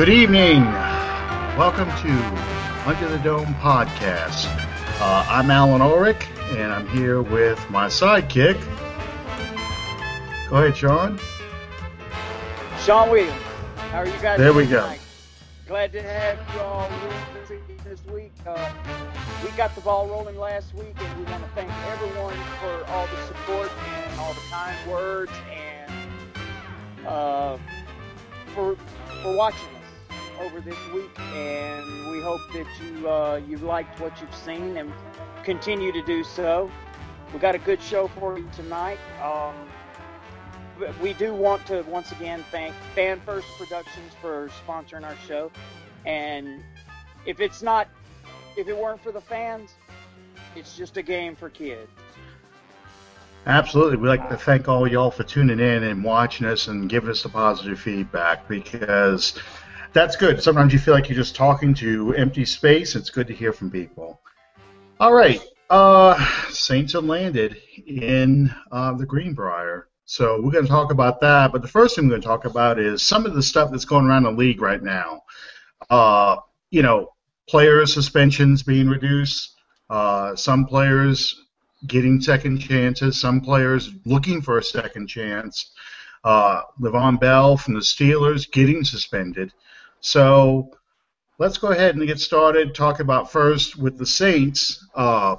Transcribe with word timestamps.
Good 0.00 0.08
evening. 0.08 0.62
Welcome 1.58 1.86
to 1.86 2.88
Under 2.88 3.06
the 3.06 3.18
Dome 3.18 3.52
podcast. 3.56 4.46
Uh, 4.98 5.26
I'm 5.28 5.50
Alan 5.50 5.82
Ulrich, 5.82 6.26
and 6.52 6.72
I'm 6.72 6.88
here 6.88 7.20
with 7.20 7.68
my 7.68 7.88
sidekick. 7.88 8.58
Go 10.48 10.56
ahead, 10.56 10.74
Sean. 10.74 11.20
Sean 12.82 13.10
Williams. 13.10 13.42
How 13.90 13.98
are 13.98 14.06
you 14.06 14.18
guys? 14.22 14.38
There 14.38 14.54
we 14.54 14.62
doing 14.62 14.70
go. 14.70 14.80
tonight? 14.84 15.00
Glad 15.68 15.92
to 15.92 16.02
have 16.02 16.38
you 16.54 16.60
all 16.60 16.88
with 16.88 17.50
us 17.50 17.84
this 17.84 18.02
week. 18.06 18.32
Uh, 18.46 18.72
we 19.44 19.50
got 19.50 19.74
the 19.74 19.82
ball 19.82 20.08
rolling 20.08 20.38
last 20.38 20.74
week, 20.74 20.94
and 20.98 21.18
we 21.18 21.30
want 21.30 21.44
to 21.44 21.50
thank 21.50 21.70
everyone 21.92 22.38
for 22.58 22.90
all 22.92 23.06
the 23.06 23.26
support 23.26 23.70
and 23.84 24.18
all 24.18 24.32
the 24.32 24.40
kind 24.50 24.90
words 24.90 25.32
and 25.52 27.06
uh, 27.06 27.58
for 28.54 28.78
for 29.22 29.36
watching 29.36 29.68
over 30.40 30.60
this 30.60 30.76
week. 30.92 31.18
And 31.18 32.10
we 32.10 32.20
hope 32.20 32.40
that 32.52 32.66
you 32.82 33.08
uh, 33.08 33.40
you 33.48 33.58
liked 33.58 34.00
what 34.00 34.20
you've 34.20 34.34
seen 34.34 34.76
and 34.76 34.92
continue 35.44 35.92
to 35.92 36.02
do 36.02 36.24
so. 36.24 36.70
We 37.32 37.38
got 37.38 37.54
a 37.54 37.58
good 37.58 37.80
show 37.80 38.08
for 38.08 38.38
you 38.38 38.48
tonight. 38.56 38.98
Um, 39.22 39.54
we 41.02 41.12
do 41.12 41.34
want 41.34 41.66
to 41.66 41.82
once 41.82 42.10
again 42.12 42.44
thank 42.50 42.74
Fan 42.94 43.20
First 43.20 43.46
Productions 43.58 44.12
for 44.20 44.50
sponsoring 44.66 45.04
our 45.04 45.16
show. 45.28 45.50
And 46.06 46.62
if 47.26 47.40
it's 47.40 47.62
not, 47.62 47.88
if 48.56 48.66
it 48.66 48.76
weren't 48.76 49.02
for 49.02 49.12
the 49.12 49.20
fans, 49.20 49.74
it's 50.56 50.76
just 50.76 50.96
a 50.96 51.02
game 51.02 51.36
for 51.36 51.50
kids. 51.50 51.90
Absolutely. 53.46 53.96
We'd 53.96 54.08
like 54.08 54.28
to 54.28 54.36
thank 54.36 54.68
all 54.68 54.86
y'all 54.86 55.10
for 55.10 55.22
tuning 55.22 55.60
in 55.60 55.82
and 55.84 56.04
watching 56.04 56.46
us 56.46 56.68
and 56.68 56.90
giving 56.90 57.08
us 57.08 57.22
the 57.22 57.30
positive 57.30 57.80
feedback 57.80 58.46
because 58.48 59.38
that's 59.92 60.16
good. 60.16 60.42
Sometimes 60.42 60.72
you 60.72 60.78
feel 60.78 60.94
like 60.94 61.08
you're 61.08 61.16
just 61.16 61.34
talking 61.34 61.74
to 61.74 62.14
empty 62.14 62.44
space. 62.44 62.94
It's 62.94 63.10
good 63.10 63.26
to 63.26 63.34
hear 63.34 63.52
from 63.52 63.70
people. 63.70 64.20
All 64.98 65.12
right. 65.12 65.40
Uh, 65.68 66.22
Saints 66.50 66.92
have 66.94 67.04
landed 67.04 67.56
in 67.86 68.54
uh, 68.70 68.94
the 68.94 69.06
Greenbrier. 69.06 69.88
So 70.04 70.40
we're 70.40 70.50
going 70.50 70.64
to 70.64 70.70
talk 70.70 70.90
about 70.90 71.20
that. 71.20 71.52
But 71.52 71.62
the 71.62 71.68
first 71.68 71.94
thing 71.94 72.06
we're 72.06 72.10
going 72.10 72.22
to 72.22 72.26
talk 72.26 72.44
about 72.44 72.78
is 72.78 73.02
some 73.02 73.26
of 73.26 73.34
the 73.34 73.42
stuff 73.42 73.70
that's 73.70 73.84
going 73.84 74.06
around 74.06 74.24
the 74.24 74.32
league 74.32 74.60
right 74.60 74.82
now. 74.82 75.22
Uh, 75.88 76.36
you 76.70 76.82
know, 76.82 77.12
player 77.48 77.86
suspensions 77.86 78.62
being 78.62 78.88
reduced. 78.88 79.54
Uh, 79.88 80.36
some 80.36 80.66
players 80.66 81.46
getting 81.86 82.20
second 82.20 82.58
chances, 82.58 83.20
some 83.20 83.40
players 83.40 83.90
looking 84.04 84.42
for 84.42 84.58
a 84.58 84.62
second 84.62 85.06
chance. 85.06 85.72
Uh, 86.22 86.62
Le'Veon 86.80 87.18
Bell 87.18 87.56
from 87.56 87.74
the 87.74 87.80
Steelers 87.80 88.50
getting 88.50 88.84
suspended. 88.84 89.52
So 90.00 90.70
let's 91.38 91.58
go 91.58 91.68
ahead 91.68 91.96
and 91.96 92.06
get 92.06 92.20
started. 92.20 92.74
Talk 92.74 93.00
about 93.00 93.30
first 93.30 93.76
with 93.76 93.98
the 93.98 94.06
Saints 94.06 94.86
uh, 94.94 95.36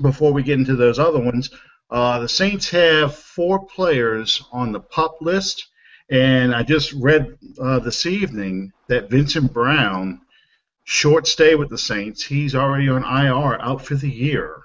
before 0.00 0.32
we 0.32 0.42
get 0.42 0.58
into 0.58 0.76
those 0.76 0.98
other 0.98 1.20
ones. 1.20 1.50
Uh, 1.90 2.18
the 2.18 2.28
Saints 2.28 2.70
have 2.70 3.14
four 3.14 3.64
players 3.66 4.42
on 4.52 4.72
the 4.72 4.80
pup 4.80 5.18
list, 5.20 5.68
and 6.10 6.54
I 6.54 6.62
just 6.62 6.92
read 6.94 7.38
uh, 7.60 7.78
this 7.78 8.06
evening 8.06 8.72
that 8.88 9.10
Vincent 9.10 9.52
Brown, 9.52 10.20
short 10.84 11.26
stay 11.26 11.54
with 11.54 11.68
the 11.68 11.78
Saints, 11.78 12.24
he's 12.24 12.54
already 12.54 12.88
on 12.88 13.04
IR, 13.04 13.60
out 13.60 13.84
for 13.84 13.94
the 13.94 14.10
year. 14.10 14.62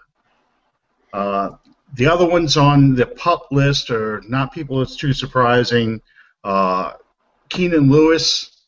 Uh, 1.13 1.51
the 1.93 2.07
other 2.07 2.27
ones 2.27 2.57
on 2.57 2.95
the 2.95 3.05
pup 3.05 3.47
list 3.51 3.91
are 3.91 4.21
not 4.27 4.53
people 4.53 4.79
that's 4.79 4.95
too 4.95 5.13
surprising. 5.13 6.01
Uh, 6.43 6.93
Keenan 7.49 7.91
Lewis, 7.91 8.60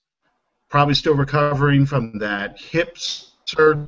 probably 0.73 0.95
still 0.95 1.13
recovering 1.13 1.85
from 1.85 2.17
that 2.17 2.59
hip 2.59 2.97
surgery, 3.45 3.87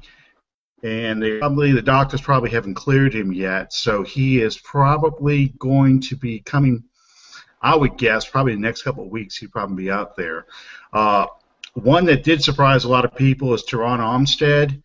and 0.84 1.20
they 1.20 1.40
probably 1.40 1.72
the 1.72 1.82
doctors 1.82 2.22
probably 2.22 2.52
haven't 2.52 2.76
cleared 2.76 3.12
him 3.12 3.34
yet, 3.34 3.74
so 3.74 4.04
he 4.04 4.40
is 4.40 4.60
probably 4.60 5.48
going 5.58 6.00
to 6.00 6.16
be 6.16 6.42
coming. 6.42 6.84
I 7.60 7.76
would 7.76 7.98
guess 7.98 8.30
probably 8.30 8.54
the 8.54 8.60
next 8.60 8.84
couple 8.84 9.04
of 9.04 9.10
weeks 9.10 9.36
he'd 9.36 9.52
probably 9.52 9.86
be 9.86 9.90
out 9.90 10.16
there. 10.16 10.46
Uh, 10.94 11.26
one 11.74 12.06
that 12.06 12.24
did 12.24 12.44
surprise 12.44 12.84
a 12.84 12.90
lot 12.90 13.04
of 13.04 13.16
people 13.16 13.56
is 13.56 13.64
Terron 13.64 13.98
Armstead. 13.98 14.84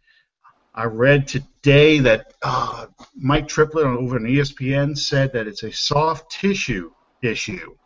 I 0.74 0.84
read 0.84 1.28
today 1.28 1.98
that 1.98 2.32
uh, 2.40 2.86
Mike 3.14 3.46
Triplett 3.46 3.84
over 3.84 4.16
on 4.16 4.22
ESPN 4.22 4.96
said 4.96 5.34
that 5.34 5.46
it's 5.46 5.64
a 5.64 5.70
soft 5.70 6.32
tissue 6.32 6.92
issue. 7.20 7.76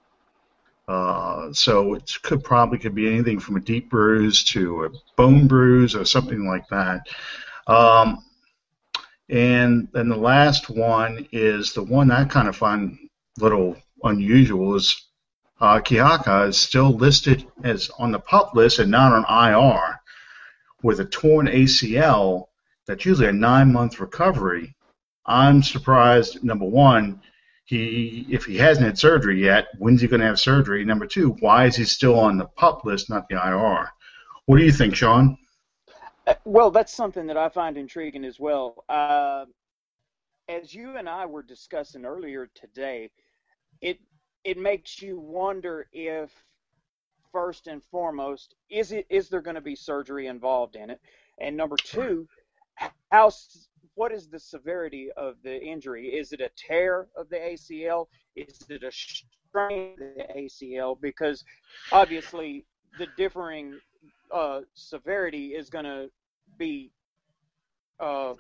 Uh, 0.87 1.53
so 1.53 1.95
it 1.95 2.11
could 2.23 2.45
probably 2.45 2.79
could 2.79 2.95
be 2.95 3.09
anything 3.09 3.39
from 3.39 3.57
a 3.57 3.61
deep 3.61 3.89
bruise 3.89 4.45
to 4.45 4.85
a 4.85 4.91
bone 5.17 5.47
bruise 5.47 5.95
or 5.95 6.05
something 6.05 6.47
like 6.47 6.69
that. 6.69 7.01
Um, 7.67 8.23
and 9.31 9.89
then 9.93 10.09
the 10.11 10.17
last 10.17 10.69
one 10.69 11.27
is 11.33 11.73
the 11.73 11.83
one 11.83 12.11
I 12.11 12.25
kind 12.25 12.49
of 12.49 12.57
find 12.57 12.99
little 13.39 13.77
unusual 14.03 14.75
is 14.75 15.09
uh, 15.61 15.81
is 16.47 16.59
still 16.59 16.91
listed 16.91 17.47
as 17.63 17.91
on 17.99 18.13
the 18.13 18.19
pup 18.19 18.55
list 18.55 18.79
and 18.79 18.91
not 18.91 19.13
on 19.13 19.53
IR 19.53 20.01
with 20.83 21.01
a 21.01 21.05
torn 21.07 21.47
ACL. 21.47 22.49
That's 22.87 23.07
usually 23.07 23.29
a 23.29 23.33
nine-month 23.33 23.99
recovery. 23.99 24.77
I'm 25.25 25.63
surprised. 25.63 26.45
Number 26.45 26.67
one, 26.67 27.23
he 27.65 28.27
if 28.31 28.45
he 28.45 28.57
hasn't 28.59 28.87
had 28.87 28.99
surgery 28.99 29.43
yet, 29.43 29.69
when's 29.79 30.01
he 30.03 30.09
going 30.09 30.21
to 30.21 30.27
have 30.27 30.41
surgery? 30.41 30.85
Number 30.85 31.07
two, 31.07 31.31
why 31.41 31.67
is 31.67 31.77
he 31.77 31.85
still 31.85 32.19
on 32.19 32.39
the 32.39 32.47
pup 32.47 32.85
list, 32.85 33.11
not 33.11 33.29
the 33.29 33.37
IR? 33.37 33.91
What 34.47 34.59
do 34.59 34.65
you 34.65 34.73
think, 34.73 34.95
Sean? 34.97 35.39
Uh, 36.27 36.35
Well, 36.45 36.71
that's 36.71 36.95
something 36.95 37.27
that 37.29 37.37
I 37.37 37.49
find 37.49 37.77
intriguing 37.77 38.25
as 38.25 38.41
well. 38.41 38.85
Uh, 38.89 39.47
as 40.49 40.75
you 40.75 40.97
and 40.97 41.09
I 41.09 41.27
were 41.27 41.43
discussing 41.43 42.05
earlier 42.05 42.49
today, 42.55 43.11
it 43.81 43.99
it 44.45 44.59
makes 44.59 45.01
you 45.03 45.19
wonder 45.19 45.89
if 45.93 46.31
first 47.33 47.67
and 47.67 47.83
foremost 47.85 48.55
is 48.71 48.93
it 48.93 49.07
is 49.11 49.29
there 49.29 49.43
going 49.43 49.57
to 49.57 49.61
be 49.61 49.77
surgery 49.77 50.27
involved 50.29 50.77
in 50.77 50.91
it, 50.91 51.01
and 51.39 51.57
number 51.57 51.77
two, 51.77 52.29
how 53.11 53.31
what 53.95 54.13
is 54.13 54.29
the 54.29 54.39
severity 54.39 55.09
of 55.17 55.37
the 55.43 55.61
injury? 55.63 56.09
Is 56.09 56.33
it 56.33 56.41
a 56.41 56.51
tear 56.57 57.07
of 57.17 57.29
the 57.29 57.37
ACL? 57.37 58.07
Is 58.37 58.65
it 58.69 58.83
a 58.83 58.91
strain 58.91 59.93
of 59.93 60.17
the 60.17 60.27
ACL? 60.37 61.01
Because 61.01 61.45
obviously 61.93 62.65
the 62.99 63.07
differing 63.17 63.79
uh, 64.33 64.61
severity 64.75 65.49
is 65.49 65.71
going 65.71 65.85
to 65.85 66.11
be 66.59 66.91
uh, 68.01 68.35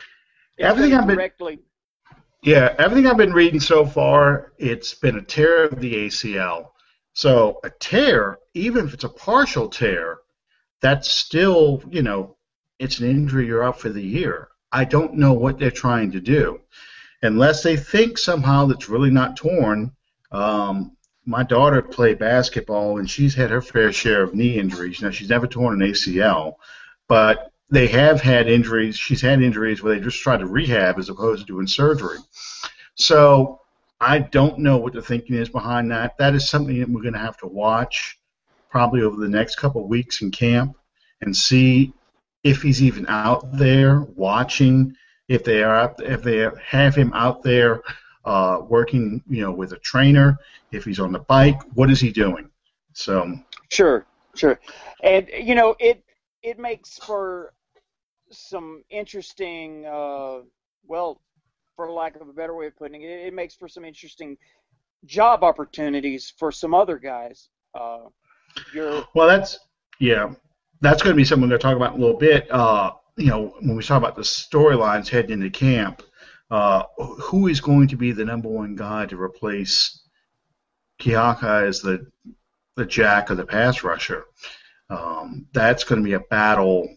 Everything 0.59 0.94
I've 0.94 1.06
been- 1.06 1.16
directly. 1.16 1.59
Yeah, 2.42 2.75
everything 2.78 3.06
I've 3.06 3.16
been 3.16 3.32
reading 3.32 3.59
so 3.59 3.86
far, 3.86 4.53
it's 4.59 4.92
been 4.92 5.16
a 5.16 5.22
tear 5.22 5.65
of 5.65 5.81
the 5.81 5.94
ACL. 5.94 6.66
So 7.15 7.59
a 7.65 7.71
tear, 7.71 8.39
even 8.53 8.84
if 8.86 8.92
it's 8.92 9.04
a 9.04 9.09
partial 9.09 9.66
tear, 9.71 10.18
that's 10.83 11.10
still, 11.10 11.83
you 11.89 12.03
know, 12.03 12.36
it's 12.78 12.98
an 12.98 13.09
injury 13.09 13.47
you're 13.47 13.65
out 13.65 13.80
for 13.80 13.89
the 13.89 14.03
year. 14.03 14.48
I 14.74 14.84
don't 14.84 15.15
know 15.15 15.32
what 15.32 15.60
they're 15.60 15.71
trying 15.71 16.10
to 16.12 16.21
do. 16.21 16.60
Unless 17.22 17.62
they 17.62 17.76
think 17.76 18.18
somehow 18.18 18.66
that's 18.66 18.88
really 18.88 19.10
not 19.10 19.36
torn. 19.36 19.92
Um, 20.32 20.97
my 21.24 21.44
daughter 21.44 21.80
played 21.80 22.18
basketball 22.18 22.98
and 22.98 23.09
she's 23.09 23.36
had 23.36 23.50
her 23.50 23.62
fair 23.62 23.92
share 23.92 24.24
of 24.24 24.34
knee 24.34 24.59
injuries. 24.59 25.00
Now 25.00 25.10
she's 25.10 25.30
never 25.30 25.47
torn 25.47 25.80
an 25.80 25.88
ACL, 25.88 26.54
but 27.06 27.53
they 27.71 27.86
have 27.86 28.21
had 28.21 28.48
injuries. 28.48 28.98
She's 28.98 29.22
had 29.22 29.41
injuries 29.41 29.80
where 29.80 29.94
they 29.94 30.00
just 30.00 30.21
try 30.21 30.36
to 30.36 30.47
rehab 30.47 30.98
as 30.98 31.09
opposed 31.09 31.47
to 31.47 31.53
doing 31.53 31.68
surgery. 31.68 32.18
So 32.97 33.60
I 34.00 34.18
don't 34.18 34.59
know 34.59 34.78
what 34.78 34.92
the 34.92 35.03
thinking 35.03 35.36
is 35.36 35.48
behind 35.48 35.92
that. 35.92 36.18
That 36.18 36.34
is 36.34 36.48
something 36.50 36.80
that 36.80 36.91
we're 36.91 37.03
going 37.03 37.15
to 37.15 37.20
have 37.20 37.38
to 37.38 37.47
watch 37.47 38.18
probably 38.70 39.03
over 39.03 39.20
the 39.20 39.28
next 39.28 39.54
couple 39.54 39.82
of 39.82 39.88
weeks 39.88 40.20
in 40.20 40.32
camp 40.32 40.77
and 41.20 41.34
see 41.34 41.94
if 42.44 42.62
he's 42.62 42.82
even 42.82 43.06
out 43.08 43.56
there 43.56 44.02
watching. 44.02 44.94
If 45.26 45.42
they 45.42 45.62
are, 45.62 45.74
out, 45.74 46.02
if 46.02 46.22
they 46.22 46.46
have 46.62 46.94
him 46.94 47.10
out 47.14 47.42
there 47.42 47.82
uh, 48.26 48.60
working, 48.68 49.22
you 49.26 49.41
know, 49.41 49.52
with 49.52 49.72
a 49.72 49.78
trainer, 49.78 50.36
if 50.70 50.84
he's 50.84 51.00
on 51.00 51.12
the 51.12 51.20
bike, 51.20 51.58
what 51.72 51.91
is 51.91 51.98
he 51.98 52.12
doing? 52.12 52.50
So 52.92 53.34
Sure, 53.70 54.06
sure, 54.36 54.60
and 55.02 55.28
you 55.36 55.54
know 55.54 55.74
it 55.80 56.04
it 56.42 56.58
makes 56.58 56.98
for 56.98 57.54
some 58.30 58.84
interesting. 58.91 59.86
Uh, 59.86 60.41
well, 60.86 61.20
for 61.74 61.91
lack 61.91 62.16
of 62.16 62.28
a 62.28 62.32
better 62.32 62.54
way 62.54 62.66
of 62.66 62.76
putting 62.76 63.02
it, 63.02 63.26
it 63.26 63.34
makes 63.34 63.54
for 63.54 63.68
some 63.68 63.84
interesting 63.84 64.36
job 65.06 65.42
opportunities 65.42 66.32
for 66.38 66.52
some 66.52 66.74
other 66.74 66.98
guys. 66.98 67.48
Uh, 67.74 68.00
you're 68.72 69.04
Well, 69.14 69.26
that's 69.26 69.58
yeah, 69.98 70.32
that's 70.80 71.03
going 71.03 71.15
to 71.15 71.16
be 71.16 71.24
something 71.24 71.48
we're 71.48 71.59
going 71.59 71.60
to 71.60 71.62
talk 71.62 71.76
about 71.76 71.94
in 71.94 72.00
a 72.00 72.04
little 72.04 72.18
bit. 72.18 72.50
Uh, 72.50 72.92
you 73.16 73.26
know, 73.26 73.54
when 73.60 73.76
we 73.76 73.82
talk 73.82 73.98
about 73.98 74.16
the 74.16 74.22
storylines 74.22 75.09
heading 75.09 75.32
into 75.32 75.50
camp, 75.50 76.03
uh, 76.50 76.84
who 76.98 77.48
is 77.48 77.60
going 77.60 77.88
to 77.88 77.97
be 77.97 78.12
the 78.12 78.24
number 78.24 78.48
one 78.48 78.74
guy 78.74 79.06
to 79.06 79.21
replace 79.21 80.03
Kikaha 81.00 81.66
as 81.66 81.80
the 81.80 82.06
the 82.76 82.84
jack 82.84 83.30
or 83.30 83.34
the 83.36 83.47
pass 83.47 83.82
rusher? 83.82 84.26
Um, 84.91 85.47
that's 85.53 85.84
going 85.84 86.03
to 86.03 86.04
be 86.04 86.15
a 86.15 86.21
battle 86.21 86.88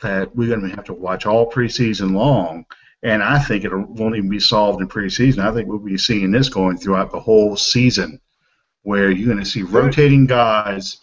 that 0.00 0.34
we're 0.36 0.48
going 0.48 0.68
to 0.68 0.76
have 0.76 0.84
to 0.84 0.94
watch 0.94 1.26
all 1.26 1.50
preseason 1.50 2.12
long. 2.12 2.66
And 3.02 3.22
I 3.22 3.38
think 3.38 3.64
it 3.64 3.74
won't 3.74 4.16
even 4.16 4.30
be 4.30 4.38
solved 4.38 4.80
in 4.80 4.88
preseason. 4.88 5.38
I 5.38 5.52
think 5.52 5.68
we'll 5.68 5.78
be 5.78 5.98
seeing 5.98 6.30
this 6.30 6.48
going 6.48 6.78
throughout 6.78 7.10
the 7.10 7.20
whole 7.20 7.56
season, 7.56 8.20
where 8.82 9.10
you're 9.10 9.26
going 9.26 9.42
to 9.42 9.50
see 9.50 9.62
rotating 9.62 10.26
guys, 10.26 10.98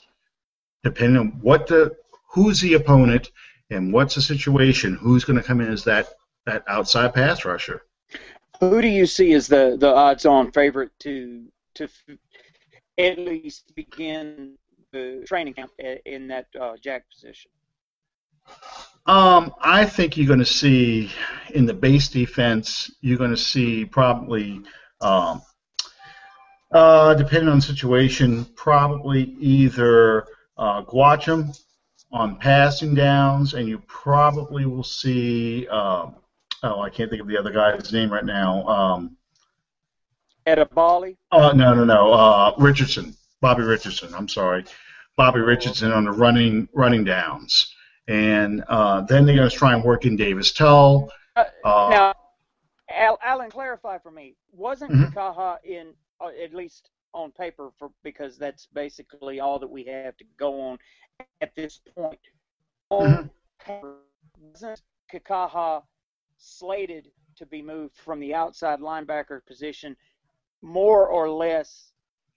depending 0.83 1.17
on 1.17 1.27
what 1.41 1.67
the 1.67 1.95
who's 2.29 2.61
the 2.61 2.73
opponent 2.73 3.31
and 3.69 3.93
what's 3.93 4.15
the 4.15 4.21
situation, 4.21 4.95
who's 4.95 5.23
going 5.23 5.37
to 5.37 5.43
come 5.43 5.61
in 5.61 5.71
as 5.71 5.83
that 5.83 6.09
that 6.45 6.63
outside 6.67 7.13
pass 7.13 7.45
rusher. 7.45 7.83
Who 8.59 8.81
do 8.81 8.87
you 8.87 9.05
see 9.05 9.33
as 9.33 9.47
the 9.47 9.77
the 9.79 9.93
odds-on 9.93 10.51
favorite 10.51 10.91
to 10.99 11.45
to 11.75 11.87
at 12.97 13.17
least 13.19 13.73
begin 13.75 14.57
the 14.91 15.23
training 15.27 15.53
camp 15.53 15.71
in 16.05 16.27
that 16.27 16.47
uh, 16.59 16.73
jack 16.81 17.09
position? 17.09 17.51
Um, 19.05 19.53
I 19.61 19.85
think 19.85 20.17
you're 20.17 20.27
going 20.27 20.39
to 20.39 20.45
see 20.45 21.11
in 21.53 21.65
the 21.65 21.73
base 21.73 22.09
defense, 22.09 22.91
you're 23.01 23.17
going 23.17 23.31
to 23.31 23.37
see 23.37 23.85
probably, 23.85 24.61
um, 25.01 25.41
uh, 26.71 27.13
depending 27.13 27.49
on 27.49 27.57
the 27.57 27.61
situation, 27.61 28.45
probably 28.55 29.35
either 29.39 30.25
uh, 30.57 30.83
Gwacham 30.83 31.55
on 32.11 32.38
passing 32.38 32.95
downs, 32.95 33.53
and 33.53 33.67
you 33.67 33.79
probably 33.88 34.65
will 34.65 34.83
see. 34.83 35.67
Um, 35.67 36.15
oh, 36.63 36.81
I 36.81 36.89
can't 36.89 37.09
think 37.09 37.21
of 37.21 37.27
the 37.27 37.38
other 37.38 37.51
guy's 37.51 37.91
name 37.94 38.11
right 38.11 38.25
now. 38.25 38.67
Um, 38.67 39.17
Edebali? 40.47 41.17
Oh 41.31 41.51
no 41.51 41.73
no 41.73 41.85
no. 41.85 42.11
Uh, 42.11 42.53
Richardson, 42.57 43.15
Bobby 43.41 43.63
Richardson. 43.63 44.13
I'm 44.15 44.27
sorry, 44.27 44.65
Bobby 45.15 45.41
Richardson 45.41 45.91
on 45.91 46.06
the 46.06 46.11
running 46.11 46.67
running 46.73 47.03
downs, 47.03 47.73
and 48.07 48.63
uh, 48.67 49.01
then 49.01 49.25
they're 49.25 49.35
going 49.35 49.50
to 49.50 49.56
try 49.56 49.73
and 49.73 49.83
work 49.83 50.06
in 50.06 50.15
Davis 50.15 50.51
Tull. 50.51 51.11
Uh, 51.35 51.44
uh, 51.63 51.89
now, 51.89 52.13
Al, 52.91 53.19
Alan, 53.23 53.51
clarify 53.51 54.00
for 54.00 54.11
me. 54.11 54.35
Wasn't 54.51 54.91
mm-hmm. 54.91 55.17
Kikaha 55.17 55.57
in 55.63 55.94
uh, 56.19 56.29
at 56.44 56.53
least 56.53 56.89
on 57.13 57.31
paper 57.31 57.71
for 57.77 57.89
because 58.03 58.38
that's 58.38 58.67
basically 58.73 59.39
all 59.39 59.59
that 59.59 59.69
we 59.69 59.83
have 59.85 60.17
to 60.17 60.25
go 60.38 60.61
on 60.61 60.77
at 61.41 61.56
this 61.56 61.81
point. 61.95 62.19
mm-hmm. 62.91 63.27
paper, 63.59 63.95
wasn't 64.38 64.81
Kikaha 65.11 65.83
slated 66.38 67.09
to 67.35 67.45
be 67.45 67.61
moved 67.61 67.95
from 67.97 68.19
the 68.19 68.33
outside 68.33 68.79
linebacker 68.79 69.45
position 69.45 69.95
more 70.61 71.07
or 71.07 71.29
less 71.29 71.91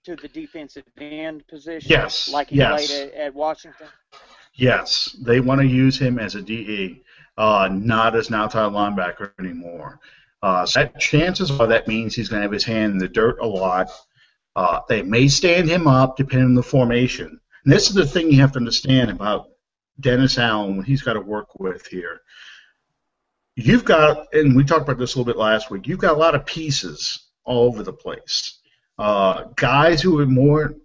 to 0.05 0.15
the 0.15 0.27
defensive 0.27 0.83
end 0.99 1.47
position? 1.47 1.89
Yes. 1.89 2.29
Like 2.29 2.49
he 2.49 2.57
yes. 2.57 2.87
played 2.87 3.09
at, 3.09 3.13
at, 3.13 3.33
Washington? 3.33 3.87
Yes. 4.55 5.15
They 5.21 5.39
want 5.39 5.61
to 5.61 5.67
use 5.67 5.97
him 5.97 6.19
as 6.19 6.35
a 6.35 6.41
DE, 6.41 7.01
uh, 7.37 7.69
not 7.71 8.15
as 8.15 8.29
an 8.29 8.35
outside 8.35 8.71
linebacker 8.71 9.31
anymore. 9.39 9.99
Uh, 10.41 10.65
so 10.65 10.81
that 10.81 10.99
chances 10.99 11.49
are 11.51 11.67
that 11.67 11.87
means 11.87 12.13
he's 12.13 12.27
going 12.27 12.41
to 12.41 12.43
have 12.43 12.51
his 12.51 12.65
hand 12.65 12.91
in 12.91 12.97
the 12.97 13.07
dirt 13.07 13.37
a 13.39 13.47
lot. 13.47 13.89
Uh, 14.55 14.79
they 14.87 15.01
may 15.01 15.27
stand 15.27 15.69
him 15.69 15.87
up 15.87 16.15
depending 16.15 16.49
on 16.49 16.53
the 16.53 16.63
formation. 16.63 17.39
And 17.63 17.73
this 17.73 17.87
is 17.87 17.95
the 17.95 18.05
thing 18.05 18.31
you 18.31 18.41
have 18.41 18.51
to 18.53 18.59
understand 18.59 19.09
about 19.09 19.49
Dennis 19.99 20.37
Allen 20.37 20.77
when 20.77 20.85
he's 20.85 21.01
got 21.01 21.13
to 21.13 21.21
work 21.21 21.59
with 21.59 21.85
here. 21.87 22.21
You've 23.55 23.85
got, 23.85 24.33
and 24.33 24.55
we 24.55 24.63
talked 24.63 24.81
about 24.81 24.97
this 24.97 25.15
a 25.15 25.17
little 25.17 25.31
bit 25.31 25.39
last 25.39 25.69
week, 25.69 25.87
you've 25.87 25.99
got 25.99 26.15
a 26.15 26.19
lot 26.19 26.35
of 26.35 26.45
pieces 26.45 27.27
all 27.45 27.67
over 27.67 27.83
the 27.83 27.93
place. 27.93 28.59
Uh, 28.97 29.45
guys 29.55 30.01
who 30.01 30.19
are 30.19 30.25
more 30.25 30.75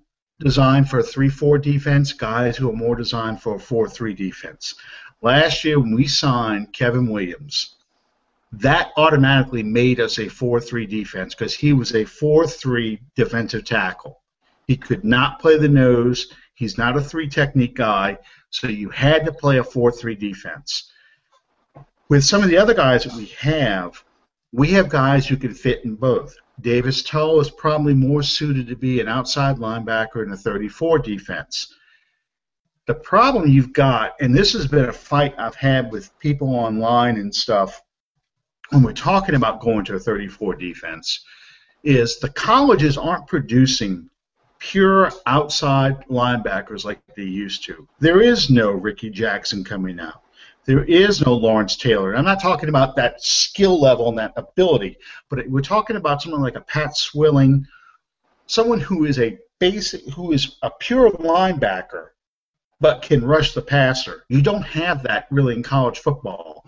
designed 0.40 0.88
for 0.88 1.00
a 1.00 1.02
3-4 1.02 1.60
defense, 1.60 2.12
guys 2.12 2.56
who 2.56 2.70
are 2.70 2.76
more 2.76 2.94
designed 2.94 3.40
for 3.40 3.56
a 3.56 3.58
4-3 3.58 4.16
defense. 4.16 4.74
Last 5.20 5.64
year 5.64 5.80
when 5.80 5.94
we 5.94 6.06
signed 6.06 6.72
Kevin 6.72 7.08
Williams, 7.08 7.76
that 8.52 8.92
automatically 8.96 9.62
made 9.62 10.00
us 10.00 10.18
a 10.18 10.26
4-3 10.26 10.88
defense 10.88 11.34
because 11.34 11.54
he 11.54 11.72
was 11.72 11.92
a 11.92 12.04
4-3 12.04 12.98
defensive 13.14 13.64
tackle. 13.64 14.22
He 14.66 14.76
could 14.76 15.04
not 15.04 15.38
play 15.38 15.58
the 15.58 15.68
nose. 15.68 16.32
He's 16.54 16.78
not 16.78 16.96
a 16.96 17.00
three 17.00 17.28
technique 17.28 17.74
guy, 17.74 18.18
so 18.50 18.68
you 18.68 18.88
had 18.90 19.24
to 19.26 19.32
play 19.32 19.58
a 19.58 19.62
4-3 19.62 20.18
defense. 20.18 20.90
With 22.08 22.24
some 22.24 22.42
of 22.42 22.48
the 22.48 22.56
other 22.56 22.74
guys 22.74 23.04
that 23.04 23.14
we 23.14 23.26
have, 23.38 24.02
we 24.52 24.68
have 24.68 24.88
guys 24.88 25.26
who 25.26 25.36
can 25.36 25.52
fit 25.52 25.84
in 25.84 25.94
both. 25.94 26.34
Davis 26.60 27.02
Tull 27.02 27.40
is 27.40 27.50
probably 27.50 27.94
more 27.94 28.22
suited 28.22 28.66
to 28.68 28.76
be 28.76 29.00
an 29.00 29.08
outside 29.08 29.56
linebacker 29.56 30.24
in 30.24 30.32
a 30.32 30.36
34 30.36 30.98
defense. 31.00 31.74
The 32.86 32.94
problem 32.94 33.50
you've 33.50 33.74
got, 33.74 34.14
and 34.20 34.34
this 34.34 34.54
has 34.54 34.66
been 34.66 34.86
a 34.86 34.92
fight 34.92 35.34
I've 35.38 35.54
had 35.54 35.92
with 35.92 36.18
people 36.18 36.56
online 36.56 37.18
and 37.18 37.32
stuff 37.32 37.82
when 38.70 38.82
we're 38.82 38.92
talking 38.92 39.34
about 39.34 39.60
going 39.60 39.84
to 39.86 39.96
a 39.96 39.98
34 39.98 40.56
defense, 40.56 41.24
is 41.82 42.18
the 42.18 42.28
colleges 42.28 42.98
aren't 42.98 43.26
producing 43.26 44.10
pure 44.58 45.10
outside 45.26 46.04
linebackers 46.08 46.84
like 46.84 47.00
they 47.16 47.22
used 47.22 47.64
to. 47.64 47.86
There 48.00 48.20
is 48.20 48.50
no 48.50 48.70
Rickey 48.72 49.10
Jackson 49.10 49.64
coming 49.64 50.00
out. 50.00 50.22
There 50.64 50.84
is 50.84 51.24
no 51.24 51.32
Lawrence 51.32 51.76
Taylor. 51.76 52.14
I'm 52.14 52.24
not 52.24 52.42
talking 52.42 52.68
about 52.68 52.94
that 52.96 53.22
skill 53.22 53.80
level 53.80 54.08
and 54.08 54.18
that 54.18 54.34
ability, 54.36 54.98
but 55.30 55.48
we're 55.48 55.62
talking 55.62 55.96
about 55.96 56.20
someone 56.20 56.42
like 56.42 56.56
a 56.56 56.60
Pat 56.60 56.96
Swilling, 56.96 57.66
someone 58.46 58.80
who 58.80 59.06
is 59.06 59.18
a 59.18 59.38
basic, 59.60 60.06
who 60.10 60.32
is 60.32 60.56
a 60.62 60.70
pure 60.70 61.10
linebacker, 61.12 62.08
but 62.80 63.02
can 63.02 63.24
rush 63.24 63.54
the 63.54 63.62
passer. 63.62 64.24
You 64.28 64.42
don't 64.42 64.62
have 64.62 65.02
that 65.04 65.26
really 65.30 65.54
in 65.54 65.62
college 65.62 66.00
football. 66.00 66.64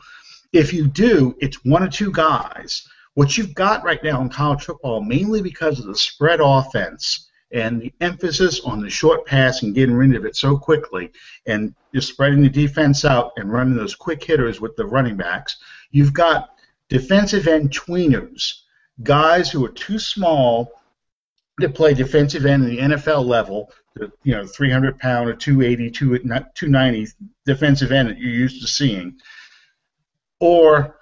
If 0.52 0.73
you 0.73 0.88
do, 0.88 1.37
it's 1.40 1.64
one 1.64 1.83
or 1.83 1.88
two 1.88 2.11
guys. 2.11 2.87
What 3.14 3.37
you've 3.37 3.54
got 3.54 3.85
right 3.85 4.02
now 4.02 4.21
in 4.21 4.28
college 4.28 4.64
football, 4.64 5.02
mainly 5.02 5.42
because 5.42 5.78
of 5.78 5.87
the 5.87 5.97
spread 5.97 6.40
offense 6.42 7.28
and 7.52 7.80
the 7.80 7.92
emphasis 8.00 8.61
on 8.61 8.80
the 8.80 8.90
short 8.90 9.26
pass 9.26 9.62
and 9.62 9.75
getting 9.75 9.95
rid 9.95 10.14
of 10.14 10.25
it 10.25 10.37
so 10.37 10.57
quickly 10.57 11.11
and 11.47 11.75
just 11.95 12.09
spreading 12.09 12.42
the 12.42 12.49
defense 12.49 13.04
out 13.04 13.33
and 13.37 13.52
running 13.52 13.76
those 13.76 13.95
quick 13.95 14.23
hitters 14.23 14.61
with 14.61 14.76
the 14.76 14.87
running 14.87 15.16
backs, 15.16 15.57
you've 15.90 16.12
got 16.12 16.50
defensive 16.88 17.49
end 17.49 17.71
tweeners, 17.71 18.61
guys 19.02 19.50
who 19.50 19.64
are 19.64 19.71
too 19.71 19.99
small 19.99 20.73
to 21.61 21.69
play 21.69 21.95
defensive 21.95 22.47
end 22.47 22.64
in 22.64 22.71
the 22.71 22.97
NFL 22.97 23.25
level, 23.25 23.73
the 23.95 24.11
you 24.23 24.33
know 24.33 24.47
300 24.47 24.99
pound 24.99 25.28
or 25.28 25.35
280, 25.35 25.90
290 25.90 27.07
defensive 27.45 27.92
end 27.92 28.09
that 28.09 28.19
you're 28.19 28.30
used 28.30 28.61
to 28.61 28.69
seeing, 28.69 29.19
or 30.41 30.97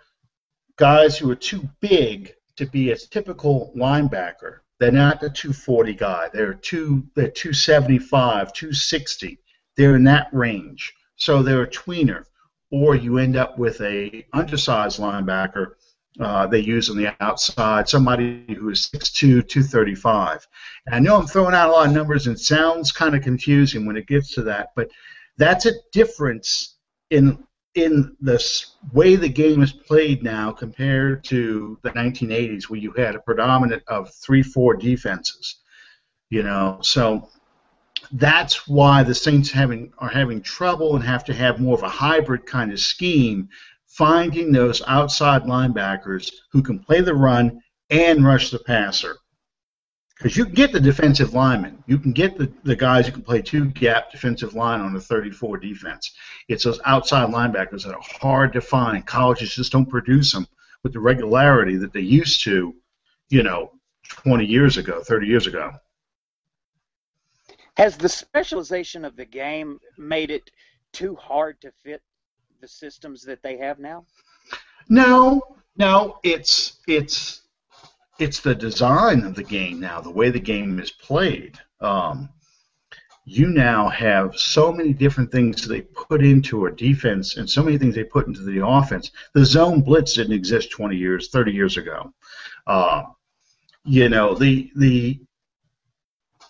guys 0.76 1.16
who 1.16 1.30
are 1.30 1.36
too 1.36 1.68
big 1.80 2.32
to 2.56 2.66
be 2.66 2.90
a 2.90 2.96
typical 2.96 3.72
linebacker. 3.76 4.58
They're 4.80 4.92
not 4.92 5.20
the 5.20 5.30
240 5.30 5.94
guy. 5.94 6.28
They're 6.32 6.54
two. 6.54 7.04
They're 7.14 7.30
275, 7.30 8.52
260. 8.52 9.38
They're 9.76 9.96
in 9.96 10.04
that 10.04 10.28
range. 10.32 10.94
So 11.16 11.42
they're 11.42 11.62
a 11.62 11.70
tweener, 11.70 12.24
or 12.70 12.94
you 12.94 13.18
end 13.18 13.36
up 13.36 13.58
with 13.58 13.80
a 13.80 14.24
undersized 14.32 15.00
linebacker. 15.00 15.72
Uh, 16.20 16.46
they 16.46 16.60
use 16.60 16.90
on 16.90 16.96
the 16.96 17.14
outside 17.20 17.88
somebody 17.88 18.44
who 18.48 18.70
is 18.70 18.88
6'2", 18.92 19.48
235. 19.48 20.46
And 20.86 20.94
I 20.94 20.98
know 20.98 21.16
I'm 21.16 21.26
throwing 21.26 21.54
out 21.54 21.70
a 21.70 21.72
lot 21.72 21.86
of 21.86 21.92
numbers 21.92 22.26
and 22.26 22.38
sounds 22.38 22.90
kind 22.90 23.14
of 23.14 23.22
confusing 23.22 23.86
when 23.86 23.96
it 23.96 24.06
gets 24.06 24.34
to 24.34 24.42
that, 24.44 24.70
but 24.74 24.90
that's 25.36 25.66
a 25.66 25.72
difference 25.92 26.76
in 27.10 27.44
in 27.78 28.16
the 28.20 28.64
way 28.92 29.16
the 29.16 29.28
game 29.28 29.62
is 29.62 29.72
played 29.72 30.22
now 30.22 30.50
compared 30.52 31.24
to 31.24 31.78
the 31.82 31.90
1980s 31.90 32.64
where 32.64 32.80
you 32.80 32.92
had 32.92 33.14
a 33.14 33.20
predominant 33.20 33.82
of 33.88 34.10
3-4 34.10 34.80
defenses 34.80 35.56
you 36.30 36.42
know? 36.42 36.78
So 36.82 37.28
that's 38.12 38.68
why 38.68 39.02
the 39.02 39.14
Saints 39.14 39.50
having 39.50 39.92
are 39.98 40.08
having 40.08 40.42
trouble 40.42 40.94
and 40.94 41.04
have 41.04 41.24
to 41.24 41.34
have 41.34 41.60
more 41.60 41.74
of 41.74 41.82
a 41.82 41.88
hybrid 41.88 42.46
kind 42.46 42.72
of 42.72 42.80
scheme 42.80 43.48
finding 43.86 44.52
those 44.52 44.82
outside 44.86 45.42
linebackers 45.42 46.32
who 46.52 46.62
can 46.62 46.78
play 46.78 47.00
the 47.00 47.14
run 47.14 47.60
and 47.90 48.24
rush 48.24 48.50
the 48.50 48.58
passer 48.58 49.16
because 50.18 50.36
you 50.36 50.44
can 50.44 50.54
get 50.54 50.72
the 50.72 50.80
defensive 50.80 51.32
linemen. 51.32 51.82
You 51.86 51.96
can 51.98 52.12
get 52.12 52.36
the, 52.36 52.52
the 52.64 52.74
guys 52.74 53.06
who 53.06 53.12
can 53.12 53.22
play 53.22 53.40
two 53.40 53.66
gap 53.66 54.10
defensive 54.10 54.54
line 54.54 54.80
on 54.80 54.96
a 54.96 55.00
34 55.00 55.58
defense. 55.58 56.12
It's 56.48 56.64
those 56.64 56.80
outside 56.84 57.30
linebackers 57.30 57.84
that 57.84 57.94
are 57.94 58.02
hard 58.20 58.52
to 58.54 58.60
find. 58.60 59.06
Colleges 59.06 59.54
just 59.54 59.70
don't 59.70 59.88
produce 59.88 60.32
them 60.32 60.48
with 60.82 60.92
the 60.92 60.98
regularity 60.98 61.76
that 61.76 61.92
they 61.92 62.00
used 62.00 62.42
to, 62.44 62.74
you 63.28 63.44
know, 63.44 63.70
20 64.08 64.44
years 64.44 64.76
ago, 64.76 65.02
30 65.02 65.26
years 65.28 65.46
ago. 65.46 65.72
Has 67.76 67.96
the 67.96 68.08
specialization 68.08 69.04
of 69.04 69.14
the 69.14 69.24
game 69.24 69.78
made 69.96 70.32
it 70.32 70.50
too 70.92 71.14
hard 71.14 71.60
to 71.60 71.70
fit 71.84 72.02
the 72.60 72.66
systems 72.66 73.22
that 73.22 73.40
they 73.44 73.56
have 73.58 73.78
now? 73.78 74.04
No, 74.88 75.42
no. 75.76 76.18
It's 76.24 76.78
it's 76.88 77.42
it's 78.18 78.40
the 78.40 78.54
design 78.54 79.24
of 79.24 79.34
the 79.34 79.44
game 79.44 79.80
now, 79.80 80.00
the 80.00 80.10
way 80.10 80.30
the 80.30 80.40
game 80.40 80.78
is 80.78 80.90
played. 80.90 81.58
Um, 81.80 82.28
you 83.24 83.46
now 83.46 83.88
have 83.88 84.36
so 84.36 84.72
many 84.72 84.92
different 84.92 85.30
things 85.30 85.66
they 85.68 85.82
put 85.82 86.24
into 86.24 86.66
a 86.66 86.72
defense 86.72 87.36
and 87.36 87.48
so 87.48 87.62
many 87.62 87.76
things 87.76 87.94
they 87.94 88.04
put 88.04 88.26
into 88.26 88.40
the 88.40 88.66
offense. 88.66 89.10
The 89.34 89.44
zone 89.44 89.82
blitz 89.82 90.14
didn't 90.14 90.32
exist 90.32 90.70
20 90.70 90.96
years, 90.96 91.28
30 91.28 91.52
years 91.52 91.76
ago. 91.76 92.12
Uh, 92.66 93.02
you 93.84 94.08
know, 94.08 94.34
the 94.34 94.70
the 94.76 95.20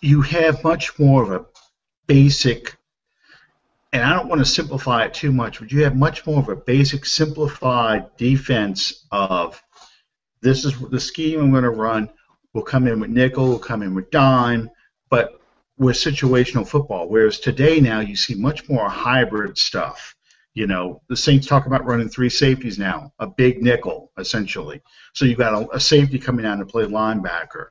you 0.01 0.21
have 0.21 0.63
much 0.63 0.97
more 0.97 1.23
of 1.23 1.31
a 1.31 1.45
basic, 2.07 2.77
and 3.91 4.03
I 4.03 4.15
don't 4.15 4.29
want 4.29 4.39
to 4.39 4.45
simplify 4.45 5.03
it 5.03 5.13
too 5.13 5.31
much, 5.31 5.59
but 5.59 5.71
you 5.71 5.83
have 5.83 5.95
much 5.95 6.25
more 6.25 6.39
of 6.39 6.49
a 6.49 6.55
basic, 6.55 7.05
simplified 7.05 8.15
defense 8.17 9.05
of 9.11 9.61
this 10.41 10.65
is 10.65 10.77
the 10.89 10.99
scheme 10.99 11.39
I'm 11.39 11.51
going 11.51 11.63
to 11.63 11.69
run. 11.69 12.09
We'll 12.53 12.63
come 12.63 12.87
in 12.87 12.99
with 12.99 13.09
nickel, 13.09 13.47
we'll 13.47 13.59
come 13.59 13.83
in 13.83 13.93
with 13.93 14.09
dime, 14.11 14.69
but 15.09 15.39
with 15.77 15.95
situational 15.95 16.67
football. 16.67 17.07
Whereas 17.07 17.39
today 17.39 17.79
now 17.79 17.99
you 17.99 18.15
see 18.15 18.35
much 18.35 18.67
more 18.69 18.89
hybrid 18.89 19.57
stuff. 19.57 20.15
You 20.53 20.67
know, 20.67 21.01
the 21.07 21.15
Saints 21.15 21.47
talk 21.47 21.67
about 21.67 21.85
running 21.85 22.09
three 22.09 22.29
safeties 22.29 22.79
now, 22.79 23.13
a 23.19 23.27
big 23.27 23.61
nickel 23.61 24.11
essentially. 24.17 24.81
So 25.13 25.25
you've 25.25 25.37
got 25.37 25.53
a, 25.53 25.75
a 25.75 25.79
safety 25.79 26.19
coming 26.19 26.45
out 26.45 26.57
to 26.57 26.65
play 26.65 26.85
linebacker. 26.85 27.67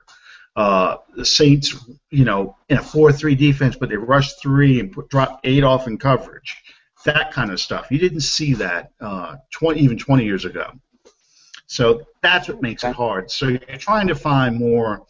Uh, 0.56 0.96
the 1.14 1.24
Saints, 1.24 1.76
you 2.10 2.24
know, 2.24 2.56
in 2.68 2.78
a 2.78 2.82
four-three 2.82 3.34
defense, 3.34 3.76
but 3.76 3.90
they 3.90 3.96
rush 3.96 4.32
three 4.34 4.80
and 4.80 4.90
put, 4.90 5.08
drop 5.08 5.40
eight 5.44 5.62
off 5.62 5.86
in 5.86 5.98
coverage. 5.98 6.56
That 7.04 7.32
kind 7.32 7.52
of 7.52 7.60
stuff. 7.60 7.88
You 7.90 7.98
didn't 7.98 8.22
see 8.22 8.54
that 8.54 8.90
uh, 9.00 9.36
20, 9.52 9.80
even 9.80 9.98
20 9.98 10.24
years 10.24 10.44
ago. 10.44 10.72
So 11.68 12.02
that's 12.22 12.48
what 12.48 12.60
makes 12.60 12.82
it 12.82 12.94
hard. 12.94 13.30
So 13.30 13.46
you're 13.48 13.60
trying 13.78 14.08
to 14.08 14.14
find 14.14 14.56
more 14.56 15.06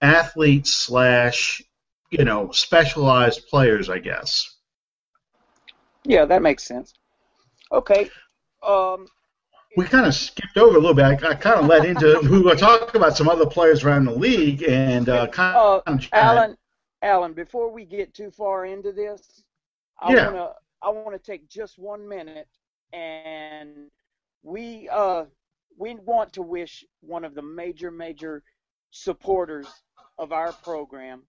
athletes 0.00 0.72
slash 0.72 1.62
you 2.10 2.24
know, 2.24 2.50
specialized 2.50 3.46
players, 3.48 3.88
I 3.88 3.98
guess. 3.98 4.56
Yeah, 6.04 6.24
that 6.24 6.42
makes 6.42 6.64
sense. 6.64 6.92
Okay. 7.72 8.10
Um, 8.62 9.06
we 9.76 9.84
kind 9.84 10.06
of 10.06 10.14
skipped 10.14 10.56
over 10.56 10.76
a 10.76 10.80
little 10.80 10.94
bit. 10.94 11.04
I, 11.04 11.12
I 11.12 11.34
kind 11.34 11.60
of 11.60 11.66
led 11.66 11.84
into 11.84 12.20
we 12.30 12.42
were 12.42 12.56
talking 12.56 12.96
about 12.96 13.16
some 13.16 13.28
other 13.28 13.46
players 13.46 13.84
around 13.84 14.06
the 14.06 14.14
league, 14.14 14.64
and 14.64 15.08
uh, 15.08 15.28
kind 15.28 15.56
uh, 15.56 15.80
of 15.86 16.08
Alan. 16.12 16.56
Alan, 17.02 17.32
before 17.32 17.72
we 17.72 17.84
get 17.84 18.12
too 18.12 18.30
far 18.30 18.66
into 18.66 18.92
this, 18.92 19.44
I 20.00 20.14
yeah. 20.14 20.26
wanna 20.26 20.52
I 20.82 20.90
wanna 20.90 21.18
take 21.18 21.48
just 21.48 21.78
one 21.78 22.06
minute, 22.08 22.48
and 22.92 23.90
we 24.42 24.88
uh 24.90 25.26
we 25.78 25.94
want 26.04 26.32
to 26.34 26.42
wish 26.42 26.84
one 27.00 27.24
of 27.24 27.34
the 27.34 27.42
major 27.42 27.90
major 27.90 28.42
supporters 28.90 29.66
of 30.18 30.32
our 30.32 30.52
program 30.52 31.22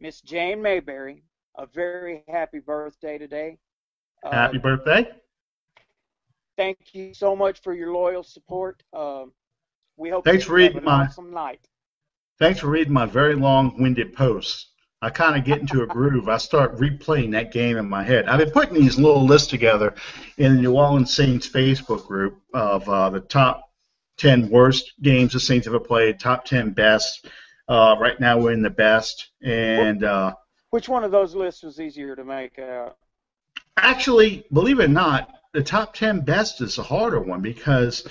Miss 0.00 0.22
Jane 0.22 0.62
Mayberry, 0.62 1.22
a 1.58 1.66
very 1.66 2.24
happy 2.26 2.58
birthday 2.58 3.18
today. 3.18 3.58
Happy 4.24 4.56
uh, 4.56 4.60
birthday. 4.60 5.10
Thank 6.56 6.94
you 6.94 7.12
so 7.12 7.36
much 7.36 7.60
for 7.62 7.74
your 7.74 7.92
loyal 7.92 8.22
support. 8.22 8.82
Uh, 8.92 9.24
we 9.96 10.08
hope 10.08 10.24
thanks 10.24 10.44
for 10.44 10.54
reading 10.54 10.82
my 10.82 11.04
awesome 11.04 11.32
night. 11.32 11.68
Thanks 12.38 12.60
for 12.60 12.68
reading 12.68 12.94
my 12.94 13.04
very 13.04 13.34
long-winded 13.34 14.14
posts. 14.14 14.68
I 15.02 15.10
kind 15.10 15.36
of 15.36 15.44
get 15.44 15.60
into 15.60 15.82
a 15.82 15.86
groove. 15.86 16.28
I 16.28 16.38
start 16.38 16.76
replaying 16.76 17.32
that 17.32 17.52
game 17.52 17.76
in 17.76 17.88
my 17.88 18.02
head. 18.02 18.26
I've 18.26 18.38
been 18.38 18.50
putting 18.50 18.74
these 18.74 18.98
little 18.98 19.24
lists 19.24 19.48
together 19.48 19.94
in 20.38 20.56
the 20.56 20.62
New 20.62 20.74
Orleans 20.74 21.14
Saints 21.14 21.48
Facebook 21.48 22.06
group 22.06 22.40
of 22.54 22.88
uh, 22.88 23.10
the 23.10 23.20
top 23.20 23.69
10 24.20 24.50
worst 24.50 24.92
games 25.02 25.32
the 25.32 25.40
Saints 25.40 25.66
ever 25.66 25.80
played, 25.80 26.20
top 26.20 26.44
10 26.44 26.70
best, 26.70 27.26
uh, 27.68 27.96
right 27.98 28.18
now 28.20 28.38
we're 28.38 28.52
in 28.52 28.62
the 28.62 28.70
best, 28.70 29.30
and 29.42 30.04
uh, 30.04 30.34
which 30.70 30.88
one 30.88 31.04
of 31.04 31.10
those 31.10 31.34
lists 31.34 31.62
was 31.62 31.80
easier 31.80 32.16
to 32.16 32.24
make 32.24 32.58
out? 32.58 32.96
Actually, 33.76 34.44
believe 34.52 34.80
it 34.80 34.84
or 34.84 34.88
not, 34.88 35.32
the 35.52 35.62
top 35.62 35.94
ten 35.94 36.20
best 36.20 36.60
is 36.60 36.78
a 36.78 36.82
harder 36.82 37.20
one 37.20 37.40
because 37.40 38.06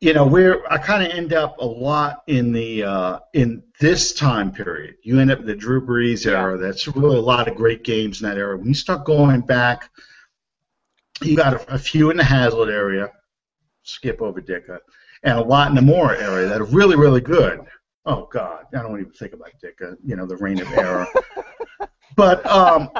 you 0.00 0.14
know 0.14 0.26
we're 0.26 0.62
I 0.70 0.78
kind 0.78 1.02
of 1.02 1.10
end 1.16 1.32
up 1.32 1.56
a 1.58 1.64
lot 1.64 2.22
in 2.26 2.52
the 2.52 2.84
uh, 2.84 3.18
in 3.34 3.62
this 3.80 4.14
time 4.14 4.52
period. 4.52 4.96
You 5.02 5.20
end 5.20 5.30
up 5.30 5.40
in 5.40 5.46
the 5.46 5.54
Drew 5.54 5.84
Brees 5.84 6.26
era. 6.26 6.56
That's 6.56 6.86
really 6.88 7.18
a 7.18 7.22
lot 7.22 7.48
of 7.48 7.56
great 7.56 7.84
games 7.84 8.22
in 8.22 8.28
that 8.28 8.38
era. 8.38 8.56
When 8.56 8.68
you 8.68 8.74
start 8.74 9.04
going 9.04 9.42
back, 9.42 9.90
you 11.22 11.36
got 11.36 11.54
a, 11.54 11.74
a 11.74 11.78
few 11.78 12.10
in 12.10 12.16
the 12.16 12.24
Haslett 12.24 12.70
area. 12.70 13.10
Skip 13.86 14.20
over 14.20 14.40
Ditka. 14.40 14.78
And 15.22 15.38
a 15.38 15.42
lot 15.42 15.68
in 15.68 15.74
the 15.74 15.82
Mora 15.82 16.20
area 16.20 16.48
that 16.48 16.60
are 16.60 16.64
really, 16.64 16.96
really 16.96 17.20
good. 17.20 17.60
Oh 18.04 18.28
God, 18.32 18.64
I 18.74 18.82
don't 18.82 19.00
even 19.00 19.12
think 19.12 19.32
about 19.32 19.50
Dick. 19.60 19.78
Uh, 19.82 19.92
you 20.04 20.14
know, 20.14 20.26
the 20.26 20.36
reign 20.36 20.60
of 20.60 20.70
error. 20.72 21.06
but 22.16 22.46
um, 22.46 22.90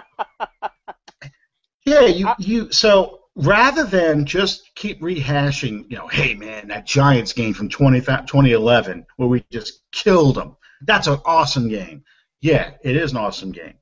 yeah, 1.84 2.06
you 2.06 2.28
you 2.38 2.72
so 2.72 3.20
rather 3.36 3.84
than 3.84 4.24
just 4.24 4.74
keep 4.74 5.00
rehashing, 5.00 5.84
you 5.88 5.96
know, 5.96 6.08
hey 6.08 6.34
man, 6.34 6.68
that 6.68 6.86
Giants 6.86 7.32
game 7.32 7.54
from 7.54 7.68
20, 7.68 8.00
2011 8.00 9.06
where 9.16 9.28
we 9.28 9.44
just 9.52 9.82
killed 9.92 10.36
them. 10.36 10.56
That's 10.82 11.06
an 11.06 11.20
awesome 11.24 11.68
game. 11.68 12.02
Yeah, 12.40 12.72
it 12.82 12.96
is 12.96 13.12
an 13.12 13.18
awesome 13.18 13.52
game. 13.52 13.74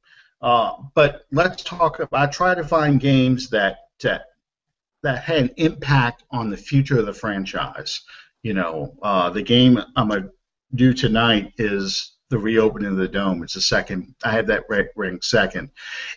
Uh, 0.42 0.74
but 0.94 1.22
let's 1.32 1.62
talk. 1.62 2.00
About, 2.00 2.28
I 2.28 2.30
try 2.30 2.54
to 2.54 2.64
find 2.64 3.00
games 3.00 3.48
that 3.50 3.78
that 4.02 4.26
that 5.04 5.22
had 5.22 5.36
an 5.38 5.50
impact 5.56 6.24
on 6.30 6.50
the 6.50 6.56
future 6.56 6.98
of 6.98 7.06
the 7.06 7.14
franchise. 7.14 8.00
You 8.42 8.54
know, 8.54 8.94
uh, 9.02 9.30
the 9.30 9.42
game 9.42 9.78
I'm 9.96 10.08
gonna 10.08 10.30
do 10.74 10.92
tonight 10.92 11.52
is 11.58 12.12
the 12.30 12.38
reopening 12.38 12.90
of 12.90 12.96
the 12.96 13.06
dome. 13.06 13.42
It's 13.42 13.54
the 13.54 13.60
second. 13.60 14.14
I 14.24 14.32
have 14.32 14.46
that 14.48 14.64
ring 14.96 15.20
second, 15.22 15.70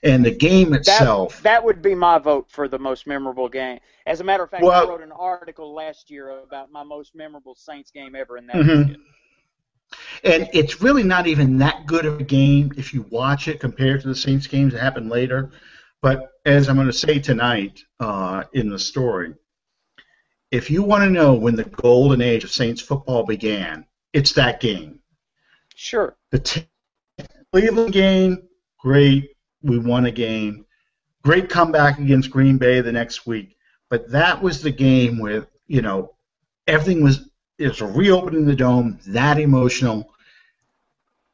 and 0.04 0.26
the 0.26 0.32
game 0.32 0.74
itself. 0.74 1.38
That, 1.38 1.44
that, 1.44 1.64
would 1.64 1.82
be 1.82 1.96
my 1.96 2.18
vote 2.18 2.50
for 2.50 2.68
the 2.68 2.80
most 2.80 3.06
memorable 3.08 3.50
game. 3.50 3.80
As 4.06 4.22
a 4.22 4.24
matter 4.24 4.44
of 4.44 4.50
fact, 4.50 4.64
well, 4.64 4.88
I 4.88 4.90
wrote 4.90 5.02
an 5.02 5.12
article 5.12 5.74
last 5.74 6.10
year 6.10 6.30
about 6.40 6.72
my 6.72 6.84
most 6.84 7.14
memorable 7.14 7.56
Saints 7.56 7.92
game 7.92 8.16
ever, 8.16 8.38
and 8.38 8.50
that 8.50 8.56
mm-hmm. 8.56 8.94
And 10.24 10.50
it's 10.54 10.82
really 10.82 11.04
not 11.04 11.28
even 11.28 11.58
that 11.60 11.86
good 11.86 12.06
of 12.06 12.20
a 12.20 12.24
game 12.24 12.72
if 12.78 12.94
you 12.94 13.06
watch 13.10 13.48
it 13.48 13.60
compared 13.60 14.02
to 14.02 14.08
the 14.08 14.16
Saints 14.16 14.48
games 14.48 14.74
that 14.74 14.82
happened 14.82 15.10
later. 15.10 15.52
But 16.02 16.30
as 16.46 16.70
I'm 16.70 16.76
going 16.76 16.88
to 16.88 16.94
say 16.94 17.20
tonight 17.20 17.82
uh, 18.00 18.44
in 18.54 18.70
the 18.70 18.80
story, 18.80 19.34
if 20.52 20.70
you 20.72 20.84
want 20.84 21.04
to 21.04 21.10
know 21.10 21.34
when 21.34 21.56
the 21.56 21.66
golden 21.66 22.22
age 22.22 22.44
of 22.44 22.52
Saints 22.52 22.82
football 22.82 23.24
began, 23.24 23.86
it's 24.14 24.34
that 24.34 24.60
game. 24.60 25.00
Sure. 25.76 26.16
The 26.32 26.40
t- 26.40 26.68
Cleveland 27.52 27.94
game, 27.94 28.48
great. 28.80 29.32
We 29.62 29.80
won 29.80 30.06
a 30.06 30.12
game. 30.12 30.66
Great 31.24 31.50
comeback 31.50 32.00
against 32.00 32.32
Green 32.32 32.58
Bay 32.58 32.82
the 32.82 32.92
next 32.92 33.26
week. 33.28 33.58
But 33.90 34.10
that 34.12 34.42
was 34.42 34.62
the 34.62 34.72
game 34.72 35.20
where, 35.20 35.48
you 35.68 35.82
know, 35.82 36.16
everything 36.68 37.04
was 37.04 37.30
it 37.58 37.68
was 37.68 37.82
reopening 37.82 38.46
the 38.46 38.56
dome, 38.56 39.00
that 39.08 39.40
emotional. 39.40 40.14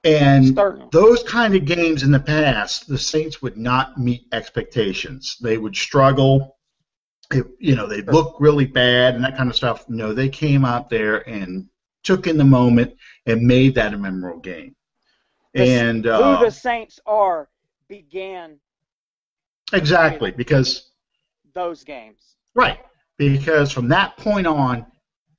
And 0.03 0.47
Starting. 0.47 0.89
those 0.91 1.23
kind 1.23 1.55
of 1.55 1.65
games 1.65 2.03
in 2.03 2.11
the 2.11 2.19
past, 2.19 2.87
the 2.87 2.97
Saints 2.97 3.41
would 3.41 3.57
not 3.57 3.97
meet 3.97 4.27
expectations. 4.33 5.37
They 5.41 5.57
would 5.57 5.75
struggle. 5.75 6.57
It, 7.31 7.45
you 7.59 7.75
know, 7.75 7.87
they'd 7.87 8.07
look 8.07 8.35
really 8.39 8.65
bad 8.65 9.15
and 9.15 9.23
that 9.23 9.37
kind 9.37 9.49
of 9.49 9.55
stuff. 9.55 9.87
No, 9.87 10.13
they 10.13 10.27
came 10.27 10.65
out 10.65 10.89
there 10.89 11.27
and 11.27 11.69
took 12.03 12.27
in 12.27 12.37
the 12.37 12.43
moment 12.43 12.95
and 13.25 13.41
made 13.47 13.75
that 13.75 13.93
a 13.93 13.97
memorable 13.97 14.41
game. 14.41 14.75
The, 15.53 15.63
and 15.63 16.07
uh, 16.07 16.37
who 16.37 16.45
the 16.45 16.51
Saints 16.51 16.99
are 17.05 17.47
began 17.87 18.59
exactly 19.71 20.31
because 20.31 20.91
those 21.53 21.83
games. 21.83 22.35
Right, 22.55 22.79
because 23.17 23.71
from 23.71 23.87
that 23.89 24.17
point 24.17 24.47
on, 24.47 24.85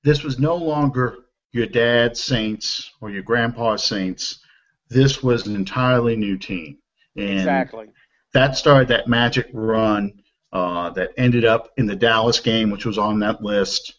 this 0.03 0.23
was 0.23 0.39
no 0.39 0.57
longer 0.57 1.17
your 1.53 1.67
dad's 1.67 2.23
Saints 2.23 2.91
or 3.01 3.11
your 3.11 3.23
grandpa's 3.23 3.85
Saints. 3.85 4.41
This 4.89 5.23
was 5.23 5.47
an 5.47 5.57
entirely 5.57 6.17
new 6.17 6.37
team, 6.39 6.79
and 7.17 7.39
exactly 7.39 7.89
that 8.35 8.57
started 8.57 8.89
that 8.89 9.09
magic 9.09 9.49
run 9.53 10.13
uh, 10.53 10.91
that 10.91 11.13
ended 11.17 11.45
up 11.45 11.73
in 11.79 11.87
the 11.87 11.97
Dallas 11.97 12.41
game, 12.41 12.71
which 12.71 12.85
was 12.85 12.99
on 12.99 13.21
that 13.21 13.43
list. 13.43 13.95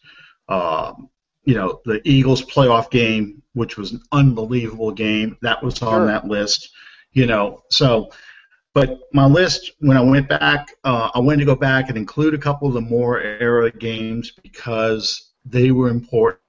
Um, 0.48 1.10
you 1.46 1.56
know, 1.56 1.82
the 1.86 2.02
Eagles 2.06 2.44
playoff 2.44 2.92
game, 2.92 3.42
which 3.54 3.78
was 3.78 3.94
an 3.94 4.02
unbelievable 4.12 4.92
game, 4.92 5.38
that 5.42 5.64
was 5.64 5.82
on 5.82 6.02
sure. 6.02 6.06
that 6.08 6.28
list. 6.28 6.70
You 7.14 7.26
know, 7.26 7.64
so, 7.70 8.12
but 8.74 9.00
my 9.14 9.26
list 9.26 9.72
when 9.80 9.96
I 9.96 10.02
went 10.02 10.28
back, 10.28 10.68
uh, 10.84 11.10
I 11.14 11.20
wanted 11.20 11.40
to 11.40 11.46
go 11.46 11.56
back 11.56 11.88
and 11.88 11.98
include 11.98 12.34
a 12.34 12.38
couple 12.38 12.68
of 12.68 12.74
the 12.74 12.82
more 12.82 13.22
era 13.22 13.72
games 13.72 14.34
because 14.44 15.32
they 15.46 15.72
were 15.72 15.88
important 15.88 16.42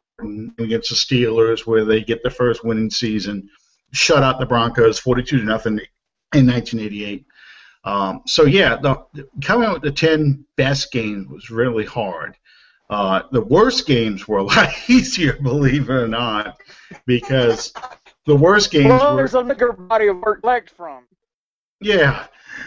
against 0.58 0.88
the 0.88 0.96
Steelers, 0.96 1.66
where 1.66 1.84
they 1.84 2.02
get 2.02 2.22
the 2.24 2.30
first 2.30 2.64
winning 2.64 2.90
season, 2.90 3.48
shut 3.92 4.22
out 4.22 4.38
the 4.38 4.46
Broncos, 4.46 4.98
forty-two 4.98 5.38
to 5.38 5.44
nothing 5.44 5.80
in 6.34 6.46
1988. 6.46 7.26
Um, 7.84 8.22
so 8.26 8.44
yeah, 8.44 8.76
the, 8.76 9.28
coming 9.42 9.68
up 9.68 9.74
with 9.74 9.82
the 9.82 9.92
ten 9.92 10.44
best 10.56 10.92
games 10.92 11.28
was 11.28 11.50
really 11.50 11.84
hard. 11.84 12.36
Uh, 12.88 13.22
the 13.32 13.40
worst 13.40 13.86
games 13.86 14.28
were 14.28 14.38
a 14.38 14.44
lot 14.44 14.68
easier, 14.88 15.34
believe 15.34 15.90
it 15.90 15.92
or 15.92 16.08
not, 16.08 16.60
because 17.06 17.72
the 18.26 18.36
worst 18.36 18.70
games 18.70 18.88
well, 18.88 19.12
were. 19.12 19.16
there's 19.16 19.34
a 19.34 19.42
bigger 19.42 19.72
body 19.72 20.08
of 20.08 20.18
work 20.18 20.40
left 20.42 20.70
from. 20.70 21.04
Yeah, 21.80 22.26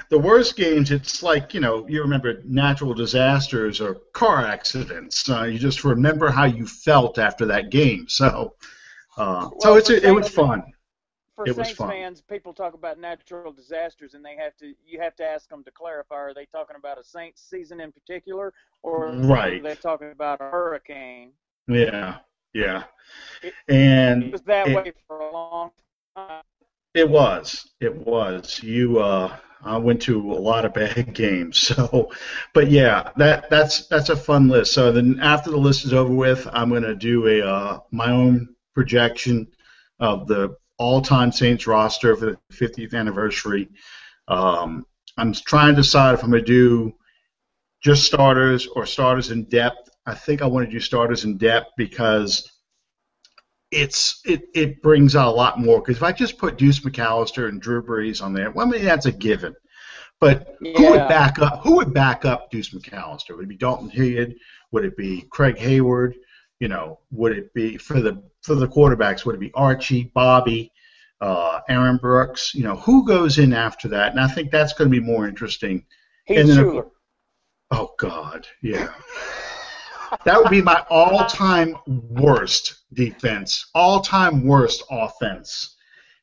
the 0.09 0.19
worst 0.19 0.55
games. 0.55 0.91
It's 0.91 1.23
like 1.23 1.53
you 1.53 1.59
know, 1.59 1.87
you 1.87 2.01
remember 2.01 2.41
natural 2.45 2.93
disasters 2.93 3.81
or 3.81 3.95
car 4.13 4.45
accidents. 4.45 5.29
Uh, 5.29 5.43
you 5.43 5.57
just 5.57 5.83
remember 5.83 6.29
how 6.29 6.45
you 6.45 6.65
felt 6.65 7.17
after 7.17 7.45
that 7.47 7.71
game. 7.71 8.07
So, 8.07 8.55
uh, 9.17 9.49
well, 9.51 9.59
so 9.59 9.75
it's 9.75 9.89
it 9.89 10.13
was 10.13 10.29
fun. 10.29 10.63
For 11.39 11.47
it 11.47 11.55
Saints 11.55 11.71
fans, 11.71 12.19
people 12.19 12.53
talk 12.53 12.73
about 12.73 12.99
natural 12.99 13.53
disasters, 13.53 14.13
and 14.13 14.25
they 14.25 14.35
have 14.35 14.57
to 14.57 14.73
you 14.85 14.99
have 14.99 15.15
to 15.15 15.23
ask 15.25 15.47
them 15.47 15.63
to 15.63 15.71
clarify: 15.71 16.15
Are 16.15 16.33
they 16.33 16.45
talking 16.47 16.75
about 16.77 16.99
a 16.99 17.03
Saints 17.03 17.41
season 17.49 17.79
in 17.79 17.93
particular, 17.93 18.53
or 18.83 19.13
right. 19.13 19.53
are 19.53 19.63
they 19.63 19.75
talking 19.75 20.11
about 20.11 20.41
a 20.41 20.49
hurricane? 20.49 21.31
Yeah, 21.69 22.17
yeah. 22.53 22.83
It, 23.41 23.53
and 23.69 24.23
it 24.23 24.31
was 24.33 24.41
that 24.41 24.67
it, 24.67 24.75
way 24.75 24.91
for 25.07 25.21
a 25.21 25.31
long 25.31 25.71
time. 26.13 26.43
It 26.93 27.09
was. 27.09 27.69
It 27.79 27.95
was. 27.95 28.61
You. 28.61 28.99
Uh, 28.99 29.37
I 29.63 29.77
went 29.77 30.01
to 30.01 30.19
a 30.33 30.41
lot 30.41 30.65
of 30.65 30.73
bad 30.73 31.13
games. 31.13 31.57
So, 31.57 32.11
but 32.53 32.69
yeah, 32.69 33.11
that 33.15 33.49
that's 33.49 33.87
that's 33.87 34.09
a 34.09 34.17
fun 34.17 34.49
list. 34.49 34.73
So 34.73 34.91
then 34.91 35.21
after 35.21 35.51
the 35.51 35.57
list 35.57 35.85
is 35.85 35.93
over 35.93 36.13
with, 36.13 36.49
I'm 36.51 36.69
gonna 36.69 36.95
do 36.95 37.27
a 37.27 37.47
uh, 37.47 37.79
my 37.91 38.11
own 38.11 38.55
projection 38.73 39.47
of 40.01 40.27
the 40.27 40.57
all-time 40.79 41.31
Saints 41.31 41.67
roster 41.67 42.15
for 42.15 42.25
the 42.25 42.37
50th 42.53 42.93
anniversary. 42.93 43.69
Um, 44.27 44.85
I'm 45.17 45.33
trying 45.33 45.75
to 45.75 45.81
decide 45.81 46.13
if 46.13 46.23
I'm 46.23 46.31
gonna 46.31 46.41
do 46.41 46.93
just 47.81 48.05
starters 48.05 48.67
or 48.67 48.85
starters 48.85 49.31
in 49.31 49.45
depth. 49.45 49.89
I 50.05 50.15
think 50.15 50.41
I 50.41 50.47
want 50.47 50.65
to 50.65 50.71
do 50.71 50.79
starters 50.79 51.23
in 51.23 51.37
depth 51.37 51.71
because 51.77 52.49
it's 53.71 54.21
it, 54.25 54.43
it 54.55 54.81
brings 54.81 55.15
out 55.15 55.27
a 55.27 55.35
lot 55.35 55.59
more. 55.59 55.79
Because 55.79 55.97
if 55.97 56.03
I 56.03 56.11
just 56.11 56.37
put 56.37 56.57
Deuce 56.57 56.79
McAllister 56.79 57.47
and 57.47 57.61
Drew 57.61 57.83
Brees 57.83 58.21
on 58.21 58.33
there, 58.33 58.51
well, 58.51 58.67
I 58.67 58.69
mean 58.69 58.83
that's 58.83 59.05
a 59.05 59.11
given. 59.11 59.55
But 60.19 60.55
yeah. 60.61 60.77
who 60.77 60.91
would 60.91 61.07
back 61.07 61.39
up? 61.39 61.61
Who 61.63 61.77
would 61.77 61.93
back 61.93 62.25
up 62.25 62.51
Deuce 62.51 62.73
McAllister? 62.73 63.35
Would 63.35 63.45
it 63.45 63.49
be 63.49 63.57
Dalton 63.57 63.89
Head? 63.89 64.35
Would 64.71 64.85
it 64.85 64.97
be 64.97 65.25
Craig 65.29 65.55
Heyward? 65.55 66.15
You 66.59 66.67
know, 66.67 66.99
would 67.11 67.37
it 67.37 67.53
be 67.53 67.77
for 67.77 68.01
the 68.01 68.21
for 68.41 68.55
the 68.55 68.67
quarterbacks? 68.67 69.25
Would 69.25 69.35
it 69.35 69.39
be 69.39 69.51
Archie, 69.53 70.11
Bobby, 70.13 70.71
uh, 71.21 71.61
Aaron 71.69 71.97
Brooks? 71.97 72.53
You 72.53 72.63
know, 72.63 72.75
who 72.75 73.05
goes 73.05 73.39
in 73.39 73.53
after 73.53 73.87
that? 73.89 74.11
And 74.11 74.19
I 74.19 74.27
think 74.27 74.51
that's 74.51 74.73
going 74.73 74.89
to 74.91 74.99
be 74.99 75.05
more 75.05 75.27
interesting. 75.27 75.85
Heath 76.25 76.45
Shuler. 76.45 76.89
Oh 77.71 77.91
God, 77.97 78.47
yeah. 78.61 78.89
that 80.25 80.37
would 80.37 80.49
be 80.49 80.61
my 80.61 80.83
all-time 80.89 81.77
worst 81.85 82.79
defense, 82.93 83.69
all-time 83.75 84.45
worst 84.45 84.83
offense. 84.89 85.75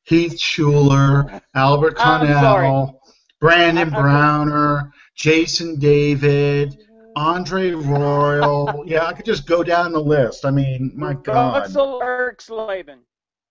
Heath 0.05 0.35
Shuler, 0.35 1.41
Albert 1.55 1.97
Tunnell, 1.97 2.99
Brandon 3.41 3.91
Browner, 3.91 4.93
Jason 5.17 5.79
David, 5.79 6.77
Andre 7.17 7.71
Royal. 7.71 8.85
yeah, 8.87 9.07
I 9.07 9.15
could 9.15 9.25
just 9.25 9.47
go 9.47 9.65
down 9.65 9.93
the 9.93 10.01
list. 10.01 10.45
I 10.45 10.51
mean, 10.51 10.93
my 10.95 11.15
God. 11.15 11.63
Russell 11.63 12.01
Erxleben. 12.03 12.99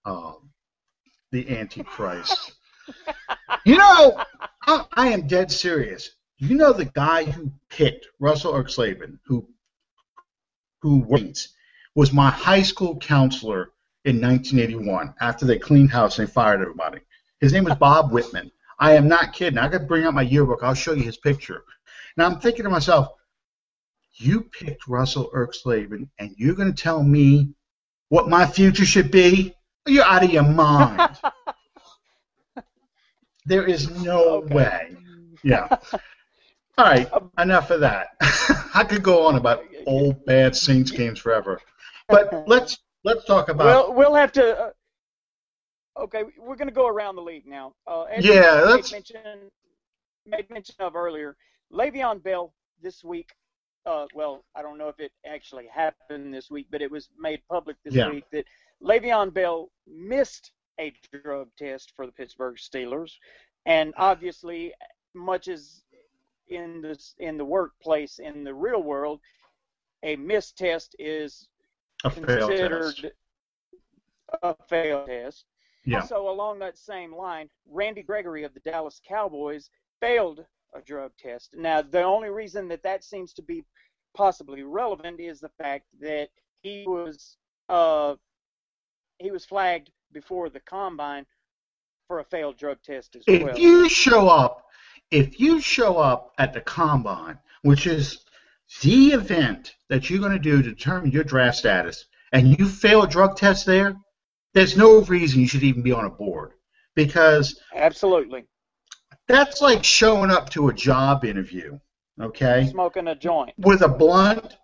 Oh, 0.06 0.44
the 1.32 1.50
Antichrist. 1.58 2.54
you 3.66 3.78
know, 3.78 4.24
I, 4.68 4.86
I, 4.94 5.08
am 5.08 5.26
dead 5.26 5.52
serious. 5.52 6.12
You 6.38 6.56
know 6.56 6.74
the 6.74 6.86
guy 6.86 7.24
who 7.24 7.52
picked 7.70 8.08
Russell 8.20 8.54
Erxleben, 8.54 9.18
who 9.26 9.48
who 10.84 11.00
wins, 11.00 11.56
was 11.96 12.14
my 12.14 12.30
high 12.30 12.62
school 12.62 12.98
counselor 12.98 13.72
in 14.04 14.22
1981 14.22 15.16
after 15.20 15.46
they 15.46 15.58
cleaned 15.58 15.90
house 15.90 16.20
and 16.20 16.28
they 16.28 16.32
fired 16.32 16.62
everybody. 16.62 17.00
His 17.40 17.54
name 17.54 17.64
was 17.64 17.74
Bob 17.76 18.12
Whitman. 18.12 18.52
I 18.78 18.94
am 18.94 19.08
not 19.08 19.34
kidding. 19.34 19.58
I 19.58 19.70
could 19.70 19.88
bring 19.88 20.04
out 20.04 20.14
my 20.14 20.22
yearbook. 20.22 20.60
I'll 20.62 20.76
show 20.76 20.94
you 20.94 21.04
his 21.04 21.18
picture. 21.18 21.64
Now 22.16 22.28
I'm 22.28 22.40
thinking 22.40 22.64
to 22.66 22.70
myself, 22.70 23.08
you 24.18 24.42
picked 24.42 24.88
Russell 24.88 25.30
Erxleben, 25.34 26.10
and 26.20 26.34
you're 26.38 26.56
going 26.56 26.74
to 26.74 26.84
tell 26.84 27.04
me 27.04 27.54
what 28.10 28.30
my 28.30 28.46
future 28.46 28.86
should 28.86 29.12
be? 29.12 29.54
You're 29.86 30.06
out 30.06 30.24
of 30.24 30.32
your 30.32 30.44
mind. 30.44 31.18
there 33.46 33.66
is 33.66 33.90
no 34.04 34.38
okay. 34.38 34.56
way. 34.56 34.98
Yeah. 35.44 35.68
All 36.78 36.86
right, 36.86 37.10
enough 37.38 37.70
of 37.72 37.80
that. 37.82 38.10
I 38.74 38.84
could 38.84 39.04
go 39.04 39.26
on 39.26 39.36
about 39.36 39.64
old 39.88 40.26
bad 40.26 40.56
Saints 40.56 40.92
games 40.92 41.20
forever, 41.20 41.62
but 42.10 42.44
let's 42.48 42.80
let's 43.04 43.24
talk 43.26 43.50
about. 43.50 43.66
Well, 43.66 43.94
we'll 43.94 44.16
have 44.16 44.34
to. 44.34 44.60
Uh, 44.60 44.72
okay, 46.02 46.24
we're 46.38 46.58
going 46.58 46.68
to 46.68 46.74
go 46.74 46.88
around 46.88 47.16
the 47.16 47.22
league 47.22 47.48
now. 47.48 47.74
Uh, 47.88 48.06
yeah, 48.20 48.62
that's 48.66 48.92
made 48.92 48.98
mention, 48.98 49.52
made 50.26 50.50
mention 50.50 50.76
of 50.80 50.96
earlier. 50.96 51.38
Le'Veon 51.72 52.22
Bell 52.22 52.54
this 52.82 53.04
week. 53.04 53.32
Uh, 53.86 54.08
well, 54.16 54.44
I 54.56 54.62
don't 54.62 54.78
know 54.78 54.88
if 54.88 55.00
it 55.00 55.12
actually 55.26 55.68
happened 55.68 56.34
this 56.34 56.50
week, 56.50 56.68
but 56.72 56.82
it 56.82 56.90
was 56.90 57.10
made 57.20 57.42
public 57.50 57.78
this 57.84 57.94
yeah. 57.94 58.10
week 58.10 58.26
that 58.32 58.46
Le'Veon 58.82 59.34
Bell 59.34 59.70
missed 59.88 60.52
a 60.80 60.92
drug 61.14 61.50
test 61.58 61.94
for 61.96 62.06
the 62.06 62.12
Pittsburgh 62.12 62.56
Steelers, 62.56 63.12
and 63.66 63.94
obviously, 63.98 64.74
much 65.14 65.48
as 65.48 65.84
in 66.48 66.82
this 66.82 67.16
in 67.20 67.38
the 67.38 67.46
workplace 67.46 68.20
in 68.20 68.44
the 68.44 68.54
real 68.54 68.82
world, 68.82 69.20
a 70.04 70.16
missed 70.16 70.58
test 70.58 70.96
is 71.00 71.48
a 72.04 72.12
considered 72.12 73.12
a 74.44 74.56
failed 74.68 75.08
test. 75.08 75.46
Yeah. 75.86 76.02
Also, 76.02 76.28
along 76.30 76.60
that 76.60 76.78
same 76.78 77.16
line, 77.16 77.50
Randy 77.70 78.02
Gregory 78.02 78.44
of 78.44 78.54
the 78.56 78.60
Dallas 78.62 79.00
Cowboys 79.08 79.70
failed 80.02 80.44
a 80.76 80.82
drug 80.82 81.12
test. 81.18 81.56
Now, 81.56 81.82
the 81.82 82.04
only 82.04 82.30
reason 82.30 82.68
that 82.70 82.84
that 82.84 83.04
seems 83.04 83.34
to 83.34 83.42
be 83.42 83.64
possibly 84.16 84.64
relevant 84.64 85.20
is 85.20 85.40
the 85.40 85.52
fact 85.58 85.86
that 86.02 86.30
he 86.62 86.86
was 86.88 87.38
uh, 87.70 88.16
he 89.20 89.32
was 89.32 89.46
flagged 89.46 89.92
before 90.12 90.50
the 90.50 90.60
combine 90.60 91.26
for 92.08 92.20
a 92.20 92.24
failed 92.24 92.58
drug 92.58 92.78
test 92.84 93.16
as 93.16 93.24
if 93.28 93.44
well. 93.44 93.54
If 93.54 93.60
you 93.60 93.90
show 93.90 94.28
up, 94.28 94.66
if 95.12 95.40
you 95.40 95.60
show 95.62 95.98
up 95.98 96.34
at 96.38 96.54
the 96.54 96.62
combine, 96.62 97.40
which 97.62 97.88
is 97.88 98.26
the 98.82 99.08
event 99.08 99.76
that 99.90 100.10
you're 100.10 100.20
going 100.20 100.32
to 100.32 100.40
do 100.40 100.62
to 100.62 100.70
determine 100.70 101.12
your 101.12 101.24
draft 101.24 101.58
status, 101.58 102.06
and 102.32 102.60
you 102.60 102.68
fail 102.68 103.04
a 103.04 103.08
drug 103.08 103.38
test 103.38 103.66
there, 103.66 103.96
there's 104.54 104.78
no 104.78 105.02
reason 105.02 105.42
you 105.42 105.48
should 105.48 105.64
even 105.64 105.82
be 105.82 105.92
on 105.92 106.06
a 106.06 106.10
board 106.10 106.54
because 106.96 107.60
absolutely 107.76 108.46
that's 109.28 109.62
like 109.62 109.84
showing 109.84 110.32
up 110.32 110.50
to 110.52 110.70
a 110.70 110.74
job 110.74 111.26
interview 111.26 111.80
okay? 112.22 112.68
Smoking 112.68 113.08
a 113.08 113.16
joint. 113.16 113.54
With 113.58 113.82
a 113.82 113.88
blunt 113.88 114.58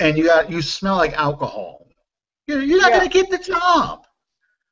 and 0.00 0.16
you 0.16 0.24
got 0.24 0.50
you 0.50 0.62
smell 0.62 0.96
like 0.96 1.12
alcohol. 1.14 1.86
You're, 2.46 2.62
you're 2.62 2.80
not 2.80 2.90
yeah. 2.90 2.98
going 2.98 3.10
to 3.10 3.12
get 3.12 3.30
the 3.30 3.38
job. 3.38 4.06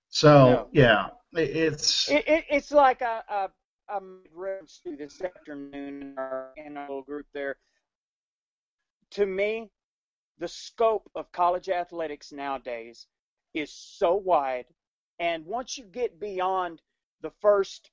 So 0.09 0.69
yeah, 0.73 1.09
yeah 1.33 1.41
it's 1.41 2.11
it, 2.11 2.29
it, 2.29 2.45
it's 2.51 2.71
like 2.71 3.01
a, 3.01 3.51
a 3.89 4.01
reference 4.35 4.81
to 4.85 4.97
this 4.97 5.23
afternoon 5.23 6.03
in 6.03 6.15
our, 6.19 6.51
in 6.57 6.77
our 6.77 6.89
little 6.89 7.03
group 7.03 7.27
there. 7.33 7.57
To 9.13 9.27
me 9.27 9.71
the 10.39 10.49
scope 10.49 11.09
of 11.15 11.31
college 11.33 11.69
athletics 11.69 12.33
nowadays 12.33 13.07
is 13.55 13.71
so 13.73 14.15
wide. 14.15 14.65
And 15.19 15.47
once 15.47 15.79
you 15.79 15.85
get 15.85 16.19
beyond 16.19 16.81
the 17.21 17.31
first 17.41 17.91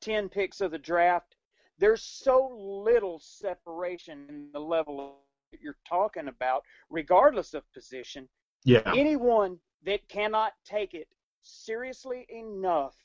10 0.00 0.28
picks 0.28 0.60
of 0.60 0.70
the 0.70 0.78
draft, 0.78 1.36
there's 1.78 2.02
so 2.02 2.48
little 2.84 3.20
separation 3.20 4.26
in 4.28 4.48
the 4.52 4.60
level 4.60 5.18
that 5.52 5.60
you're 5.60 5.78
talking 5.88 6.28
about, 6.28 6.62
regardless 6.90 7.54
of 7.54 7.62
position. 7.72 8.28
Yeah. 8.64 8.92
Anyone 8.94 9.58
that 9.84 10.08
cannot 10.08 10.52
take 10.64 10.94
it 10.94 11.08
seriously 11.42 12.26
enough 12.28 12.96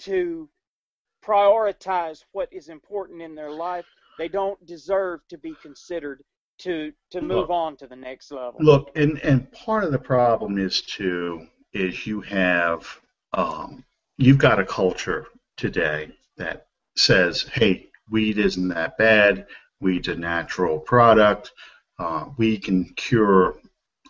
to 0.00 0.48
prioritize 1.24 2.24
what 2.32 2.48
is 2.52 2.68
important 2.68 3.22
in 3.22 3.34
their 3.34 3.50
life, 3.50 3.86
they 4.18 4.28
don't 4.28 4.64
deserve 4.66 5.20
to 5.28 5.38
be 5.38 5.54
considered 5.62 6.22
to 6.58 6.92
to 7.10 7.20
move 7.20 7.48
look, 7.48 7.50
on 7.50 7.76
to 7.76 7.86
the 7.86 7.96
next 7.96 8.30
level. 8.30 8.56
Look, 8.60 8.90
and 8.94 9.18
and 9.22 9.50
part 9.52 9.84
of 9.84 9.92
the 9.92 9.98
problem 9.98 10.58
is 10.58 10.80
too 10.82 11.46
is 11.72 12.06
you 12.06 12.20
have 12.20 12.86
um, 13.32 13.84
you've 14.18 14.38
got 14.38 14.60
a 14.60 14.64
culture 14.64 15.26
today 15.56 16.10
that 16.36 16.66
says, 16.96 17.42
hey, 17.42 17.88
weed 18.10 18.38
isn't 18.38 18.68
that 18.68 18.98
bad. 18.98 19.46
Weed's 19.80 20.08
a 20.08 20.14
natural 20.14 20.78
product. 20.78 21.52
Uh, 21.98 22.26
we 22.36 22.58
can 22.58 22.84
cure 22.96 23.56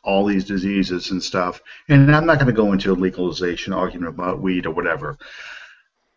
all 0.05 0.27
these 0.27 0.45
diseases 0.45 1.11
and 1.11 1.23
stuff. 1.23 1.61
And 1.89 2.15
I'm 2.15 2.27
not 2.27 2.39
going 2.39 2.49
to 2.49 2.53
go 2.53 2.73
into 2.73 2.93
a 2.93 2.95
legalization 2.95 3.73
argument 3.73 4.15
about 4.15 4.41
weed 4.41 4.67
or 4.67 4.73
whatever. 4.73 5.17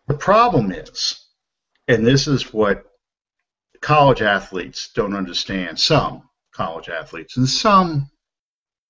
The 0.07 0.15
problem 0.15 0.71
is, 0.71 1.25
and 1.87 2.05
this 2.05 2.27
is 2.27 2.53
what 2.53 2.85
college 3.81 4.21
athletes 4.21 4.89
don't 4.93 5.15
understand. 5.15 5.79
Some 5.79 6.23
college 6.51 6.89
athletes 6.89 7.37
and 7.37 7.47
some 7.47 8.09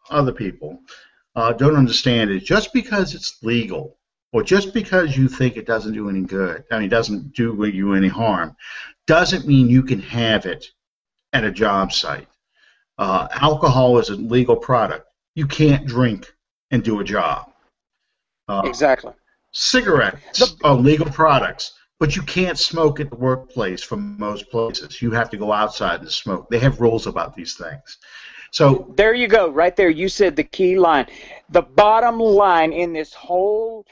other 0.10 0.32
people 0.32 0.80
uh, 1.36 1.52
don't 1.52 1.76
understand 1.76 2.32
is 2.32 2.44
just 2.44 2.72
because 2.74 3.14
it's 3.14 3.44
legal 3.44 3.98
or 4.36 4.44
just 4.44 4.74
because 4.74 5.16
you 5.16 5.30
think 5.30 5.56
it 5.56 5.66
doesn't 5.66 5.94
do 5.94 6.10
any 6.10 6.20
good, 6.20 6.66
I 6.70 6.76
mean, 6.76 6.88
it 6.88 6.90
doesn't 6.90 7.34
do 7.34 7.56
you 7.74 7.94
any 7.94 8.10
harm, 8.10 8.58
doesn't 9.08 9.48
mean 9.48 9.70
you 9.70 9.82
can 9.82 10.02
have 10.02 10.46
it 10.46 10.66
at 11.32 11.46
a 11.46 11.52
job 11.52 11.94
site. 11.94 12.28
Uh, 12.98 13.30
alcohol 13.32 13.98
is 13.98 14.10
a 14.10 14.16
legal 14.16 14.58
product. 14.58 15.08
You 15.36 15.48
can't 15.48 15.88
drink 15.88 16.36
and 16.70 16.84
do 16.84 17.00
a 17.00 17.04
job. 17.06 17.50
Uh, 18.50 18.64
exactly. 18.66 19.14
Cigarettes 19.54 20.40
the, 20.40 20.68
are 20.68 20.76
legal 20.76 21.10
products, 21.10 21.72
but 21.98 22.18
you 22.18 22.22
can't 22.22 22.60
smoke 22.60 23.00
at 23.00 23.12
the 23.12 23.16
workplace 23.16 23.84
from 23.84 24.20
most 24.20 24.52
places. 24.52 25.02
You 25.02 25.12
have 25.12 25.30
to 25.30 25.38
go 25.38 25.54
outside 25.54 26.02
and 26.02 26.12
smoke. 26.12 26.50
They 26.50 26.60
have 26.60 26.82
rules 26.82 27.08
about 27.08 27.38
these 27.38 27.56
things. 27.56 28.00
So 28.52 28.94
there 28.98 29.14
you 29.14 29.30
go, 29.30 29.50
right 29.50 29.78
there. 29.78 29.90
You 29.90 30.10
said 30.10 30.36
the 30.36 30.44
key 30.44 30.78
line. 30.78 31.08
The 31.52 31.62
bottom 31.62 32.20
line 32.20 32.74
in 32.74 32.92
this 32.92 33.14
whole 33.14 33.86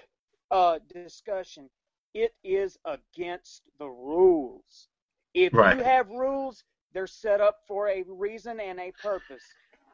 uh, 0.54 0.78
discussion, 0.94 1.70
it 2.14 2.34
is 2.44 2.78
against 2.86 3.64
the 3.80 3.90
rules. 3.90 4.88
If 5.34 5.52
right. 5.54 5.76
you 5.76 5.84
have 5.84 6.08
rules, 6.10 6.64
they're 6.94 7.08
set 7.08 7.42
up 7.42 7.62
for 7.68 7.90
a 7.90 8.04
reason 8.08 8.60
and 8.60 8.80
a 8.80 8.92
purpose, 9.02 9.44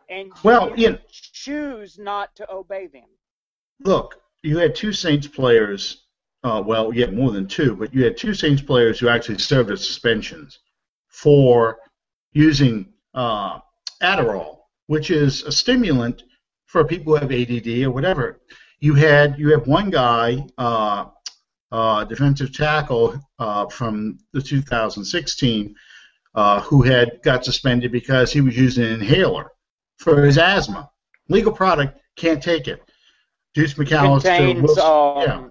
and 0.09 0.31
well, 0.43 0.77
you, 0.77 0.89
you 0.89 0.97
choose 1.09 1.97
not 1.97 2.35
to 2.35 2.51
obey 2.51 2.87
them. 2.87 3.07
Look, 3.85 4.21
you 4.43 4.57
had 4.57 4.75
two 4.75 4.91
Saints 4.91 5.27
players. 5.27 6.03
Uh, 6.43 6.61
well, 6.65 6.93
you 6.93 7.01
had 7.01 7.15
more 7.15 7.31
than 7.31 7.47
two, 7.47 7.75
but 7.75 7.93
you 7.93 8.03
had 8.03 8.17
two 8.17 8.33
Saints 8.33 8.61
players 8.61 8.99
who 8.99 9.07
actually 9.07 9.37
served 9.37 9.71
as 9.71 9.85
suspensions 9.85 10.59
for 11.07 11.79
using 12.33 12.93
uh, 13.13 13.59
Adderall, 14.01 14.57
which 14.87 15.09
is 15.09 15.43
a 15.43 15.51
stimulant 15.51 16.23
for 16.65 16.83
people 16.83 17.17
who 17.17 17.19
have 17.19 17.31
ADD 17.31 17.83
or 17.83 17.91
whatever. 17.91 18.41
You 18.79 18.93
had 18.93 19.37
you 19.37 19.51
have 19.51 19.67
one 19.67 19.89
guy, 19.89 20.45
uh, 20.57 21.05
uh, 21.71 22.03
defensive 22.05 22.53
tackle 22.53 23.19
uh, 23.37 23.67
from 23.67 24.19
the 24.33 24.41
2016, 24.41 25.75
uh, 26.35 26.61
who 26.61 26.81
had 26.81 27.21
got 27.23 27.43
suspended 27.45 27.91
because 27.91 28.31
he 28.31 28.41
was 28.41 28.57
using 28.57 28.85
an 28.85 28.93
inhaler 28.93 29.51
for 29.97 30.23
his 30.23 30.37
asthma. 30.37 30.89
Legal 31.27 31.51
product, 31.51 31.99
can't 32.15 32.41
take 32.41 32.67
it. 32.67 32.81
Deuce 33.53 33.73
McAllister, 33.75 34.37
Contains, 34.37 34.61
Will, 34.61 34.81
um, 34.81 35.23
yeah. 35.23 35.47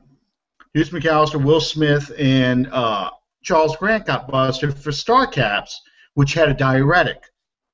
Deuce 0.75 0.91
McAllister, 0.91 1.43
Will 1.43 1.61
Smith, 1.61 2.11
and 2.19 2.69
uh, 2.69 3.11
Charles 3.43 3.77
Grant 3.77 4.07
got 4.07 4.29
busted 4.29 4.77
for 4.77 4.93
Star 4.93 5.27
Caps, 5.27 5.81
which 6.15 6.35
had 6.35 6.49
a 6.49 6.55
diuretic. 6.55 7.23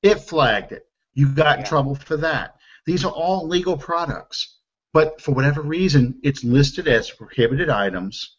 It 0.02 0.20
flagged 0.20 0.72
it. 0.72 0.86
You 1.14 1.28
got 1.28 1.60
in 1.60 1.64
trouble 1.64 1.94
for 1.94 2.16
that. 2.18 2.56
These 2.86 3.04
are 3.04 3.12
all 3.12 3.46
legal 3.46 3.76
products, 3.76 4.53
but 4.94 5.20
for 5.20 5.32
whatever 5.32 5.60
reason, 5.60 6.20
it's 6.22 6.44
listed 6.44 6.86
as 6.86 7.10
prohibited 7.10 7.68
items 7.68 8.36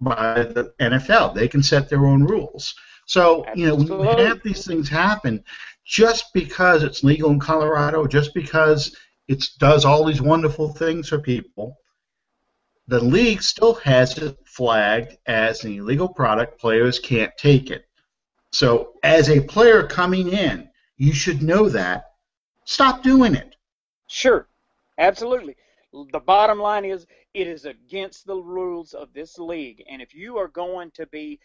by 0.00 0.44
the 0.44 0.72
NFL. 0.80 1.34
They 1.34 1.48
can 1.48 1.64
set 1.64 1.90
their 1.90 2.06
own 2.06 2.22
rules. 2.22 2.76
So, 3.06 3.44
you 3.56 3.66
know, 3.66 3.74
when 3.74 3.88
you 3.88 4.24
have 4.24 4.40
these 4.44 4.64
things 4.64 4.88
happen, 4.88 5.42
just 5.84 6.32
because 6.32 6.84
it's 6.84 7.02
legal 7.02 7.30
in 7.30 7.40
Colorado, 7.40 8.06
just 8.06 8.34
because 8.34 8.96
it 9.26 9.44
does 9.58 9.84
all 9.84 10.04
these 10.04 10.22
wonderful 10.22 10.72
things 10.74 11.08
for 11.08 11.18
people, 11.18 11.76
the 12.86 13.02
league 13.02 13.42
still 13.42 13.74
has 13.74 14.16
it 14.16 14.38
flagged 14.44 15.16
as 15.26 15.64
an 15.64 15.72
illegal 15.72 16.08
product. 16.08 16.60
Players 16.60 17.00
can't 17.00 17.36
take 17.36 17.70
it. 17.70 17.84
So, 18.52 18.92
as 19.02 19.28
a 19.28 19.40
player 19.40 19.82
coming 19.82 20.28
in, 20.28 20.70
you 20.96 21.12
should 21.12 21.42
know 21.42 21.68
that. 21.68 22.04
Stop 22.64 23.02
doing 23.02 23.34
it. 23.34 23.56
Sure, 24.06 24.47
absolutely. 24.98 25.56
The 26.12 26.20
bottom 26.20 26.58
line 26.58 26.84
is 26.84 27.06
it 27.34 27.46
is 27.46 27.64
against 27.64 28.26
the 28.26 28.36
rules 28.36 28.92
of 28.92 29.12
this 29.12 29.38
league. 29.38 29.82
And 29.90 30.02
if 30.02 30.14
you 30.14 30.36
are 30.36 30.48
going 30.48 30.90
to 30.92 31.06
be 31.06 31.40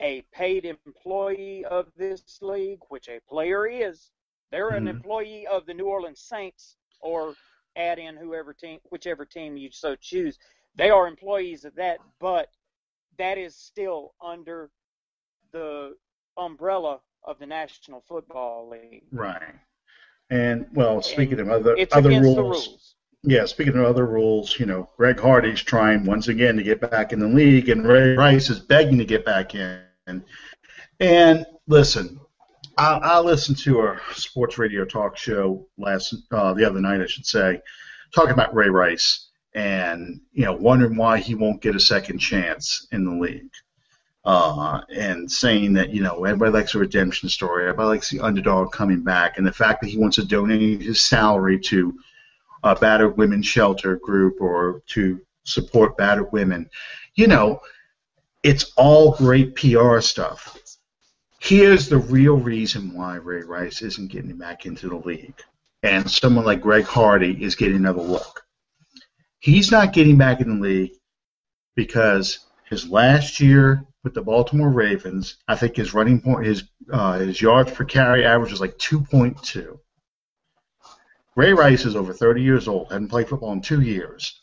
a 0.00 0.22
paid 0.32 0.64
employee 0.64 1.64
of 1.64 1.86
this 1.96 2.38
league, 2.40 2.80
which 2.88 3.08
a 3.08 3.20
player 3.28 3.66
is, 3.66 4.10
they're 4.50 4.70
mm-hmm. 4.70 4.88
an 4.88 4.88
employee 4.88 5.46
of 5.46 5.66
the 5.66 5.74
New 5.74 5.86
Orleans 5.86 6.20
Saints 6.20 6.76
or 7.00 7.34
add 7.76 7.98
in 7.98 8.16
whoever 8.16 8.52
team, 8.52 8.78
whichever 8.90 9.24
team 9.24 9.56
you 9.56 9.70
so 9.70 9.94
choose. 9.96 10.38
They 10.74 10.90
are 10.90 11.06
employees 11.06 11.64
of 11.64 11.74
that, 11.76 11.98
but 12.20 12.48
that 13.18 13.38
is 13.38 13.54
still 13.56 14.14
under 14.24 14.70
the 15.52 15.96
umbrella 16.36 17.00
of 17.24 17.38
the 17.38 17.46
National 17.46 18.02
Football 18.08 18.70
League. 18.70 19.04
Right. 19.12 19.54
And 20.30 20.66
well, 20.72 21.00
speaking 21.02 21.40
and 21.40 21.50
of 21.50 21.60
other 21.60 21.76
other 21.92 22.10
rules, 22.10 22.36
rules, 22.36 22.94
yeah, 23.22 23.46
speaking 23.46 23.76
of 23.76 23.84
other 23.84 24.06
rules, 24.06 24.58
you 24.58 24.66
know, 24.66 24.90
Greg 24.96 25.18
Hardy's 25.18 25.62
trying 25.62 26.04
once 26.04 26.28
again 26.28 26.56
to 26.56 26.62
get 26.62 26.80
back 26.80 27.12
in 27.12 27.18
the 27.18 27.28
league, 27.28 27.68
and 27.70 27.86
Ray 27.86 28.14
Rice 28.14 28.50
is 28.50 28.60
begging 28.60 28.98
to 28.98 29.04
get 29.04 29.24
back 29.24 29.54
in. 29.54 29.82
And 31.00 31.46
listen, 31.66 32.20
I, 32.76 32.98
I 32.98 33.20
listened 33.20 33.58
to 33.58 33.80
a 33.82 34.00
sports 34.12 34.58
radio 34.58 34.84
talk 34.84 35.16
show 35.16 35.66
last 35.78 36.14
uh, 36.30 36.52
the 36.54 36.64
other 36.64 36.80
night, 36.80 37.00
I 37.00 37.06
should 37.06 37.26
say, 37.26 37.62
talking 38.14 38.32
about 38.32 38.54
Ray 38.54 38.68
Rice, 38.68 39.30
and 39.54 40.20
you 40.32 40.44
know, 40.44 40.52
wondering 40.52 40.96
why 40.96 41.18
he 41.18 41.34
won't 41.34 41.62
get 41.62 41.74
a 41.74 41.80
second 41.80 42.18
chance 42.18 42.86
in 42.92 43.04
the 43.04 43.12
league 43.12 43.50
uh, 44.28 44.82
and 44.94 45.32
saying 45.32 45.72
that 45.72 45.88
you 45.88 46.02
know 46.02 46.26
everybody 46.26 46.52
likes 46.52 46.74
a 46.74 46.78
redemption 46.78 47.30
story, 47.30 47.62
everybody 47.62 47.88
likes 47.88 48.10
the 48.10 48.20
underdog 48.20 48.70
coming 48.72 49.02
back, 49.02 49.38
and 49.38 49.46
the 49.46 49.52
fact 49.52 49.80
that 49.80 49.88
he 49.88 49.96
wants 49.96 50.16
to 50.16 50.24
donate 50.24 50.82
his 50.82 51.02
salary 51.02 51.58
to 51.58 51.98
a 52.62 52.76
battered 52.76 53.16
women's 53.16 53.46
shelter 53.46 53.96
group 53.96 54.38
or 54.38 54.82
to 54.86 55.18
support 55.44 55.96
battered 55.96 56.30
women, 56.30 56.68
you 57.14 57.26
know, 57.26 57.58
it's 58.42 58.70
all 58.76 59.12
great 59.12 59.56
PR 59.56 60.00
stuff. 60.00 60.58
Here's 61.40 61.88
the 61.88 61.96
real 61.96 62.36
reason 62.36 62.94
why 62.94 63.16
Ray 63.16 63.44
Rice 63.44 63.80
isn't 63.80 64.12
getting 64.12 64.36
back 64.36 64.66
into 64.66 64.90
the 64.90 64.96
league, 64.96 65.40
and 65.82 66.10
someone 66.10 66.44
like 66.44 66.60
Greg 66.60 66.84
Hardy 66.84 67.42
is 67.42 67.56
getting 67.56 67.76
another 67.76 68.02
look. 68.02 68.44
He's 69.38 69.70
not 69.70 69.94
getting 69.94 70.18
back 70.18 70.42
in 70.42 70.60
the 70.60 70.68
league 70.68 70.92
because 71.76 72.40
his 72.68 72.90
last 72.90 73.40
year 73.40 73.86
with 74.04 74.14
the 74.14 74.22
Baltimore 74.22 74.70
Ravens. 74.70 75.36
I 75.48 75.56
think 75.56 75.76
his 75.76 75.94
running 75.94 76.20
point, 76.20 76.46
his 76.46 76.64
uh, 76.92 77.18
his 77.18 77.40
yards 77.40 77.72
per 77.72 77.84
carry 77.84 78.24
average 78.24 78.52
is 78.52 78.60
like 78.60 78.78
2.2. 78.78 79.78
Ray 81.36 81.52
Rice 81.52 81.84
is 81.84 81.94
over 81.94 82.12
30 82.12 82.42
years 82.42 82.66
old, 82.66 82.90
hadn't 82.90 83.08
played 83.08 83.28
football 83.28 83.52
in 83.52 83.60
two 83.60 83.80
years. 83.80 84.40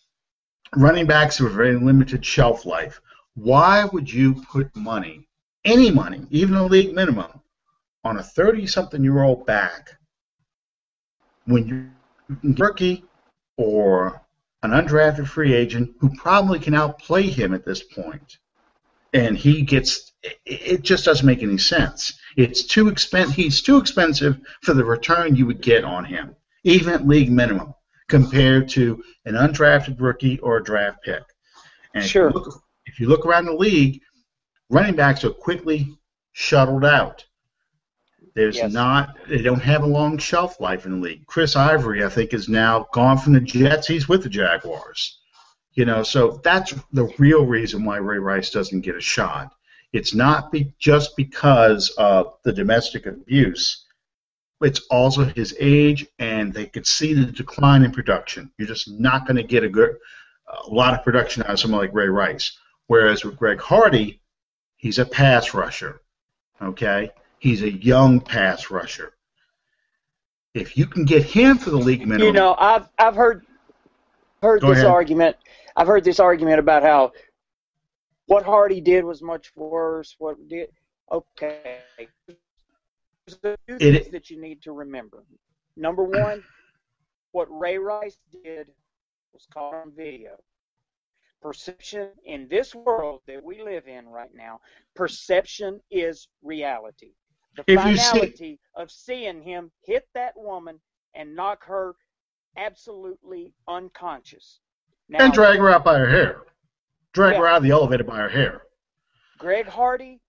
Running 0.76 1.06
backs 1.06 1.38
have 1.38 1.48
a 1.48 1.50
very 1.50 1.76
limited 1.76 2.26
shelf 2.26 2.65
life. 2.65 3.02
Why 3.34 3.86
would 3.86 4.12
you 4.12 4.36
put 4.50 4.74
money, 4.76 5.28
any 5.65 5.91
money, 5.91 6.26
even 6.30 6.56
a 6.56 6.65
league 6.65 6.96
minimum, 6.96 7.41
on 8.06 8.18
a 8.18 8.22
30-something-year-old 8.22 9.46
back 9.46 9.98
when 11.46 11.68
you're 11.68 12.56
rookie 12.58 13.04
or 13.58 14.22
an 14.63 14.72
undrafted 14.72 15.28
free 15.28 15.54
agent 15.54 15.91
who 16.00 16.10
probably 16.15 16.60
can 16.60 16.74
outplay 16.74 17.24
him 17.24 17.54
at 17.54 17.65
this 17.65 17.84
point? 17.84 18.38
And 19.13 19.38
he 19.38 19.62
gets 19.62 20.13
it 20.46 20.82
just 20.82 21.06
doesn't 21.06 21.26
make 21.26 21.44
any 21.44 21.58
sense. 21.58 22.18
It's 22.36 22.63
too 22.63 22.86
expen- 22.86 23.32
he's 23.32 23.62
too 23.62 23.78
expensive 23.78 24.39
for 24.62 24.74
the 24.74 24.84
return 24.84 25.36
you 25.36 25.46
would 25.46 25.62
get 25.62 25.84
on 25.84 26.06
him, 26.06 26.36
even 26.63 26.94
at 26.94 27.08
league 27.08 27.32
minimum, 27.32 27.74
compared 28.10 28.70
to 28.70 29.04
an 29.26 29.36
undrafted 29.36 30.00
rookie 30.00 30.39
or 30.39 30.58
a 30.58 30.63
draft 30.63 31.04
pick. 31.04 31.24
And 31.94 32.04
sure. 32.04 32.30
If 32.30 32.34
you, 32.34 32.39
look, 32.39 32.63
if 32.86 33.00
you 33.00 33.08
look 33.08 33.26
around 33.26 33.46
the 33.46 33.54
league, 33.54 34.02
running 34.70 34.96
backs 34.96 35.24
are 35.24 35.30
quickly 35.30 35.88
shuttled 36.34 36.86
out. 36.86 37.24
There's 38.34 38.58
yes. 38.58 38.74
not 38.74 39.18
they 39.30 39.41
don't 39.41 39.62
have 39.62 39.84
a 39.84 39.88
long 39.88 40.18
shelf 40.18 40.60
life 40.60 40.86
in 40.86 41.00
the 41.00 41.08
league. 41.08 41.26
Chris 41.26 41.56
Ivory, 41.56 42.04
I 42.04 42.10
think, 42.10 42.34
is 42.34 42.50
now 42.50 42.88
gone 42.94 43.18
from 43.18 43.32
the 43.34 43.39
Jets. 43.39 43.88
He's 43.88 44.10
with 44.10 44.24
the 44.24 44.30
Jaguars. 44.30 45.22
You 45.76 45.84
know, 45.84 46.04
so 46.04 46.40
that's 46.44 46.74
the 46.94 47.14
real 47.20 47.46
reason 47.46 47.84
why 47.84 47.98
Ray 47.98 48.18
Rice 48.18 48.50
doesn't 48.50 48.82
get 48.82 48.96
a 48.96 49.02
shot. 49.02 49.54
It's 49.92 50.14
not 50.14 50.52
be, 50.52 50.74
just 50.80 51.16
because 51.18 51.90
of 51.98 52.34
the 52.44 52.54
domestic 52.54 53.06
abuse. 53.06 53.86
It's 54.62 54.82
also 54.90 55.26
his 55.26 55.54
age, 55.60 56.08
and 56.18 56.54
they 56.54 56.66
could 56.66 56.88
see 56.88 57.14
the 57.14 57.26
decline 57.26 57.84
in 57.84 57.92
production. 57.92 58.52
You're 58.58 58.70
just 58.70 58.90
not 58.90 59.28
going 59.28 59.36
to 59.36 59.44
get 59.44 59.66
a 59.66 59.70
good, 59.70 59.98
a 60.48 60.70
lot 60.70 60.94
of 60.94 61.04
production 61.04 61.44
out 61.44 61.50
of 61.50 61.60
someone 61.60 61.82
like 61.82 61.94
Ray 61.94 62.08
Rice. 62.08 62.58
Whereas 62.88 63.26
with 63.26 63.38
Greg 63.38 63.60
Hardy, 63.60 64.22
he's 64.78 64.98
a 64.98 65.06
pass 65.06 65.54
rusher. 65.54 66.02
Okay, 66.62 67.12
he's 67.40 67.64
a 67.64 67.72
young 67.72 68.22
pass 68.22 68.72
rusher. 68.72 69.14
If 70.54 70.78
you 70.78 70.86
can 70.86 71.04
get 71.04 71.24
him 71.24 71.58
for 71.58 71.70
the 71.70 71.78
league 71.78 72.08
minimum, 72.08 72.28
you 72.28 72.32
know, 72.32 72.56
I've 72.58 72.88
I've 72.98 73.16
heard 73.16 73.46
heard 74.42 74.62
this 74.62 74.78
ahead. 74.78 74.86
argument 74.86 75.36
I've 75.76 75.88
heard 75.88 76.04
this 76.04 76.20
argument 76.20 76.60
about 76.60 76.84
how 76.84 77.12
what 78.28 78.44
Hardy 78.46 78.82
did 78.82 79.04
was 79.04 79.22
much 79.22 79.52
worse. 79.56 80.16
What 80.20 80.36
did 80.48 80.70
okay? 81.12 81.80
There's 83.28 83.40
two 83.68 83.78
things 83.80 84.10
that 84.12 84.30
you 84.30 84.40
need 84.42 84.62
to 84.64 84.72
remember. 84.72 85.24
Number 85.78 86.04
one, 86.04 86.44
what 87.32 87.48
Ray 87.50 87.78
Rice 87.78 88.18
did 88.44 88.68
was 89.34 89.46
caught 89.54 89.74
on 89.74 89.92
video. 89.96 90.38
perception 91.42 92.10
in 92.26 92.48
this 92.48 92.74
world 92.74 93.22
that 93.28 93.44
we 93.44 93.62
live 93.62 93.88
in 93.88 94.08
right 94.08 94.34
now, 94.34 94.60
perception 94.96 95.80
is 95.92 96.28
reality. 96.42 97.12
The 97.58 97.64
If 97.68 97.80
finality 97.82 98.36
see- 98.38 98.60
of 98.76 98.90
seeing 98.92 99.42
him 99.44 99.72
hit 99.84 100.08
that 100.14 100.34
woman 100.36 100.80
and 101.16 101.36
knock 101.36 101.64
her 101.66 101.96
absolutely 102.58 103.54
unconscious. 103.68 104.60
Now, 105.10 105.26
and 105.26 105.34
drag 105.34 105.60
her 105.60 105.70
out 105.70 105.84
by 105.86 105.98
her 106.00 106.10
hair. 106.10 106.41
Drag 107.13 107.36
her 107.36 107.48
out 107.48 107.58
of 107.58 107.63
the 107.63 107.72
elevator 107.72 108.04
by 108.04 108.18
her 108.18 108.30
hair. 108.30 108.63
Greg 109.38 109.68
Hardy, 109.68 110.20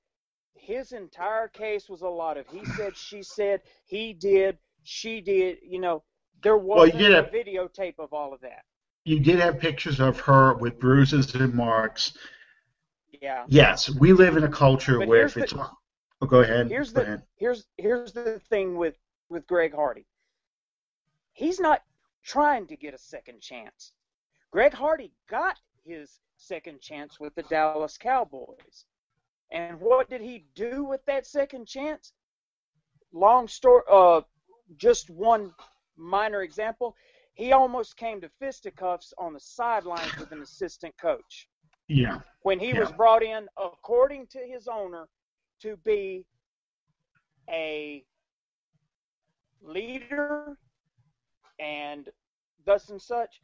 his 0.55 0.93
entire 0.93 1.49
case 1.49 1.89
was 1.89 2.03
a 2.03 2.09
lot 2.09 2.37
of 2.37 2.47
he 2.49 2.65
said, 2.65 2.97
she 2.97 3.23
said, 3.23 3.63
he 3.87 4.13
did, 4.13 4.59
she 4.83 5.21
did. 5.21 5.59
You 5.63 5.81
know, 5.81 6.03
there 6.43 6.57
Well, 6.59 6.79
wasn't 6.79 6.99
did 6.99 7.13
a 7.13 7.17
have- 7.17 7.31
videotape 7.33 7.99
of 7.99 8.13
all 8.13 8.35
of 8.35 8.41
that. 8.43 8.65
You 9.05 9.21
did 9.21 9.39
have 9.39 9.59
pictures 9.61 10.01
of 10.01 10.19
her 10.21 10.55
with 10.55 10.79
bruises 10.81 11.35
and 11.35 11.55
marks. 11.55 12.17
Yeah. 13.23 13.45
Yes, 13.49 13.89
we 13.89 14.13
live 14.13 14.37
in 14.37 14.43
a 14.45 14.49
culture 14.49 14.99
But 14.99 15.09
where 15.09 15.25
if 15.27 15.37
it's 15.37 15.53
the- 15.53 15.71
oh, 16.21 16.27
go 16.27 16.41
ahead. 16.41 16.69
Here's 16.69 16.93
go 16.93 17.01
the 17.01 17.07
ahead. 17.07 17.23
here's 17.37 17.67
here's 17.79 18.13
the 18.13 18.41
thing 18.51 18.77
with 18.77 18.97
with 19.29 19.47
Greg 19.47 19.75
Hardy. 19.75 20.07
He's 21.33 21.61
not 21.61 21.83
trying 22.25 22.67
to 22.67 22.77
get 22.77 22.95
a 22.95 22.99
second 22.99 23.41
chance. 23.41 23.93
Greg 24.57 24.73
Hardy 24.73 25.13
got 25.29 25.59
his 25.85 26.19
second 26.39 26.81
chance 26.81 27.21
with 27.21 27.35
the 27.35 27.43
Dallas 27.43 27.99
Cowboys. 27.99 28.87
And 29.53 29.79
what 29.79 30.09
did 30.09 30.23
he 30.23 30.47
do 30.55 30.83
with 30.83 31.05
that 31.05 31.27
second 31.27 31.67
chance? 31.67 32.15
Long 33.13 33.49
story 33.49 33.83
uh 33.93 34.23
just 34.79 35.11
one 35.11 35.53
minor 35.99 36.41
example. 36.41 36.97
He 37.35 37.53
almost 37.53 37.99
came 37.99 38.19
to 38.23 38.31
fisticuffs 38.39 39.13
on 39.19 39.35
the 39.35 39.41
sidelines 39.41 40.17
with 40.19 40.33
an 40.33 40.41
assistant 40.41 40.95
coach 40.97 41.49
Yeah, 41.89 42.21
when 42.41 42.59
he 42.59 42.73
was 42.73 42.91
brought 42.93 43.23
in, 43.23 43.49
according 43.59 44.27
to 44.29 44.39
his 44.39 44.69
owner, 44.69 45.07
to 45.61 45.77
be 45.85 46.25
a 47.51 48.03
leader 49.61 50.57
and 51.59 52.09
thus 52.65 52.89
and 52.89 53.03
such. 53.03 53.43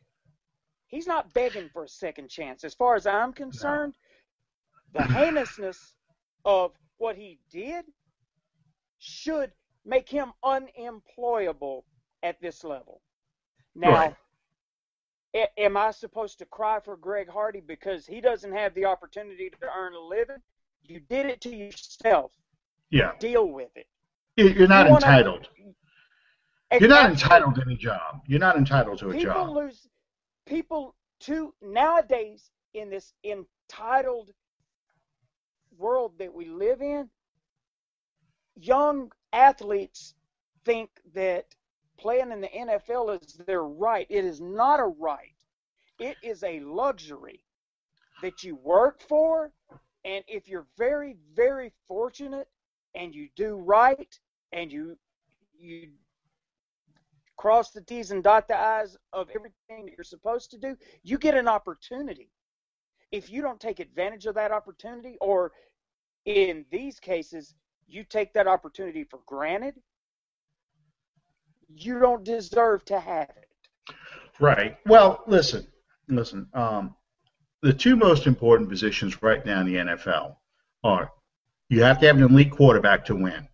He's 0.93 1.07
not 1.07 1.33
begging 1.33 1.71
for 1.73 1.85
a 1.85 1.89
second 1.89 2.29
chance. 2.29 2.65
As 2.65 2.75
far 2.75 2.95
as 2.95 3.07
I'm 3.07 3.33
concerned, 3.33 3.95
the 4.93 5.03
heinousness 5.03 5.95
of 6.45 6.73
what 6.99 7.17
he 7.17 7.39
did 7.51 7.87
should 8.99 9.51
make 9.87 10.07
him 10.07 10.33
unemployable 10.45 11.87
at 12.23 12.39
this 12.43 12.63
level. 12.63 13.01
Now, 13.75 13.91
Right. 13.91 14.17
a- 15.35 15.59
am 15.61 15.79
I 15.79 15.93
supposed 15.93 16.39
to 16.41 16.47
cry 16.47 16.79
for 16.79 16.95
Greg 16.99 17.27
Hardy 17.31 17.61
because 17.61 18.07
he 18.07 18.21
doesn't 18.21 18.53
have 18.53 18.75
the 18.75 18.85
opportunity 18.85 19.49
to 19.49 19.71
earn 19.75 19.95
a 19.95 19.99
living? 19.99 20.43
You 20.83 21.01
did 21.01 21.25
it 21.25 21.41
to 21.41 21.57
yourself. 21.57 22.33
yeah. 22.91 23.17
Deal 23.19 23.49
with 23.49 23.75
it. 23.79 23.89
You- 24.37 24.49
You're 24.49 24.69
not 24.69 24.85
You 24.87 24.93
wanna- 24.93 25.07
entitled. 25.07 25.49
You're 26.79 26.89
not 26.91 27.09
entitled 27.11 27.55
to 27.55 27.63
any 27.63 27.77
job. 27.77 28.23
You're 28.27 28.39
not 28.41 28.57
entitled 28.57 28.99
to 28.99 29.09
a 29.09 29.13
people 29.15 29.33
job. 29.33 29.49
lose 29.51 29.89
people 30.53 30.95
to 31.19 31.55
nowadays 31.63 32.51
in 32.75 32.91
this 32.91 33.15
entitled 33.25 34.31
world 35.79 36.13
that 36.19 36.35
we 36.35 36.45
live 36.45 36.83
in 36.83 37.09
young 38.57 39.11
athletes 39.33 40.15
think 40.67 40.91
that 41.15 41.47
playing 41.99 42.33
in 42.33 42.43
the 42.43 42.49
NFL 42.49 43.23
is 43.23 43.35
their 43.47 43.63
right. 43.65 44.07
It 44.11 44.27
is 44.27 44.43
not 44.43 44.79
a 44.79 44.85
right. 44.85 45.35
It 45.99 46.17
is 46.23 46.43
a 46.43 46.61
luxury 46.61 47.45
that 48.21 48.45
you 48.45 48.57
work 48.57 49.01
for 49.09 49.51
and 50.05 50.23
if 50.29 50.49
you're 50.49 50.67
very 50.77 51.17
very 51.35 51.73
fortunate 51.89 52.49
and 52.95 53.15
you 53.15 53.29
do 53.37 53.55
right 53.57 54.19
and 54.53 54.71
you 54.71 54.99
you 55.59 55.89
cross 57.43 57.73
the 57.73 57.81
T's 57.81 58.13
and 58.13 58.23
dot 58.23 58.47
the 58.47 58.57
I's 58.57 58.97
of 59.13 59.29
everything 59.31 59.85
that 59.85 59.95
you're 59.99 60.05
supposed 60.05 60.53
to 60.53 60.59
do, 60.59 60.77
you 61.03 61.19
get 61.19 61.37
an 61.37 61.49
opportunity. 61.49 62.31
If 63.11 63.31
you 63.31 63.43
don't 63.43 63.59
take 63.59 63.81
advantage 63.81 64.27
of 64.27 64.37
that 64.37 64.53
opportunity, 64.53 65.17
or 65.21 65.51
in 66.25 66.65
these 66.71 67.01
cases, 67.01 67.57
you 67.89 68.05
take 68.05 68.33
that 68.35 68.47
opportunity 68.47 69.03
for 69.03 69.19
granted, 69.27 69.75
you 71.69 71.99
don't 71.99 72.23
deserve 72.23 72.85
to 72.85 73.01
have 73.01 73.31
it. 73.31 73.95
Right. 74.39 74.79
Well, 74.87 75.25
listen, 75.27 75.67
listen. 76.07 76.47
Um, 76.55 76.95
the 77.61 77.73
two 77.73 77.97
most 77.97 78.29
important 78.29 78.71
positions 78.71 79.21
right 79.21 79.45
now 79.45 79.63
in 79.63 79.67
the 79.67 79.75
NFL 79.75 80.37
are 80.85 81.11
you 81.71 81.83
have 81.83 81.99
to 81.99 82.07
have 82.07 82.19
an 82.19 82.23
elite 82.23 82.53
quarterback 82.53 83.05
to 83.07 83.17
win, 83.17 83.49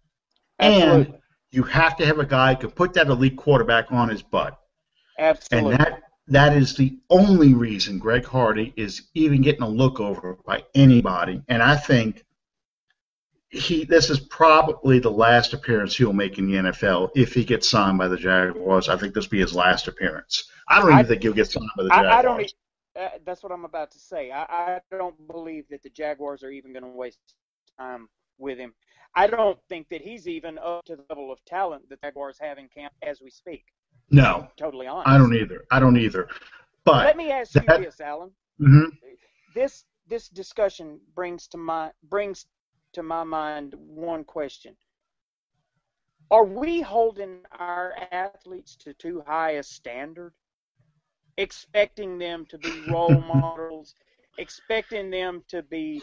and 0.58 1.17
you 1.50 1.62
have 1.62 1.96
to 1.96 2.06
have 2.06 2.18
a 2.18 2.26
guy 2.26 2.54
who 2.54 2.60
can 2.60 2.70
put 2.70 2.92
that 2.94 3.08
elite 3.08 3.36
quarterback 3.36 3.90
on 3.90 4.08
his 4.08 4.22
butt. 4.22 4.58
Absolutely. 5.18 5.72
And 5.72 5.80
that 5.80 6.02
that 6.28 6.56
is 6.56 6.76
the 6.76 6.98
only 7.08 7.54
reason 7.54 7.98
Greg 7.98 8.24
Hardy 8.26 8.72
is 8.76 9.08
even 9.14 9.40
getting 9.40 9.62
a 9.62 9.68
look 9.68 9.98
over 9.98 10.36
by 10.44 10.62
anybody. 10.74 11.42
And 11.48 11.62
I 11.62 11.76
think 11.76 12.24
he 13.50 13.84
this 13.84 14.10
is 14.10 14.20
probably 14.20 14.98
the 14.98 15.10
last 15.10 15.54
appearance 15.54 15.96
he'll 15.96 16.12
make 16.12 16.36
in 16.38 16.46
the 16.50 16.70
NFL 16.70 17.10
if 17.16 17.32
he 17.32 17.44
gets 17.44 17.68
signed 17.68 17.96
by 17.96 18.08
the 18.08 18.16
Jaguars. 18.18 18.88
I 18.90 18.96
think 18.96 19.14
this 19.14 19.24
will 19.24 19.30
be 19.30 19.40
his 19.40 19.54
last 19.54 19.88
appearance. 19.88 20.50
I 20.68 20.80
don't 20.80 20.90
even 20.90 20.98
I- 20.98 21.08
think 21.08 21.22
he'll 21.22 21.32
get 21.32 21.50
signed 21.50 21.70
by 21.76 21.84
the 21.84 21.88
Jaguars. 21.88 22.14
I, 22.14 22.18
I 22.18 22.22
don't. 22.22 22.40
e- 22.42 22.52
Uh, 22.98 23.08
that's 23.24 23.42
what 23.42 23.52
I'm 23.52 23.64
about 23.64 23.90
to 23.92 23.98
say. 23.98 24.30
I, 24.32 24.42
I 24.42 24.80
don't 24.90 25.14
believe 25.28 25.64
that 25.70 25.82
the 25.82 25.88
Jaguars 25.90 26.42
are 26.42 26.50
even 26.50 26.72
going 26.72 26.82
to 26.82 26.88
waste 26.90 27.18
time 27.78 28.08
with 28.38 28.58
him. 28.58 28.74
I 29.14 29.26
don't 29.26 29.58
think 29.68 29.88
that 29.90 30.00
he's 30.02 30.28
even 30.28 30.58
up 30.58 30.84
to 30.86 30.96
the 30.96 31.04
level 31.10 31.32
of 31.32 31.44
talent 31.44 31.88
that 31.88 32.00
the 32.00 32.06
Jaguars 32.06 32.38
have 32.40 32.58
in 32.58 32.68
camp 32.68 32.92
as 33.02 33.20
we 33.20 33.30
speak. 33.30 33.64
no, 34.10 34.48
Totally 34.56 34.86
honest. 34.86 35.08
I 35.08 35.18
don't 35.18 35.34
either. 35.34 35.64
I 35.70 35.80
don't 35.80 35.96
either. 35.98 36.28
But 36.84 37.04
Let 37.06 37.16
me 37.16 37.30
ask 37.30 37.54
you 37.54 37.66
this, 37.66 38.00
Alan. 38.00 38.30
mhm. 38.60 38.90
This 39.54 39.84
this 40.06 40.28
discussion 40.28 41.00
brings 41.14 41.48
to 41.48 41.58
my 41.58 41.90
brings 42.04 42.46
to 42.94 43.02
my 43.02 43.24
mind 43.24 43.74
one 43.76 44.24
question. 44.24 44.76
Are 46.30 46.44
we 46.44 46.80
holding 46.80 47.40
our 47.58 47.94
athletes 48.12 48.76
to 48.76 48.92
too 48.94 49.22
high 49.26 49.52
a 49.52 49.62
standard? 49.62 50.32
Expecting 51.36 52.18
them 52.18 52.46
to 52.46 52.58
be 52.58 52.80
role 52.80 53.20
models, 53.26 53.94
expecting 54.38 55.10
them 55.10 55.42
to 55.48 55.62
be 55.62 56.02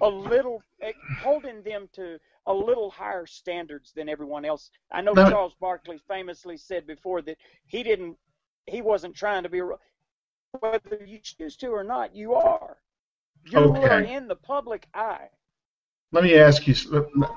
a 0.00 0.08
little 0.08 0.64
eh, 0.82 0.92
holding 1.16 1.62
them 1.62 1.88
to 1.92 2.18
a 2.46 2.54
little 2.54 2.90
higher 2.90 3.26
standards 3.26 3.92
than 3.92 4.08
everyone 4.08 4.44
else. 4.44 4.70
I 4.92 5.00
know 5.02 5.16
No. 5.16 5.24
Charles 5.28 5.54
Barkley 5.60 5.98
famously 6.08 6.56
said 6.56 6.86
before 6.86 7.22
that 7.22 7.38
he 7.66 7.82
didn't 7.82 8.16
he 8.66 8.82
wasn't 8.82 9.16
trying 9.16 9.44
to 9.44 9.48
be 9.48 9.62
whether 10.60 11.04
you 11.04 11.18
choose 11.22 11.56
to 11.58 11.68
or 11.68 11.84
not, 11.84 12.14
you 12.14 12.34
are. 12.34 12.78
You 13.42 13.70
Okay. 13.70 13.78
are 13.78 14.00
in 14.00 14.28
the 14.28 14.36
public 14.36 14.88
eye. 14.94 15.30
Let 16.12 16.24
me 16.24 16.36
ask 16.36 16.66
you. 16.66 16.74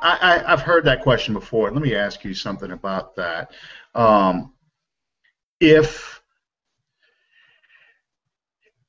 I, 0.02 0.18
I, 0.22 0.54
I've 0.54 0.62
heard 0.62 0.86
that 0.86 1.02
question 1.02 1.34
before. 1.34 1.72
Let 1.72 1.82
me 1.82 1.96
ask 1.96 2.24
you 2.24 2.34
something 2.34 2.72
about 2.72 3.16
that. 3.18 3.52
Um, 3.96 4.54
if 5.60 6.22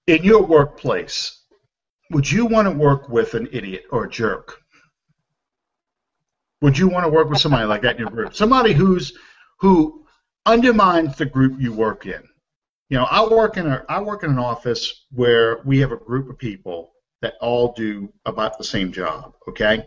in 0.07 0.23
your 0.25 0.42
workplace, 0.45 1.41
would 2.12 2.31
you 2.31 2.46
want 2.46 2.68
to 2.68 2.72
work 2.72 3.09
with 3.09 3.35
an 3.35 3.48
idiot 3.53 3.85
or 3.90 4.05
a 4.05 4.11
jerk? 4.11 4.59
Would 6.61 6.79
you 6.79 6.88
want 6.88 7.05
to 7.05 7.11
work 7.11 7.29
with 7.29 7.40
somebody 7.40 7.66
like 7.66 7.83
that 7.83 7.96
in 7.96 8.03
your 8.03 8.11
group? 8.11 8.35
Somebody 8.35 8.72
who's 8.72 9.12
who 9.59 10.05
undermines 10.46 11.16
the 11.16 11.27
group 11.27 11.61
you 11.61 11.72
work 11.72 12.07
in. 12.07 12.22
You 12.88 12.98
know, 12.98 13.05
I 13.05 13.27
work 13.27 13.57
in 13.57 13.66
a 13.66 13.85
I 13.88 14.01
work 14.01 14.22
in 14.22 14.31
an 14.31 14.38
office 14.38 15.07
where 15.11 15.61
we 15.64 15.79
have 15.79 15.92
a 15.92 15.96
group 15.96 16.29
of 16.29 16.38
people 16.38 16.92
that 17.20 17.35
all 17.40 17.72
do 17.72 18.12
about 18.27 18.59
the 18.59 18.64
same 18.64 18.92
job. 18.92 19.35
Okay, 19.48 19.83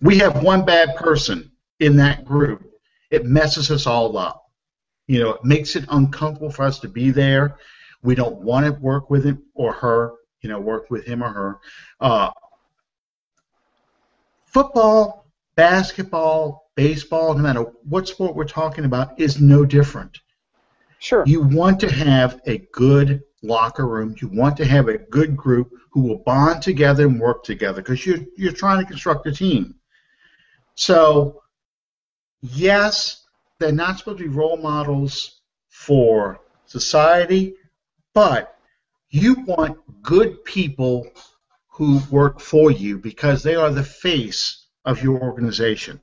we 0.00 0.18
have 0.18 0.42
one 0.42 0.64
bad 0.64 0.96
person 0.96 1.52
in 1.80 1.96
that 1.96 2.24
group. 2.24 2.70
It 3.10 3.24
messes 3.24 3.70
us 3.70 3.86
all 3.86 4.16
up. 4.16 4.42
You 5.06 5.20
know, 5.20 5.30
it 5.30 5.44
makes 5.44 5.76
it 5.76 5.84
uncomfortable 5.88 6.50
for 6.50 6.64
us 6.64 6.78
to 6.80 6.88
be 6.88 7.10
there. 7.10 7.58
We 8.02 8.14
don't 8.14 8.40
want 8.40 8.66
to 8.66 8.72
work 8.80 9.10
with 9.10 9.24
him 9.24 9.42
or 9.54 9.72
her. 9.72 10.12
You 10.42 10.48
know, 10.48 10.60
work 10.60 10.90
with 10.90 11.04
him 11.04 11.22
or 11.22 11.32
her. 11.32 11.58
Uh, 12.00 12.30
football, 14.46 15.26
basketball, 15.56 16.70
baseball, 16.76 17.34
no 17.34 17.42
matter 17.42 17.62
what 17.82 18.08
sport 18.08 18.34
we're 18.34 18.44
talking 18.44 18.84
about, 18.84 19.18
is 19.18 19.40
no 19.40 19.64
different. 19.64 20.18
Sure. 21.00 21.24
You 21.26 21.42
want 21.42 21.80
to 21.80 21.90
have 21.90 22.40
a 22.46 22.58
good 22.72 23.22
locker 23.42 23.86
room. 23.86 24.14
You 24.20 24.28
want 24.28 24.56
to 24.58 24.64
have 24.64 24.88
a 24.88 24.98
good 24.98 25.36
group 25.36 25.72
who 25.90 26.02
will 26.02 26.18
bond 26.18 26.62
together 26.62 27.06
and 27.06 27.20
work 27.20 27.44
together 27.44 27.82
because 27.82 28.04
you're 28.04 28.18
you're 28.36 28.52
trying 28.52 28.80
to 28.80 28.86
construct 28.86 29.26
a 29.26 29.32
team. 29.32 29.76
So, 30.74 31.42
yes, 32.40 33.24
they're 33.58 33.72
not 33.72 33.98
supposed 33.98 34.18
to 34.18 34.24
be 34.24 34.30
role 34.30 34.56
models 34.56 35.40
for 35.68 36.40
society, 36.66 37.54
but 38.14 38.57
You 39.10 39.36
want 39.46 39.78
good 40.02 40.44
people 40.44 41.06
who 41.68 42.00
work 42.10 42.40
for 42.40 42.70
you 42.70 42.98
because 42.98 43.42
they 43.42 43.54
are 43.54 43.70
the 43.70 43.82
face 43.82 44.66
of 44.84 45.02
your 45.02 45.22
organization. 45.22 46.00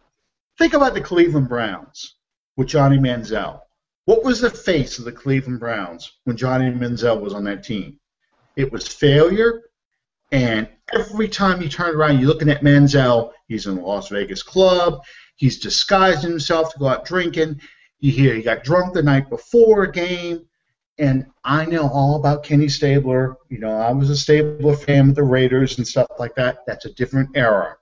Think 0.58 0.74
about 0.74 0.96
the 0.96 1.02
Cleveland 1.02 1.48
Browns 1.48 2.16
with 2.58 2.68
Johnny 2.68 2.98
Manziel. 2.98 3.62
What 4.06 4.24
was 4.24 4.42
the 4.42 4.50
face 4.50 4.98
of 4.98 5.06
the 5.06 5.12
Cleveland 5.12 5.60
Browns 5.60 6.14
when 6.24 6.36
Johnny 6.36 6.72
Manziel 6.72 7.22
was 7.22 7.34
on 7.34 7.44
that 7.44 7.64
team? 7.64 8.00
It 8.56 8.72
was 8.72 8.88
failure, 8.88 9.62
and 10.32 10.68
every 10.92 11.28
time 11.28 11.62
you 11.62 11.70
turn 11.70 11.96
around, 11.96 12.20
you're 12.20 12.30
looking 12.30 12.50
at 12.50 12.64
Manziel. 12.64 13.34
He's 13.48 13.68
in 13.68 13.76
the 13.76 13.82
Las 13.82 14.10
Vegas 14.10 14.42
club. 14.42 15.02
He's 15.36 15.60
disguised 15.60 16.24
himself 16.24 16.74
to 16.74 16.80
go 16.80 16.88
out 16.88 17.06
drinking. 17.06 17.62
You 18.00 18.12
hear 18.12 18.34
he 18.34 18.42
got 18.42 18.64
drunk 18.64 18.94
the 18.94 19.04
night 19.04 19.30
before 19.30 19.84
a 19.84 19.92
game. 19.92 20.48
And 20.98 21.26
I 21.44 21.66
know 21.66 21.90
all 21.90 22.16
about 22.16 22.44
Kenny 22.44 22.70
Stabler. 22.70 23.38
You 23.50 23.60
know, 23.60 23.78
I 23.78 23.92
was 23.92 24.10
a 24.10 24.16
Stabler 24.16 24.76
fan 24.76 25.08
with 25.08 25.16
the 25.16 25.24
Raiders 25.24 25.78
and 25.78 25.88
stuff 25.88 26.08
like 26.20 26.36
that. 26.36 26.60
That's 26.66 26.86
a 26.86 26.94
different 26.94 27.36
era. 27.36 27.78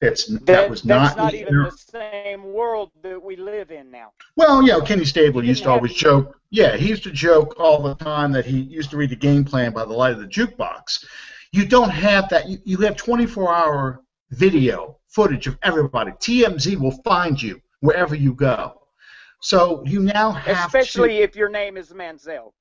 It's 0.00 0.26
that, 0.26 0.46
that 0.46 0.70
was 0.70 0.84
not. 0.84 1.04
That's 1.04 1.16
not 1.16 1.34
even 1.34 1.54
era. 1.54 1.70
the 1.70 1.76
same 1.76 2.52
world 2.52 2.90
that 3.02 3.22
we 3.22 3.36
live 3.36 3.70
in 3.70 3.90
now. 3.90 4.12
Well, 4.36 4.62
yeah, 4.62 4.78
Kenny 4.84 5.04
Stabler 5.04 5.42
used 5.42 5.62
to 5.62 5.70
always 5.70 5.94
joke. 5.94 6.38
Yeah, 6.50 6.76
he 6.76 6.88
used 6.88 7.04
to 7.04 7.10
joke 7.10 7.54
all 7.58 7.82
the 7.82 7.94
time 7.94 8.32
that 8.32 8.44
he 8.44 8.60
used 8.60 8.90
to 8.90 8.96
read 8.96 9.10
the 9.10 9.16
game 9.16 9.44
plan 9.44 9.72
by 9.72 9.84
the 9.84 9.92
light 9.92 10.12
of 10.12 10.20
the 10.20 10.26
jukebox. 10.26 11.04
You 11.52 11.64
don't 11.64 11.90
have 11.90 12.28
that. 12.28 12.48
You, 12.48 12.58
you 12.64 12.76
have 12.78 12.96
24-hour 12.96 14.02
video 14.30 14.98
footage 15.08 15.46
of 15.46 15.56
everybody. 15.62 16.10
TMZ 16.12 16.78
will 16.78 17.00
find 17.02 17.40
you 17.40 17.60
wherever 17.80 18.14
you 18.14 18.34
go. 18.34 18.82
So 19.44 19.82
you 19.84 20.00
now 20.00 20.30
have 20.30 20.68
especially 20.68 21.18
to, 21.18 21.22
if 21.22 21.36
your 21.36 21.50
name 21.50 21.76
is 21.76 21.92
Manziel. 21.92 22.52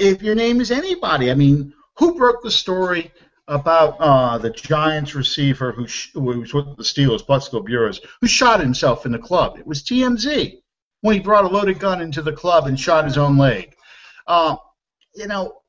If 0.00 0.22
your 0.22 0.34
name 0.34 0.60
is 0.60 0.72
anybody, 0.72 1.30
I 1.30 1.34
mean, 1.34 1.72
who 1.96 2.16
broke 2.16 2.42
the 2.42 2.50
story 2.50 3.12
about 3.46 3.96
uh, 4.00 4.36
the 4.36 4.50
Giants 4.50 5.14
receiver 5.14 5.70
who, 5.70 5.86
sh- 5.86 6.10
who 6.14 6.22
was 6.22 6.52
with 6.52 6.76
the 6.76 6.82
Steelers, 6.82 7.24
Plaxico 7.24 7.60
Burress, 7.60 8.00
who 8.20 8.26
shot 8.26 8.58
himself 8.58 9.06
in 9.06 9.12
the 9.12 9.20
club? 9.20 9.56
It 9.56 9.68
was 9.68 9.84
TMZ 9.84 10.58
when 11.02 11.14
he 11.14 11.20
brought 11.20 11.44
a 11.44 11.48
loaded 11.48 11.78
gun 11.78 12.00
into 12.00 12.22
the 12.22 12.32
club 12.32 12.66
and 12.66 12.78
shot 12.78 13.04
his 13.04 13.16
own 13.16 13.38
leg. 13.38 13.76
Uh, 14.26 14.56
you 15.14 15.28
know, 15.28 15.60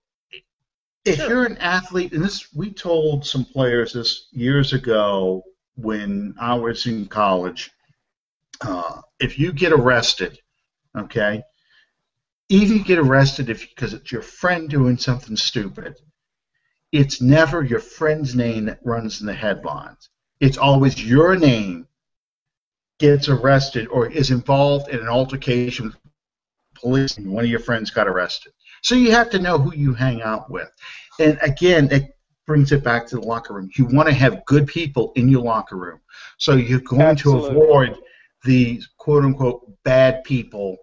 if 1.06 1.18
sure. 1.18 1.30
you're 1.30 1.46
an 1.46 1.58
athlete, 1.58 2.14
and 2.14 2.24
this 2.24 2.52
we 2.56 2.72
told 2.72 3.28
some 3.28 3.46
players 3.46 3.94
this 3.94 4.28
years 4.32 4.74
ago 4.74 5.44
when 5.76 6.34
I 6.42 6.56
was 6.56 6.88
in 6.88 7.06
college. 7.06 7.70
Uh, 8.60 9.02
if 9.20 9.38
you 9.38 9.54
get 9.54 9.72
arrested 9.72 10.40
Okay? 10.98 11.44
Even 12.50 12.78
you 12.78 12.84
get 12.84 13.00
arrested 13.00 13.50
if 13.50 13.68
because 13.68 13.94
it's 13.94 14.12
your 14.12 14.22
friend 14.22 14.70
doing 14.70 14.98
something 14.98 15.36
stupid, 15.36 15.96
it's 16.92 17.22
never 17.22 17.64
your 17.64 17.80
friend's 17.80 18.36
name 18.36 18.66
that 18.66 18.80
runs 18.84 19.20
in 19.20 19.28
the 19.28 19.34
headlines. 19.34 20.10
It's 20.40 20.58
always 20.58 21.04
your 21.04 21.36
name 21.36 21.88
gets 23.00 23.28
arrested 23.30 23.88
or 23.90 24.08
is 24.08 24.32
involved 24.32 24.90
in 24.90 25.00
an 25.00 25.08
altercation 25.08 25.88
with 25.88 25.98
police 26.74 27.18
and 27.18 27.32
one 27.32 27.44
of 27.44 27.50
your 27.50 27.60
friends 27.60 27.92
got 27.92 28.08
arrested. 28.08 28.54
So 28.82 28.96
you 28.96 29.12
have 29.12 29.30
to 29.32 29.40
know 29.40 29.58
who 29.58 29.76
you 29.76 29.94
hang 29.94 30.22
out 30.22 30.50
with. 30.50 30.70
And 31.20 31.38
again, 31.42 31.90
it 31.92 32.16
brings 32.46 32.72
it 32.72 32.84
back 32.84 33.06
to 33.08 33.16
the 33.16 33.22
locker 33.22 33.54
room. 33.54 33.70
You 33.76 33.86
want 33.86 34.08
to 34.08 34.16
have 34.16 34.46
good 34.46 34.68
people 34.68 35.12
in 35.16 35.28
your 35.28 35.44
locker 35.44 35.76
room. 35.76 36.00
So 36.38 36.54
you're 36.54 36.80
going 36.80 37.02
Absolutely. 37.02 37.50
to 37.50 37.62
avoid 37.62 37.98
the 38.46 38.82
quote 38.98 39.26
unquote 39.26 39.84
bad 39.84 40.24
people 40.24 40.78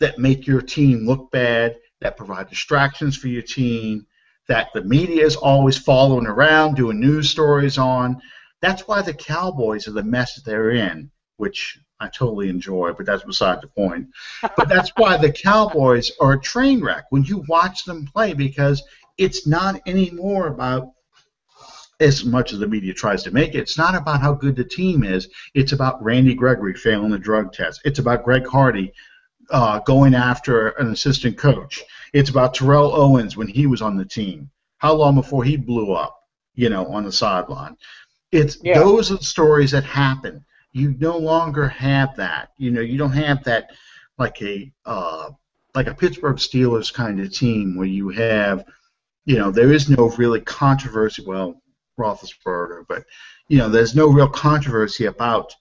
that 0.00 0.18
make 0.18 0.46
your 0.46 0.60
team 0.60 1.06
look 1.06 1.30
bad, 1.30 1.76
that 2.00 2.16
provide 2.16 2.48
distractions 2.48 3.16
for 3.16 3.28
your 3.28 3.42
team, 3.42 4.06
that 4.48 4.68
the 4.74 4.82
media 4.82 5.24
is 5.24 5.36
always 5.36 5.78
following 5.78 6.26
around, 6.26 6.74
doing 6.74 6.98
news 6.98 7.30
stories 7.30 7.78
on. 7.78 8.20
That's 8.60 8.88
why 8.88 9.02
the 9.02 9.14
Cowboys 9.14 9.86
are 9.86 9.92
the 9.92 10.02
mess 10.02 10.34
that 10.34 10.44
they're 10.44 10.70
in, 10.70 11.10
which 11.36 11.78
I 12.00 12.08
totally 12.08 12.48
enjoy, 12.48 12.92
but 12.92 13.06
that's 13.06 13.22
beside 13.22 13.60
the 13.60 13.68
point. 13.68 14.08
But 14.56 14.68
that's 14.68 14.90
why 14.96 15.18
the 15.18 15.32
Cowboys 15.32 16.10
are 16.20 16.32
a 16.32 16.40
train 16.40 16.82
wreck 16.82 17.04
when 17.10 17.24
you 17.24 17.44
watch 17.48 17.84
them 17.84 18.06
play 18.06 18.32
because 18.32 18.82
it's 19.18 19.46
not 19.46 19.80
anymore 19.86 20.48
about 20.48 20.92
as 22.00 22.24
much 22.24 22.54
as 22.54 22.58
the 22.58 22.66
media 22.66 22.94
tries 22.94 23.22
to 23.22 23.30
make 23.30 23.54
it, 23.54 23.58
it's 23.58 23.76
not 23.76 23.94
about 23.94 24.22
how 24.22 24.32
good 24.32 24.56
the 24.56 24.64
team 24.64 25.04
is. 25.04 25.28
It's 25.52 25.72
about 25.72 26.02
Randy 26.02 26.34
Gregory 26.34 26.72
failing 26.72 27.10
the 27.10 27.18
drug 27.18 27.52
test. 27.52 27.82
It's 27.84 27.98
about 27.98 28.24
Greg 28.24 28.46
Hardy 28.46 28.94
uh, 29.50 29.80
going 29.80 30.14
after 30.14 30.68
an 30.70 30.90
assistant 30.90 31.36
coach. 31.36 31.82
It's 32.12 32.30
about 32.30 32.54
Terrell 32.54 32.94
Owens 32.94 33.36
when 33.36 33.48
he 33.48 33.66
was 33.66 33.82
on 33.82 33.96
the 33.96 34.04
team. 34.04 34.50
How 34.78 34.94
long 34.94 35.14
before 35.14 35.44
he 35.44 35.56
blew 35.56 35.92
up, 35.92 36.16
you 36.54 36.68
know, 36.70 36.86
on 36.86 37.04
the 37.04 37.12
sideline? 37.12 37.76
It's 38.32 38.58
yeah. 38.62 38.78
those 38.78 39.10
are 39.10 39.16
the 39.16 39.24
stories 39.24 39.72
that 39.72 39.84
happen. 39.84 40.44
You 40.72 40.94
no 40.98 41.18
longer 41.18 41.68
have 41.68 42.16
that. 42.16 42.50
You 42.56 42.70
know, 42.70 42.80
you 42.80 42.96
don't 42.96 43.12
have 43.12 43.42
that 43.44 43.70
like 44.18 44.40
a 44.42 44.72
uh, 44.86 45.30
like 45.74 45.88
a 45.88 45.94
Pittsburgh 45.94 46.36
Steelers 46.36 46.92
kind 46.92 47.20
of 47.20 47.32
team 47.32 47.76
where 47.76 47.86
you 47.86 48.08
have, 48.10 48.64
you 49.24 49.36
know, 49.36 49.50
there 49.50 49.72
is 49.72 49.90
no 49.90 50.10
really 50.10 50.40
controversy. 50.40 51.24
Well, 51.26 51.60
Roethlisberger, 51.98 52.84
but 52.88 53.04
you 53.48 53.58
know, 53.58 53.68
there's 53.68 53.94
no 53.94 54.08
real 54.08 54.28
controversy 54.28 55.06
about 55.06 55.54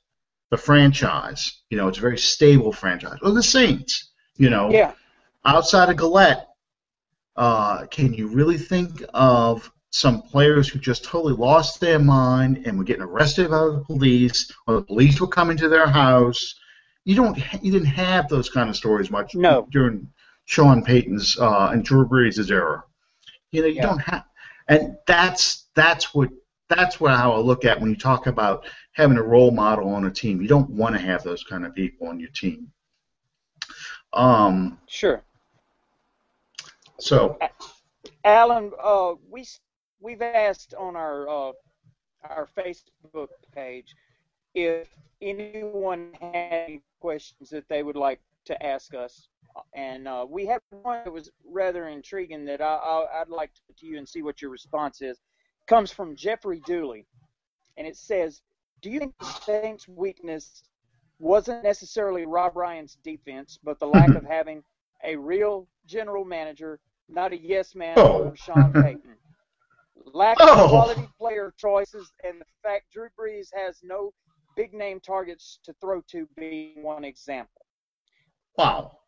the 0.49 0.57
franchise. 0.57 1.62
You 1.69 1.77
know, 1.77 1.88
it's 1.88 1.97
a 1.97 2.01
very 2.01 2.17
stable 2.17 2.71
franchise. 2.71 3.17
Or 3.21 3.31
the 3.31 3.43
Saints. 3.43 4.09
You 4.38 4.49
know, 4.49 4.71
yeah. 4.71 4.93
outside 5.45 5.89
of 5.89 5.97
Galette, 5.97 6.47
uh, 7.35 7.85
can 7.88 8.13
you 8.13 8.27
really 8.27 8.57
think 8.57 9.03
of 9.13 9.69
some 9.91 10.21
players 10.21 10.69
who 10.69 10.79
just 10.79 11.03
totally 11.03 11.33
lost 11.33 11.81
their 11.81 11.99
mind 11.99 12.63
and 12.65 12.77
were 12.77 12.85
getting 12.85 13.03
arrested 13.03 13.49
by 13.49 13.65
the 13.65 13.83
police, 13.85 14.49
or 14.65 14.75
the 14.75 14.81
police 14.83 15.19
were 15.19 15.27
coming 15.27 15.57
to 15.57 15.67
their 15.67 15.88
house? 15.88 16.55
You 17.03 17.15
don't. 17.15 17.38
You 17.62 17.71
didn't 17.71 17.88
have 17.88 18.29
those 18.29 18.49
kind 18.49 18.69
of 18.69 18.75
stories 18.75 19.12
much 19.12 19.35
no. 19.35 19.67
during 19.71 20.09
Sean 20.45 20.83
Payton's 20.83 21.38
uh, 21.38 21.69
and 21.71 21.83
Drew 21.83 22.07
Brees' 22.07 22.49
era. 22.49 22.83
You 23.51 23.62
know, 23.62 23.67
you 23.67 23.75
yeah. 23.75 23.81
don't 23.81 23.99
have, 23.99 24.25
and 24.67 24.97
that's 25.05 25.65
that's 25.75 26.13
what 26.13 26.29
that's 26.69 26.99
what 26.99 27.15
how 27.15 27.33
I 27.33 27.39
look 27.39 27.65
at 27.65 27.81
when 27.81 27.89
you 27.89 27.95
talk 27.95 28.27
about 28.27 28.65
having 28.99 29.17
a 29.17 29.23
role 29.23 29.49
model 29.49 29.89
on 29.89 30.05
a 30.05 30.12
team. 30.12 30.41
You 30.41 30.47
don't 30.49 30.69
want 30.69 30.93
to 30.93 31.01
have 31.01 31.23
those 31.23 31.41
kind 31.45 31.65
of 31.65 31.73
people 31.73 32.07
on 32.09 32.19
your 32.19 32.29
team. 32.31 32.69
Um, 34.12 34.77
sure. 34.88 35.23
So, 36.99 37.39
Alan, 38.25 38.71
uh, 38.83 39.13
we 39.29 39.45
we've 40.01 40.21
asked 40.21 40.73
on 40.73 40.97
our 40.97 41.29
uh, 41.29 41.51
our 42.23 42.49
Facebook 42.57 43.29
page 43.55 43.95
if 44.53 44.89
anyone 45.21 46.12
had 46.19 46.65
any 46.67 46.81
questions 46.99 47.49
that 47.51 47.69
they 47.69 47.83
would 47.83 47.95
like 47.95 48.19
to 48.45 48.65
ask 48.65 48.93
us, 48.93 49.29
and 49.73 50.10
uh, 50.10 50.25
we 50.27 50.45
had 50.45 50.60
one 50.71 51.06
that 51.06 51.13
was 51.13 51.31
rather 51.50 51.87
intriguing 51.87 52.43
that 52.45 52.60
I, 52.62 53.06
would 53.19 53.33
like 53.33 53.54
to 53.54 53.62
put 53.65 53.77
to 53.77 53.85
you 53.85 53.97
and 53.97 54.10
see 54.10 54.23
what 54.23 54.41
your 54.41 54.52
response 54.52 55.02
is 55.02 55.17
It 55.17 55.67
comes 55.67 55.89
from 55.89 56.17
Jeffrey 56.17 56.62
Dooley, 56.65 57.06
and 57.77 57.87
it 57.87 57.95
says, 57.95 58.41
"Do 58.82 58.90
you 58.90 59.00
think 59.00 59.17
the 59.19 59.25
Saints' 59.25 59.88
weakness 59.88 60.63
wasn't 61.19 61.63
necessarily 61.63 62.25
Rob 62.25 62.56
Ryan's 62.56 62.98
defense, 63.04 63.60
but 63.63 63.80
the 63.80 63.88
lack 63.88 64.10
of 64.10 64.23
having 64.23 64.63
a 65.04 65.15
real 65.15 65.67
general 65.86 66.25
manager, 66.25 66.80
not 67.08 67.34
a 67.34 67.38
yes 67.38 67.75
man 67.75 67.96
oh. 67.98 68.34
Sean 68.36 68.71
Payton? 68.84 69.15
Lack 70.13 70.38
oh. 70.40 70.63
of 70.63 70.69
quality 70.69 71.10
player 71.19 71.54
choices, 71.58 72.12
and 72.23 72.40
the 72.40 72.46
fact 72.63 72.92
Drew 72.92 73.10
Brees 73.19 73.48
has 73.54 73.80
no 73.84 74.13
big 74.56 74.73
name 74.73 75.00
targets 75.00 75.60
to 75.63 75.73
throw 75.82 76.02
to 76.12 76.27
being 76.38 76.82
one 76.84 77.04
example." 77.04 77.65
Wow. 78.58 79.00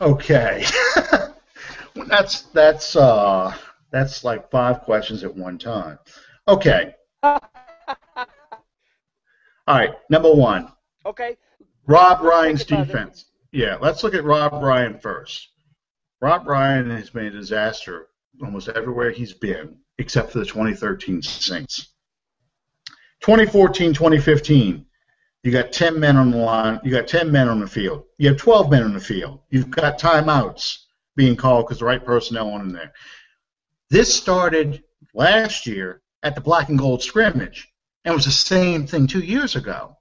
Okay. 0.00 0.64
that's 2.06 2.42
that's 2.42 2.94
uh 2.94 3.52
that's 3.90 4.24
like 4.24 4.50
five 4.50 4.82
questions 4.82 5.24
at 5.24 5.34
one 5.34 5.58
time. 5.58 5.98
Okay. 6.46 6.94
All 9.68 9.76
right. 9.76 9.94
Number 10.08 10.32
one. 10.32 10.72
Okay. 11.04 11.36
Rob 11.86 12.22
Ryan's 12.22 12.64
defense. 12.64 13.26
Yeah, 13.52 13.76
let's 13.82 14.02
look 14.02 14.14
at 14.14 14.24
Rob 14.24 14.62
Ryan 14.62 14.98
first. 14.98 15.48
Rob 16.22 16.48
Ryan 16.48 16.88
has 16.88 17.10
been 17.10 17.26
a 17.26 17.30
disaster 17.30 18.08
almost 18.42 18.70
everywhere 18.70 19.10
he's 19.10 19.34
been, 19.34 19.76
except 19.98 20.32
for 20.32 20.38
the 20.38 20.46
2013 20.46 21.20
Saints. 21.20 21.88
2014, 23.20 23.92
2015, 23.92 24.86
you 25.42 25.52
got 25.52 25.70
10 25.70 26.00
men 26.00 26.16
on 26.16 26.30
the 26.30 26.38
line. 26.38 26.80
You 26.82 26.90
got 26.90 27.06
10 27.06 27.30
men 27.30 27.48
on 27.48 27.60
the 27.60 27.66
field. 27.66 28.04
You 28.16 28.28
have 28.28 28.38
12 28.38 28.70
men 28.70 28.84
on 28.84 28.94
the 28.94 29.00
field. 29.00 29.40
You've 29.50 29.70
got 29.70 30.00
timeouts 30.00 30.78
being 31.14 31.36
called 31.36 31.66
because 31.66 31.80
the 31.80 31.84
right 31.84 32.02
personnel 32.02 32.48
on 32.50 32.62
in 32.62 32.72
there. 32.72 32.94
This 33.90 34.14
started 34.14 34.82
last 35.12 35.66
year 35.66 36.00
at 36.22 36.34
the 36.34 36.40
black 36.40 36.70
and 36.70 36.78
gold 36.78 37.02
scrimmage 37.02 37.68
and 38.08 38.14
was 38.14 38.24
the 38.24 38.30
same 38.30 38.86
thing 38.86 39.06
two 39.06 39.20
years 39.20 39.54
ago. 39.54 39.94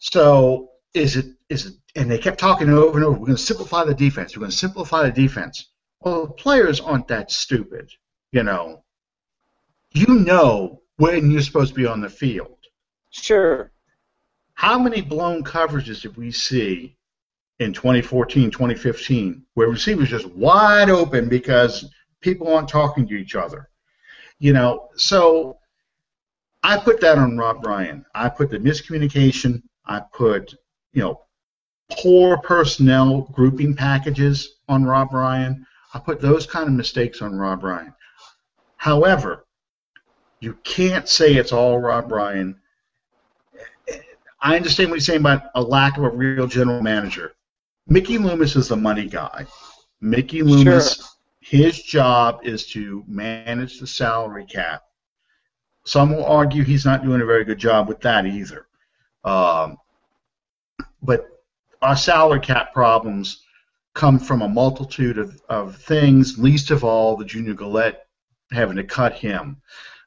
So 0.00 0.70
is 0.94 1.16
it 1.16 1.26
is 1.48 1.66
it 1.66 1.74
and 1.94 2.10
they 2.10 2.18
kept 2.18 2.40
talking 2.40 2.68
over 2.68 2.98
and 2.98 3.06
over, 3.06 3.16
we're 3.16 3.26
going 3.26 3.36
to 3.36 3.42
simplify 3.42 3.84
the 3.84 3.94
defense. 3.94 4.34
We're 4.34 4.40
going 4.40 4.50
to 4.50 4.56
simplify 4.56 5.04
the 5.04 5.12
defense. 5.12 5.68
Well, 6.00 6.26
the 6.26 6.32
players 6.32 6.80
aren't 6.80 7.06
that 7.06 7.30
stupid. 7.30 7.88
You 8.32 8.42
know, 8.42 8.82
you 9.92 10.06
know 10.08 10.82
when 10.96 11.30
you're 11.30 11.40
supposed 11.40 11.72
to 11.72 11.80
be 11.80 11.86
on 11.86 12.00
the 12.00 12.08
field. 12.08 12.58
Sure. 13.10 13.70
How 14.54 14.76
many 14.76 15.02
blown 15.02 15.44
coverages 15.44 16.02
did 16.02 16.16
we 16.16 16.32
see 16.32 16.96
in 17.60 17.72
2014, 17.72 18.50
2015, 18.50 19.44
where 19.54 19.68
receivers 19.68 20.10
just 20.10 20.26
wide 20.26 20.90
open 20.90 21.28
because 21.28 21.88
people 22.20 22.52
aren't 22.52 22.68
talking 22.68 23.06
to 23.06 23.14
each 23.14 23.36
other? 23.36 23.70
You 24.40 24.52
know, 24.52 24.88
so 24.96 25.58
I 26.66 26.76
put 26.78 27.00
that 27.02 27.16
on 27.16 27.38
Rob 27.38 27.64
Ryan. 27.64 28.04
I 28.12 28.28
put 28.28 28.50
the 28.50 28.58
miscommunication. 28.58 29.62
I 29.84 30.00
put, 30.12 30.52
you 30.92 31.00
know, 31.00 31.20
poor 31.92 32.38
personnel 32.38 33.20
grouping 33.30 33.76
packages 33.76 34.56
on 34.68 34.84
Rob 34.84 35.14
Ryan. 35.14 35.64
I 35.94 36.00
put 36.00 36.20
those 36.20 36.44
kind 36.44 36.66
of 36.66 36.74
mistakes 36.74 37.22
on 37.22 37.36
Rob 37.36 37.62
Ryan. 37.62 37.94
However, 38.78 39.46
you 40.40 40.54
can't 40.64 41.08
say 41.08 41.34
it's 41.34 41.52
all 41.52 41.78
Rob 41.78 42.10
Ryan. 42.10 42.56
I 44.40 44.56
understand 44.56 44.90
what 44.90 44.96
you're 44.96 45.02
saying 45.02 45.20
about 45.20 45.44
a 45.54 45.62
lack 45.62 45.96
of 45.98 46.02
a 46.02 46.08
real 46.08 46.48
general 46.48 46.82
manager. 46.82 47.36
Mickey 47.86 48.18
Loomis 48.18 48.56
is 48.56 48.66
the 48.66 48.76
money 48.76 49.06
guy. 49.06 49.46
Mickey 50.00 50.42
Loomis, 50.42 50.96
sure. 50.96 51.06
his 51.38 51.80
job 51.80 52.40
is 52.42 52.66
to 52.72 53.04
manage 53.06 53.78
the 53.78 53.86
salary 53.86 54.46
cap. 54.46 54.82
Some 55.86 56.14
will 56.14 56.26
argue 56.26 56.64
he's 56.64 56.84
not 56.84 57.04
doing 57.04 57.20
a 57.20 57.26
very 57.26 57.44
good 57.44 57.58
job 57.58 57.86
with 57.86 58.00
that 58.00 58.26
either. 58.26 58.66
Um, 59.24 59.78
but 61.00 61.28
our 61.80 61.96
salary 61.96 62.40
cap 62.40 62.74
problems 62.74 63.42
come 63.94 64.18
from 64.18 64.42
a 64.42 64.48
multitude 64.48 65.16
of, 65.16 65.40
of 65.48 65.76
things, 65.76 66.38
least 66.38 66.72
of 66.72 66.82
all 66.82 67.16
the 67.16 67.24
Junior 67.24 67.54
Galette 67.54 68.06
having 68.50 68.76
to 68.76 68.84
cut 68.84 69.14
him. 69.14 69.62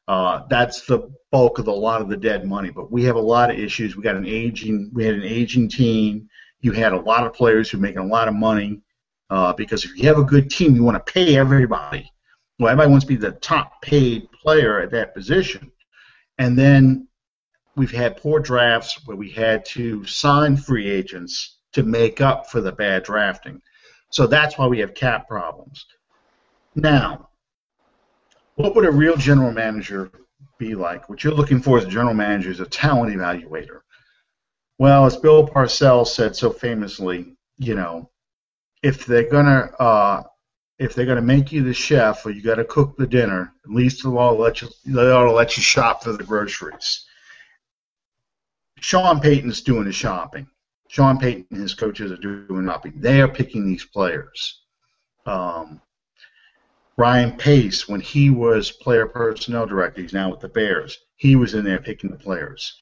Uh, 0.08 0.44
that's 0.50 0.86
the 0.86 1.10
bulk 1.32 1.60
of 1.60 1.66
the, 1.66 1.72
a 1.72 1.74
lot 1.74 2.02
of 2.02 2.10
the 2.10 2.18
dead 2.18 2.46
money. 2.46 2.72
But 2.72 2.92
we 2.92 3.04
have 3.06 3.16
a 3.16 3.22
lot 3.22 3.50
of 3.50 3.58
issues. 3.58 3.96
We 3.96 4.04
got 4.04 4.18
an 4.18 4.26
aging, 4.26 4.92
we 4.94 5.06
had 5.06 5.16
an 5.16 5.24
aging 5.24 5.70
team. 5.70 6.30
You 6.60 6.74
had 6.74 6.92
a 6.92 7.00
lot 7.00 7.26
of 7.26 7.34
players 7.34 7.70
who 7.70 7.78
are 7.78 7.82
making 7.82 8.00
a 8.00 8.06
lot 8.06 8.28
of 8.28 8.34
money 8.34 8.82
uh, 9.30 9.54
because 9.54 9.86
if 9.86 9.98
you 9.98 10.08
have 10.10 10.20
a 10.20 10.24
good 10.24 10.52
team, 10.52 10.76
you 10.76 10.84
want 10.84 11.04
to 11.06 11.14
pay 11.14 11.38
everybody. 11.38 12.12
Well, 12.58 12.70
everybody 12.70 12.92
wants 12.92 13.06
to 13.06 13.10
be 13.10 13.16
the 13.16 13.32
top 13.32 13.82
paid 13.82 14.29
player 14.42 14.80
at 14.80 14.92
that 14.92 15.14
position. 15.14 15.72
And 16.38 16.58
then 16.58 17.08
we've 17.76 17.92
had 17.92 18.18
poor 18.18 18.40
drafts 18.40 19.06
where 19.06 19.18
we 19.18 19.30
had 19.30 19.66
to 19.66 20.06
sign 20.06 20.58
free 20.58 20.90
agents 20.90 21.58
to 21.74 21.84
make 21.84 22.22
up 22.22 22.50
for 22.50 22.62
the 22.62 22.72
bad 22.72 23.04
drafting. 23.04 23.62
So 24.12 24.26
that's 24.28 24.58
why 24.58 24.68
we 24.68 24.80
have 24.80 24.94
cap 24.94 25.28
problems. 25.28 25.86
Now, 26.76 27.30
what 28.56 28.76
would 28.76 28.86
a 28.86 28.92
real 28.92 29.16
general 29.16 29.52
manager 29.52 30.12
be 30.58 30.76
like? 30.76 31.10
What 31.10 31.24
you're 31.24 31.34
looking 31.34 31.62
for 31.62 31.78
as 31.78 31.86
a 31.86 31.90
general 31.90 32.14
manager 32.14 32.52
is 32.52 32.60
a 32.60 32.66
talent 32.66 33.16
evaluator. 33.16 33.82
Well, 34.78 35.06
as 35.06 35.18
Bill 35.18 35.48
Parcells 35.48 36.08
said 36.08 36.36
so 36.36 36.52
famously, 36.52 37.36
you 37.58 37.76
know, 37.76 38.10
if 38.82 39.06
they're 39.06 39.30
gonna 39.30 39.72
uh, 39.80 40.24
if 40.80 40.96
they're 40.96 41.06
gonna 41.06 41.22
make 41.22 41.52
you 41.52 41.62
the 41.62 41.74
chef 41.74 42.26
or 42.26 42.32
you 42.32 42.42
got 42.42 42.56
to 42.56 42.66
cook 42.66 42.96
the 42.98 43.06
dinner, 43.06 43.54
at 43.66 43.70
least 43.70 44.02
they'll 44.02 44.38
let 44.38 44.62
you 44.62 44.70
they 44.86 45.12
ought 45.12 45.26
to 45.26 45.32
let 45.32 45.58
you 45.58 45.62
shop 45.62 46.04
for 46.04 46.14
the 46.14 46.24
groceries. 46.24 47.06
Sean 48.80 49.20
Payton's 49.20 49.62
doing 49.62 49.84
the 49.84 49.92
shopping. 49.92 50.48
Sean 50.88 51.20
Payton 51.20 51.48
and 51.52 51.62
his 51.62 51.74
coaches 51.74 52.12
are 52.12 52.18
doing 52.18 52.66
the 52.66 52.72
shopping. 52.72 52.94
They 52.96 53.22
are 53.22 53.28
picking 53.28 53.68
these 53.68 53.86
players. 53.86 54.62
Um, 55.26 55.82
Ryan 56.98 57.38
Pace, 57.38 57.88
when 57.88 58.02
he 58.02 58.30
was 58.30 58.72
player 58.72 59.06
personnel 59.06 59.66
director, 59.66 60.02
he's 60.02 60.14
now 60.14 60.32
with 60.32 60.40
the 60.40 60.50
Bears. 60.50 60.98
He 61.18 61.36
was 61.36 61.54
in 61.54 61.66
there 61.66 61.80
picking 61.80 62.10
the 62.10 62.18
players. 62.18 62.80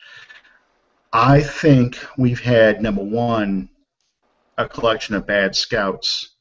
I 1.12 1.42
think 1.42 2.00
we've 2.18 2.40
had 2.40 2.82
number 2.82 3.04
one 3.04 3.70
a 4.58 4.68
collection 4.68 5.14
of 5.14 5.28
bad 5.28 5.56
scouts, 5.56 6.37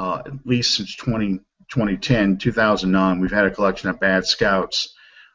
uh, 0.00 0.22
at 0.24 0.32
least 0.46 0.76
since 0.76 0.96
20, 0.96 1.40
2010, 1.68 2.38
2009. 2.38 3.20
We've 3.20 3.30
had 3.30 3.44
a 3.44 3.50
collection 3.50 3.90
of 3.90 4.00
bad 4.00 4.24
scouts. 4.24 4.94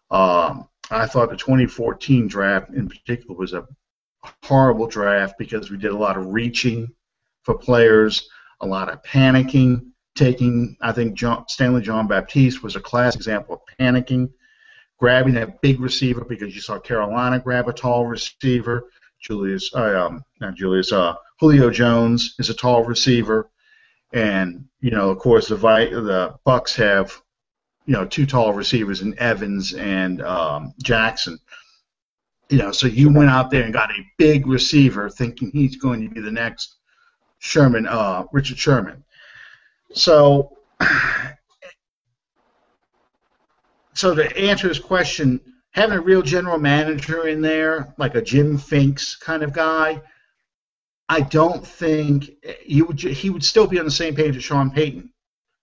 Um, 0.10 0.68
I 0.90 1.06
thought 1.06 1.30
the 1.30 1.38
2014 1.38 2.28
draft 2.28 2.72
in 2.72 2.90
particular 2.90 3.36
was 3.36 3.54
a 3.54 3.68
horrible 4.44 4.88
draft 4.88 5.36
because 5.38 5.70
we 5.70 5.78
did 5.78 5.92
a 5.92 5.98
lot 5.98 6.18
of 6.18 6.34
reaching 6.34 6.88
for 7.44 7.56
players, 7.56 8.28
a 8.60 8.66
lot 8.66 8.92
of 8.92 9.04
panicking, 9.04 9.92
taking. 10.16 10.76
I 10.82 10.94
think 10.94 11.14
John, 11.14 11.46
Stanley 11.48 11.84
Jean-Baptiste 11.84 12.64
was 12.64 12.76
a 12.76 12.82
class 12.82 13.16
example 13.16 13.56
of 13.56 13.62
panicking, 13.80 14.32
grabbing 14.98 15.38
a 15.38 15.54
big 15.62 15.80
receiver 15.80 16.26
because 16.26 16.56
you 16.56 16.62
saw 16.62 16.80
Carolina 16.80 17.40
grab 17.40 17.68
a 17.68 17.74
tall 17.74 18.08
receiver. 18.08 18.90
Julius, 19.22 19.72
uh, 19.76 20.08
um, 20.08 20.24
not 20.42 20.56
Julius, 20.56 20.92
uh, 20.92 21.16
Julio 21.40 21.70
Jones 21.70 22.34
is 22.40 22.50
a 22.50 22.54
tall 22.56 22.84
receiver, 22.84 23.50
and 24.16 24.66
you 24.80 24.90
know, 24.92 25.10
of 25.12 25.20
course, 25.20 25.50
the 25.50 25.58
the 25.58 26.36
Bucks 26.46 26.76
have 26.78 27.22
you 27.86 27.94
know 27.94 28.06
two 28.06 28.26
tall 28.26 28.54
receivers 28.54 29.02
in 29.02 29.20
Evans 29.20 29.74
and 29.74 30.22
um, 30.22 30.74
Jackson. 30.82 31.38
You 32.50 32.60
know, 32.60 32.72
so 32.72 32.88
you 32.88 33.12
went 33.12 33.30
out 33.30 33.52
there 33.52 33.64
and 33.64 33.74
got 33.74 33.92
a 33.92 34.06
big 34.18 34.48
receiver, 34.48 35.10
thinking 35.10 35.52
he's 35.52 35.76
going 35.76 36.08
to 36.08 36.14
be 36.14 36.22
the 36.22 36.32
next 36.32 36.76
Sherman, 37.40 37.88
uh, 37.88 38.24
Richard 38.32 38.58
Sherman. 38.58 39.04
So, 39.94 40.56
so 43.94 44.16
to 44.16 44.38
answer 44.38 44.70
his 44.70 44.80
question, 44.80 45.42
having 45.72 45.98
a 45.98 46.02
real 46.02 46.22
general 46.22 46.60
manager 46.60 47.28
in 47.28 47.42
there, 47.42 47.94
like 47.98 48.16
a 48.16 48.22
Jim 48.22 48.60
Finks 48.60 49.16
kind 49.16 49.42
of 49.42 49.52
guy, 49.52 50.02
I 51.10 51.22
don't 51.22 51.66
think 51.66 52.32
eh, 52.44 52.54
he 52.64 52.82
would. 52.82 53.00
He 53.00 53.30
would 53.30 53.44
still 53.44 53.68
be 53.68 53.80
on 53.80 53.86
the 53.86 53.92
same 53.92 54.16
page 54.16 54.36
as 54.36 54.44
Sean 54.44 54.72
Payton. 54.72 55.12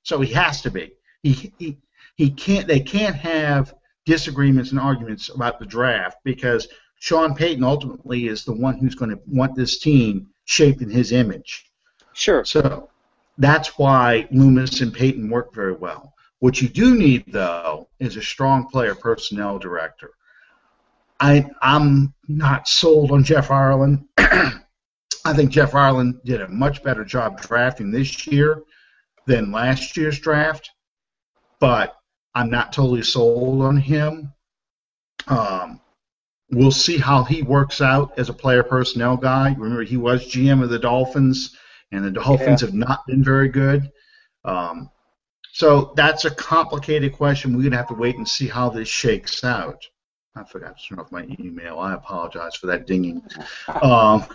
So 0.02 0.20
he 0.20 0.32
has 0.32 0.62
to 0.62 0.70
be. 0.70 0.92
He, 1.22 1.52
he 1.58 1.78
he 2.16 2.30
can't. 2.30 2.66
They 2.66 2.80
can't 2.80 3.16
have 3.16 3.74
disagreements 4.04 4.70
and 4.70 4.80
arguments 4.80 5.28
about 5.28 5.58
the 5.58 5.66
draft 5.66 6.18
because 6.24 6.68
Sean 6.98 7.34
Payton 7.34 7.64
ultimately 7.64 8.28
is 8.28 8.44
the 8.44 8.52
one 8.52 8.78
who's 8.78 8.94
going 8.94 9.10
to 9.10 9.20
want 9.26 9.54
this 9.54 9.78
team 9.78 10.28
shaped 10.44 10.82
in 10.82 10.90
his 10.90 11.12
image. 11.12 11.70
Sure. 12.12 12.44
So 12.44 12.90
that's 13.38 13.78
why 13.78 14.28
Loomis 14.30 14.80
and 14.80 14.92
Payton 14.92 15.30
work 15.30 15.54
very 15.54 15.72
well. 15.72 16.14
What 16.40 16.60
you 16.60 16.68
do 16.68 16.96
need, 16.96 17.24
though, 17.28 17.88
is 18.00 18.16
a 18.16 18.22
strong 18.22 18.68
player 18.68 18.94
personnel 18.94 19.58
director. 19.58 20.10
I, 21.20 21.48
I'm 21.60 22.14
not 22.26 22.66
sold 22.66 23.12
on 23.12 23.22
Jeff 23.22 23.50
Ireland. 23.50 24.06
I 25.24 25.32
think 25.32 25.50
Jeff 25.50 25.74
Ireland 25.74 26.20
did 26.24 26.40
a 26.40 26.48
much 26.48 26.82
better 26.82 27.04
job 27.04 27.40
drafting 27.40 27.90
this 27.90 28.26
year 28.26 28.62
than 29.26 29.52
last 29.52 29.96
year's 29.96 30.18
draft, 30.18 30.70
but 31.60 31.96
I'm 32.34 32.50
not 32.50 32.72
totally 32.72 33.02
sold 33.02 33.62
on 33.62 33.76
him. 33.76 34.32
Um, 35.28 35.80
we'll 36.50 36.70
see 36.70 36.98
how 36.98 37.24
he 37.24 37.42
works 37.42 37.80
out 37.80 38.18
as 38.18 38.28
a 38.28 38.34
player 38.34 38.62
personnel 38.62 39.16
guy. 39.16 39.54
Remember, 39.58 39.82
he 39.82 39.96
was 39.96 40.26
GM 40.26 40.62
of 40.62 40.70
the 40.70 40.78
Dolphins, 40.78 41.56
and 41.90 42.04
the 42.04 42.10
Dolphins 42.10 42.62
yeah. 42.62 42.68
have 42.68 42.74
not 42.74 43.06
been 43.06 43.22
very 43.22 43.48
good. 43.48 43.90
Um, 44.44 44.90
so 45.52 45.92
that's 45.96 46.24
a 46.24 46.30
complicated 46.30 47.12
question. 47.12 47.52
We're 47.52 47.62
going 47.62 47.72
to 47.72 47.76
have 47.76 47.88
to 47.88 47.94
wait 47.94 48.16
and 48.16 48.28
see 48.28 48.48
how 48.48 48.70
this 48.70 48.88
shakes 48.88 49.44
out. 49.44 49.84
I 50.34 50.44
forgot 50.44 50.78
to 50.78 50.88
turn 50.88 50.98
off 50.98 51.12
my 51.12 51.26
email. 51.38 51.78
I 51.78 51.92
apologize 51.92 52.56
for 52.56 52.66
that 52.68 52.86
dinging. 52.86 53.22
Um, 53.82 54.26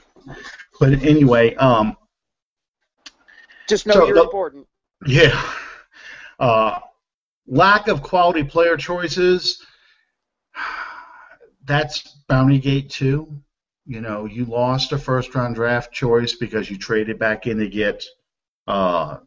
but 0.80 0.94
anyway, 1.04 1.56
um, 1.56 1.96
just 3.68 3.86
know 3.86 3.94
so 3.94 4.06
you're 4.06 4.16
the, 4.16 4.24
important. 4.24 4.68
Yeah. 5.06 5.42
Uh, 6.40 6.80
lack 7.48 7.88
of 7.88 8.02
quality 8.02 8.44
player 8.44 8.78
choices. 8.78 9.64
That's 11.66 12.02
Bounty 12.28 12.60
Gate 12.60 12.90
too. 12.90 13.42
You 13.86 14.02
know, 14.02 14.26
you 14.26 14.46
lost 14.46 14.92
a 14.92 14.98
first 14.98 15.34
round 15.34 15.56
draft 15.56 15.94
choice 15.94 16.34
because 16.34 16.70
you 16.70 16.78
traded 16.78 17.20
back 17.20 17.48
in 17.48 17.58
to 17.58 17.68
get 17.68 18.06
uh, 18.68 19.18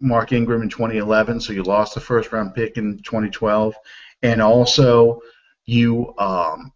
Mark 0.00 0.32
Ingram 0.32 0.62
in 0.62 0.70
2011, 0.70 1.40
so 1.40 1.52
you 1.52 1.62
lost 1.62 1.94
the 1.94 2.00
first 2.00 2.32
round 2.32 2.54
pick 2.54 2.78
in 2.78 2.98
2012, 3.02 3.74
and 4.22 4.40
also 4.40 5.20
you 5.66 6.14
um, 6.18 6.72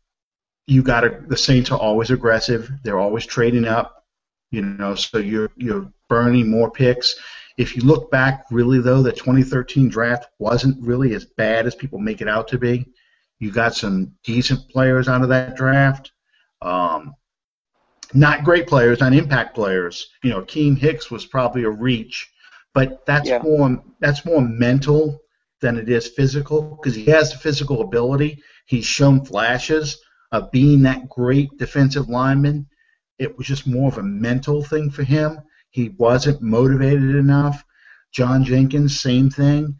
you 0.67 0.83
got 0.83 1.05
a, 1.05 1.21
the 1.27 1.37
Saints 1.37 1.71
are 1.71 1.79
always 1.79 2.11
aggressive. 2.11 2.71
They're 2.83 2.99
always 2.99 3.27
trading 3.27 3.67
up. 3.67 4.05
You 4.51 4.63
know, 4.63 4.95
so 4.95 5.19
you're 5.19 5.51
you're 5.57 5.91
burning 6.09 6.49
more 6.51 6.71
picks. 6.71 7.17
If 7.57 7.77
you 7.77 7.83
look 7.83 8.11
back, 8.11 8.47
really 8.51 8.81
though, 8.81 9.03
the 9.03 9.13
2013 9.13 9.89
draft 9.89 10.27
wasn't 10.39 10.81
really 10.83 11.15
as 11.15 11.25
bad 11.25 11.67
as 11.67 11.75
people 11.75 11.99
make 11.99 12.21
it 12.21 12.29
out 12.29 12.49
to 12.49 12.59
be. 12.59 12.87
You 13.41 13.51
got 13.51 13.75
some 13.75 14.13
decent 14.25 14.69
players 14.71 15.09
out 15.09 15.23
of 15.23 15.29
that 15.29 15.57
draft. 15.57 16.13
Um, 16.63 17.15
not 18.13 18.45
great 18.45 18.67
players, 18.67 19.01
not 19.01 19.13
impact 19.13 19.55
players. 19.55 20.09
You 20.23 20.31
know, 20.31 20.43
Keem 20.43 20.79
Hicks 20.79 21.11
was 21.11 21.27
probably 21.27 21.65
a 21.65 21.71
reach, 21.71 22.31
but 22.75 23.05
that's 23.07 23.29
Yeah. 23.29 23.41
more 23.43 23.83
that's 24.01 24.25
more 24.25 24.41
mental 24.41 25.21
than 25.61 25.79
it 25.79 25.89
is 25.89 26.09
physical 26.09 26.77
because 26.77 26.95
he 26.95 27.07
has 27.07 27.33
the 27.33 27.39
physical 27.39 27.81
ability. 27.81 28.43
He's 28.67 28.85
shown 28.87 29.25
flashes 29.25 29.99
of 30.33 30.51
being 30.51 30.83
that 30.83 31.09
great 31.09 31.57
defensive 31.59 32.09
lineman. 32.09 32.67
It 33.19 33.37
was 33.37 33.47
just 33.47 33.67
more 33.67 33.89
of 33.89 33.99
a 33.99 34.03
mental 34.03 34.63
thing 34.63 34.91
for 34.91 35.05
him. 35.05 35.39
He 35.71 35.91
wasn't 35.91 36.43
motivated 36.43 37.15
enough. 37.15 37.65
John 38.13 38.45
Jenkins, 38.45 39.01
same 39.01 39.31
thing. 39.31 39.79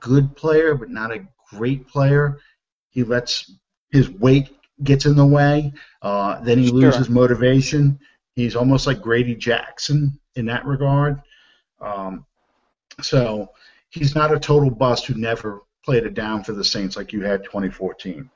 Good 0.00 0.36
player, 0.36 0.74
but 0.74 0.90
not 0.90 1.12
a 1.12 1.26
great 1.50 1.86
player. 1.88 2.38
He 2.90 3.02
lets 3.04 3.52
his 3.90 4.10
weight 4.10 4.50
gets 4.82 5.06
in 5.06 5.16
the 5.16 5.24
way. 5.26 5.72
Uh, 6.02 6.40
then 6.40 6.58
he 6.58 6.66
Sure. 6.68 6.76
loses 6.76 7.08
motivation. 7.08 7.98
He's 8.34 8.56
almost 8.56 8.86
like 8.86 9.00
Grady 9.00 9.34
Jackson 9.34 10.18
in 10.34 10.46
that 10.46 10.66
regard. 10.66 11.20
Um, 11.80 12.26
so 13.00 13.50
he's 13.90 14.14
not 14.14 14.34
a 14.34 14.38
total 14.38 14.70
bust 14.70 15.06
who 15.06 15.14
never 15.14 15.62
played 15.84 16.04
it 16.04 16.14
down 16.14 16.42
for 16.42 16.52
the 16.52 16.64
Saints 16.64 16.96
like 16.96 17.12
you 17.12 17.22
had 17.22 17.44
2014. 17.44 18.28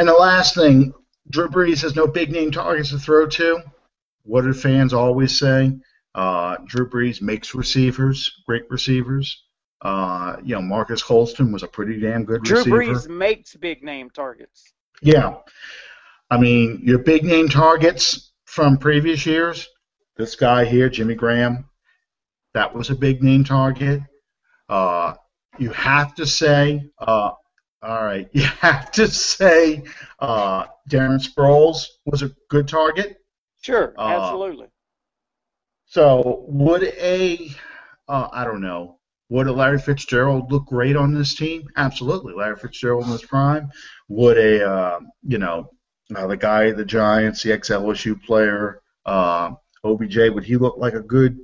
And 0.00 0.08
the 0.08 0.14
last 0.14 0.54
thing, 0.54 0.94
Drew 1.28 1.50
Brees 1.50 1.82
has 1.82 1.94
no 1.94 2.06
big 2.06 2.32
name 2.32 2.50
targets 2.50 2.88
to 2.88 2.98
throw 2.98 3.26
to. 3.26 3.62
What 4.22 4.44
do 4.44 4.54
fans 4.54 4.94
always 4.94 5.38
say? 5.38 5.76
Uh, 6.14 6.56
Drew 6.64 6.88
Brees 6.88 7.20
makes 7.20 7.54
receivers, 7.54 8.32
great 8.46 8.62
receivers. 8.70 9.44
Uh, 9.82 10.36
you 10.42 10.54
know, 10.54 10.62
Marques 10.62 11.02
Colston 11.02 11.52
was 11.52 11.62
a 11.62 11.68
pretty 11.68 12.00
damn 12.00 12.24
good 12.24 12.42
Drew 12.42 12.64
receiver. 12.64 12.78
Brees 12.78 13.08
makes 13.10 13.54
big 13.56 13.84
name 13.84 14.08
targets. 14.08 14.72
Yeah. 15.02 15.34
I 16.30 16.38
mean, 16.38 16.80
your 16.82 17.00
big 17.00 17.22
name 17.22 17.50
targets 17.50 18.32
from 18.46 18.78
previous 18.78 19.26
years, 19.26 19.68
this 20.16 20.34
guy 20.34 20.64
here, 20.64 20.88
Jimmy 20.88 21.14
Graham, 21.14 21.68
that 22.54 22.74
was 22.74 22.88
a 22.88 22.94
big 22.94 23.22
name 23.22 23.44
target. 23.44 24.00
Uh, 24.66 25.12
you 25.58 25.68
have 25.72 26.14
to 26.14 26.24
say, 26.24 26.88
uh, 26.98 27.32
all 27.82 28.04
right, 28.04 28.28
you 28.32 28.42
have 28.42 28.90
to 28.92 29.08
say 29.08 29.82
uh, 30.18 30.66
Darren 30.88 31.20
Sproles 31.20 31.86
was 32.04 32.22
a 32.22 32.30
good 32.48 32.68
target. 32.68 33.18
Sure, 33.62 33.94
Uh, 33.98 34.08
absolutely. 34.08 34.66
So 35.86 36.44
would 36.48 36.84
a, 36.84 37.50
uh, 38.08 38.28
I 38.32 38.44
don't 38.44 38.60
know, 38.60 38.98
would 39.28 39.46
a 39.46 39.52
Larry 39.52 39.78
Fitzgerald 39.78 40.50
look 40.50 40.66
great 40.66 40.96
on 40.96 41.12
this 41.14 41.34
team? 41.34 41.68
Absolutely, 41.76 42.32
Larry 42.34 42.56
Fitzgerald 42.56 43.04
in 43.04 43.10
his 43.10 43.24
prime. 43.24 43.70
Would 44.08 44.38
a, 44.38 44.68
uh, 44.68 45.00
you 45.22 45.38
know, 45.38 45.70
uh, 46.14 46.26
the 46.26 46.36
guy 46.36 46.72
the 46.72 46.84
Giants, 46.84 47.42
the 47.42 47.52
ex-LSU 47.52 48.22
player, 48.24 48.82
uh, 49.06 49.52
OBJ, 49.84 50.30
would 50.30 50.44
he 50.44 50.56
look 50.56 50.76
like 50.78 50.94
a 50.94 51.00
good, 51.00 51.38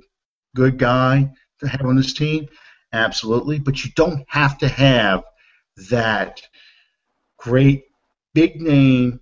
good 0.55 0.77
guy 0.77 1.31
to 1.59 1.67
have 1.67 1.85
on 1.85 1.95
this 1.95 2.13
team? 2.13 2.47
Absolutely, 2.93 3.59
but 3.59 3.83
you 3.83 3.91
don't 3.95 4.23
have 4.27 4.57
to 4.59 4.67
have 4.67 5.23
that 5.89 6.41
great 7.37 7.85
big 8.33 8.61
name 8.61 9.19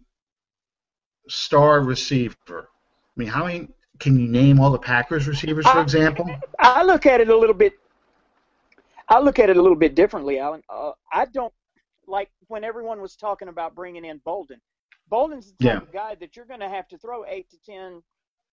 star 1.27 1.81
receiver. 1.81 2.35
I 2.69 3.19
mean, 3.19 3.27
how 3.27 3.45
many 3.45 3.67
can 3.99 4.19
you 4.19 4.27
name 4.27 4.59
all 4.59 4.71
the 4.71 4.79
Packers 4.79 5.27
receivers, 5.27 5.65
for 5.65 5.79
I- 5.79 5.81
example? 5.81 6.29
I 6.59 6.83
look 6.83 7.05
at 7.05 7.21
it 7.21 7.29
a 7.29 7.37
little 7.37 7.55
bit. 7.55 7.73
I 9.07 9.19
look 9.19 9.37
at 9.39 9.49
it 9.49 9.57
a 9.57 9.61
little 9.61 9.77
bit 9.77 9.95
differently, 9.95 10.39
Alan. 10.39 10.63
Uh, 10.67 10.91
I 11.13 11.25
don't 11.25 11.53
like 12.07 12.29
when 12.47 12.63
everyone 12.63 13.01
was 13.01 13.15
talking 13.15 13.47
about 13.49 13.75
bringing 13.75 14.05
in 14.05 14.19
Boldin. 14.25 14.59
Boldin's 15.11 15.53
the 15.53 15.63
type 15.65 15.73
Yeah. 15.73 15.77
of 15.77 15.91
guy 15.91 16.15
that 16.15 16.35
you're 16.35 16.45
going 16.45 16.59
to 16.61 16.69
have 16.69 16.87
to 16.87 16.97
throw 16.97 17.25
eight 17.25 17.49
to 17.51 17.57
ten 17.59 18.01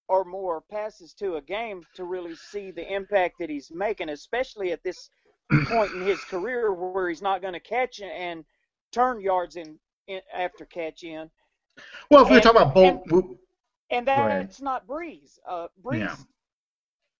or 0.09 0.24
more 0.24 0.61
passes 0.61 1.14
to 1.14 1.36
a 1.36 1.40
game 1.40 1.82
to 1.94 2.05
really 2.05 2.34
see 2.34 2.70
the 2.70 2.86
impact 2.92 3.38
that 3.38 3.48
he's 3.48 3.70
making, 3.70 4.11
especially 4.11 4.72
at 4.72 4.82
this 4.82 5.09
point 5.61 5.92
in 5.92 6.00
his 6.03 6.22
career 6.24 6.72
where 6.72 7.09
he's 7.09 7.22
not 7.22 7.40
going 7.42 7.55
to 7.55 7.61
catch 7.61 8.00
and 8.00 8.44
turn 8.92 9.20
yards 9.20 9.57
in, 9.57 9.78
in 10.09 10.20
after 10.34 10.64
catch 10.64 11.03
in. 11.03 11.30
Well, 12.11 12.24
if 12.24 12.30
we're 12.30 12.40
talking 12.40 12.61
about 12.62 12.74
Bolt, 12.74 13.38
And 13.90 14.07
ahead. 14.09 14.48
that's 14.48 14.61
not 14.61 14.86
Brees. 14.86 15.38
Uh, 15.48 15.68
Brees, 15.82 15.98
Yeah. 16.00 16.16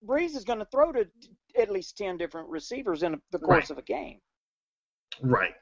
Brees 0.07 0.35
is 0.37 0.45
going 0.45 0.59
to 0.59 0.65
throw 0.67 0.93
to 0.93 1.07
at 1.59 1.71
least 1.71 1.97
ten 1.97 2.17
different 2.17 2.49
receivers 2.49 3.03
in 3.03 3.21
the 3.31 3.39
course 3.39 3.65
Right. 3.65 3.71
of 3.71 3.79
a 3.79 3.83
game. 3.83 4.21
right, 5.23 5.55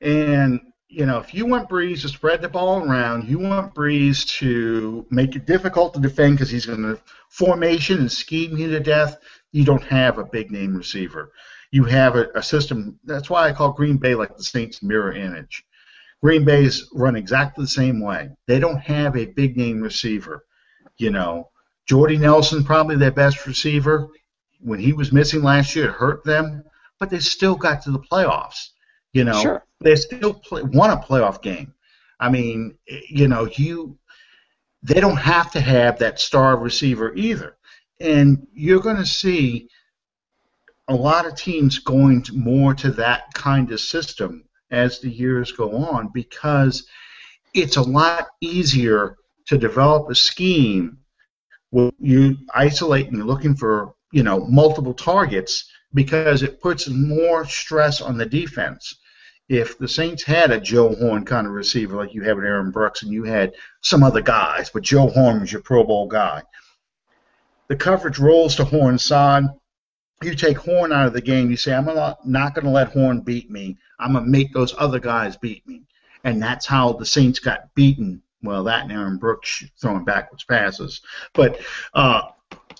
and 0.00 0.60
you 0.90 1.04
know, 1.04 1.18
if 1.18 1.34
you 1.34 1.44
want 1.44 1.68
Brees 1.68 2.00
to 2.02 2.08
spread 2.08 2.40
the 2.40 2.48
ball 2.48 2.82
around, 2.82 3.28
you 3.28 3.38
want 3.38 3.74
Brees 3.74 4.26
to 4.38 5.04
make 5.10 5.36
it 5.36 5.44
difficult 5.44 5.92
to 5.94 6.00
defend 6.00 6.36
because 6.36 6.48
he's 6.48 6.64
going 6.64 6.82
to 6.82 6.98
formation 7.28 7.98
and 7.98 8.10
scheme 8.10 8.56
you 8.56 8.70
to 8.70 8.80
death. 8.80 9.18
You 9.52 9.64
don't 9.66 9.82
have 9.84 10.16
a 10.16 10.24
big 10.24 10.50
name 10.50 10.74
receiver. 10.74 11.32
You 11.70 11.84
have 11.84 12.16
a, 12.16 12.28
a 12.34 12.42
system. 12.42 12.98
That's 13.04 13.28
why 13.28 13.48
I 13.48 13.52
call 13.52 13.72
Green 13.72 13.96
Bay 13.98 14.14
like 14.14 14.36
the 14.36 14.44
Saints 14.44 14.82
mirror 14.82 15.12
image. 15.12 15.64
Green 16.22 16.44
Bay's 16.44 16.88
run 16.92 17.14
exactly 17.16 17.64
the 17.64 17.68
same 17.68 18.00
way. 18.00 18.30
They 18.46 18.58
don't 18.58 18.80
have 18.80 19.16
a 19.16 19.26
big 19.26 19.56
name 19.56 19.80
receiver. 19.80 20.44
You 20.96 21.10
know, 21.10 21.50
Jordy 21.86 22.16
Nelson 22.18 22.64
probably 22.64 22.96
their 22.96 23.12
best 23.12 23.46
receiver. 23.46 24.08
When 24.60 24.80
he 24.80 24.92
was 24.92 25.12
missing 25.12 25.42
last 25.42 25.76
year, 25.76 25.86
it 25.90 25.92
hurt 25.92 26.24
them, 26.24 26.64
but 26.98 27.10
they 27.10 27.20
still 27.20 27.54
got 27.54 27.82
to 27.82 27.92
the 27.92 28.00
playoffs. 28.00 28.70
You 29.12 29.24
know, 29.24 29.40
Sure. 29.40 29.64
they 29.80 29.94
still 29.94 30.34
play, 30.34 30.62
won 30.62 30.90
a 30.90 30.96
playoff 30.96 31.40
game. 31.40 31.72
I 32.20 32.28
mean, 32.30 32.76
you 33.08 33.28
know, 33.28 33.48
you 33.56 33.96
they 34.82 35.00
don't 35.00 35.16
have 35.16 35.50
to 35.52 35.60
have 35.60 35.98
that 35.98 36.20
star 36.20 36.56
receiver 36.56 37.14
either, 37.14 37.56
and 38.00 38.46
you're 38.52 38.80
going 38.80 38.96
to 38.96 39.06
see 39.06 39.68
a 40.88 40.94
lot 40.94 41.26
of 41.26 41.34
teams 41.34 41.78
going 41.78 42.22
to 42.22 42.34
more 42.34 42.74
to 42.74 42.90
that 42.92 43.32
kind 43.34 43.70
of 43.70 43.80
system 43.80 44.44
as 44.70 45.00
the 45.00 45.10
years 45.10 45.52
go 45.52 45.76
on 45.76 46.08
because 46.12 46.86
it's 47.54 47.76
a 47.76 47.82
lot 47.82 48.28
easier 48.40 49.16
to 49.46 49.58
develop 49.58 50.10
a 50.10 50.14
scheme 50.14 50.98
where 51.70 51.90
you 51.98 52.36
isolate 52.54 53.06
and 53.06 53.16
you're 53.16 53.26
looking 53.26 53.54
for 53.54 53.94
you 54.12 54.22
know 54.22 54.40
multiple 54.46 54.94
targets 54.94 55.70
because 55.94 56.42
it 56.42 56.60
puts 56.60 56.88
more 56.88 57.44
stress 57.46 58.00
on 58.00 58.18
the 58.18 58.26
defense. 58.26 58.94
If 59.48 59.78
the 59.78 59.88
Saints 59.88 60.22
had 60.22 60.50
a 60.50 60.60
Joe 60.60 60.94
Horn 60.94 61.24
kind 61.24 61.46
of 61.46 61.54
receiver 61.54 61.96
like 61.96 62.12
you 62.12 62.22
have 62.24 62.36
with 62.36 62.44
Aaron 62.44 62.70
Brooks 62.70 63.02
and 63.02 63.10
you 63.10 63.24
had 63.24 63.54
some 63.80 64.02
other 64.02 64.20
guys, 64.20 64.68
but 64.68 64.82
Joe 64.82 65.08
Horn 65.08 65.40
was 65.40 65.50
your 65.50 65.62
Pro 65.62 65.84
Bowl 65.84 66.06
guy, 66.06 66.42
the 67.68 67.76
coverage 67.76 68.18
rolls 68.18 68.56
to 68.56 68.64
Horn's 68.64 69.04
side. 69.04 69.44
You 70.22 70.34
take 70.34 70.58
Horn 70.58 70.92
out 70.92 71.06
of 71.06 71.12
the 71.12 71.20
game. 71.20 71.50
You 71.50 71.56
say, 71.56 71.74
I'm 71.74 71.84
not, 71.84 72.54
going 72.54 72.64
to 72.64 72.70
let 72.70 72.92
Horn 72.92 73.20
beat 73.20 73.50
me. 73.50 73.76
I'm 74.00 74.12
going 74.12 74.24
to 74.24 74.30
make 74.30 74.52
those 74.52 74.74
other 74.78 74.98
guys 74.98 75.36
beat 75.36 75.66
me. 75.66 75.82
And 76.24 76.42
that's 76.42 76.66
how 76.66 76.92
the 76.92 77.06
Saints 77.06 77.38
got 77.38 77.72
beaten. 77.74 78.22
Well, 78.42 78.64
that 78.64 78.82
and 78.82 78.92
Aaron 78.92 79.18
Brooks 79.18 79.64
throwing 79.80 80.04
backwards 80.04 80.44
passes. 80.44 81.00
But, 81.34 81.60
uh, 81.94 82.22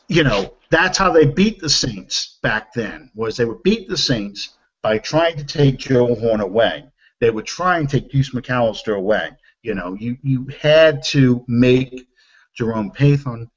you 0.09 0.25
know, 0.25 0.55
that's 0.71 0.99
how 0.99 1.13
they 1.13 1.27
beat 1.27 1.61
the 1.61 1.71
Saints 1.71 2.39
back 2.43 2.73
then, 2.73 3.11
was 3.15 3.37
they 3.37 3.45
would 3.45 3.63
beat 3.63 3.89
the 3.89 3.97
Saints 3.97 4.57
by 4.83 4.99
trying 4.99 5.37
to 5.37 5.45
take 5.45 5.79
Joe 5.79 6.15
Horn 6.15 6.41
away. 6.41 6.85
They 7.21 7.31
would 7.31 7.47
try 7.47 7.79
and 7.79 7.89
take 7.89 8.11
Deuce 8.11 8.31
McAllister 8.31 8.97
away. 8.97 9.31
You 9.63 9.75
know, 9.75 9.95
you, 9.95 10.17
you 10.23 10.47
had 10.61 11.03
to 11.05 11.45
make 11.49 12.09
Jerome 12.55 12.91
Pathon, 12.91 13.49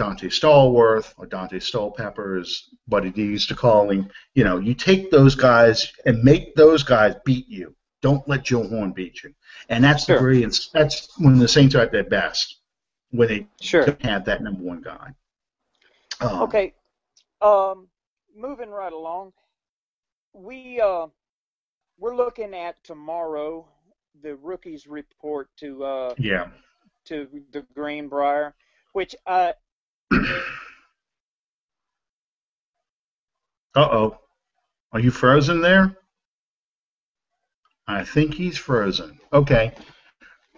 Donté 0.00 0.30
Stallworth, 0.32 1.12
or 1.18 1.26
Dante 1.26 1.58
Stallpepper, 1.58 2.40
as 2.40 2.68
Buddy 2.88 3.10
D 3.10 3.22
used 3.22 3.48
to 3.50 3.54
call 3.54 3.90
him. 3.90 4.08
You 4.34 4.44
know, 4.44 4.58
you 4.58 4.72
take 4.74 5.10
those 5.10 5.34
guys 5.34 5.92
and 6.06 6.24
make 6.24 6.54
those 6.54 6.82
guys 6.82 7.14
beat 7.26 7.46
you. 7.48 7.74
Don't 8.00 8.26
let 8.26 8.44
Joe 8.44 8.66
Horn 8.66 8.92
beat 8.92 9.22
you. 9.22 9.34
And 9.68 9.84
that's 9.84 10.06
the 10.06 10.14
Sure. 10.14 10.20
brilliance. 10.20 10.70
That's 10.72 11.06
when 11.18 11.38
the 11.38 11.46
Saints 11.46 11.74
are 11.74 11.82
at 11.82 11.92
their 11.92 12.04
best, 12.04 12.60
when 13.10 13.28
they 13.28 13.46
Sure. 13.60 13.84
have 14.00 14.24
that 14.24 14.42
number 14.42 14.62
one 14.62 14.80
guy. 14.80 15.12
Um, 16.22 16.42
Okay. 16.42 16.74
Um, 17.42 17.88
moving 18.34 18.70
right 18.70 18.92
along, 18.92 19.32
we 20.32 20.80
uh, 20.80 21.08
we're 21.98 22.16
looking 22.16 22.54
at 22.54 22.82
tomorrow 22.84 23.68
the 24.22 24.36
rookies 24.36 24.86
report 24.86 25.48
to 25.58 25.84
uh, 25.84 26.14
Yeah. 26.18 26.48
to 27.06 27.28
the 27.52 27.62
Greenbrier, 27.74 28.54
which 28.92 29.14
uh, 29.26 29.52
Uh 33.74 33.88
oh. 33.92 34.18
Are 34.92 35.00
you 35.00 35.10
frozen 35.10 35.60
there? 35.60 35.96
I 37.86 38.04
think 38.04 38.34
he's 38.34 38.58
frozen. 38.58 39.18
Okay. 39.32 39.72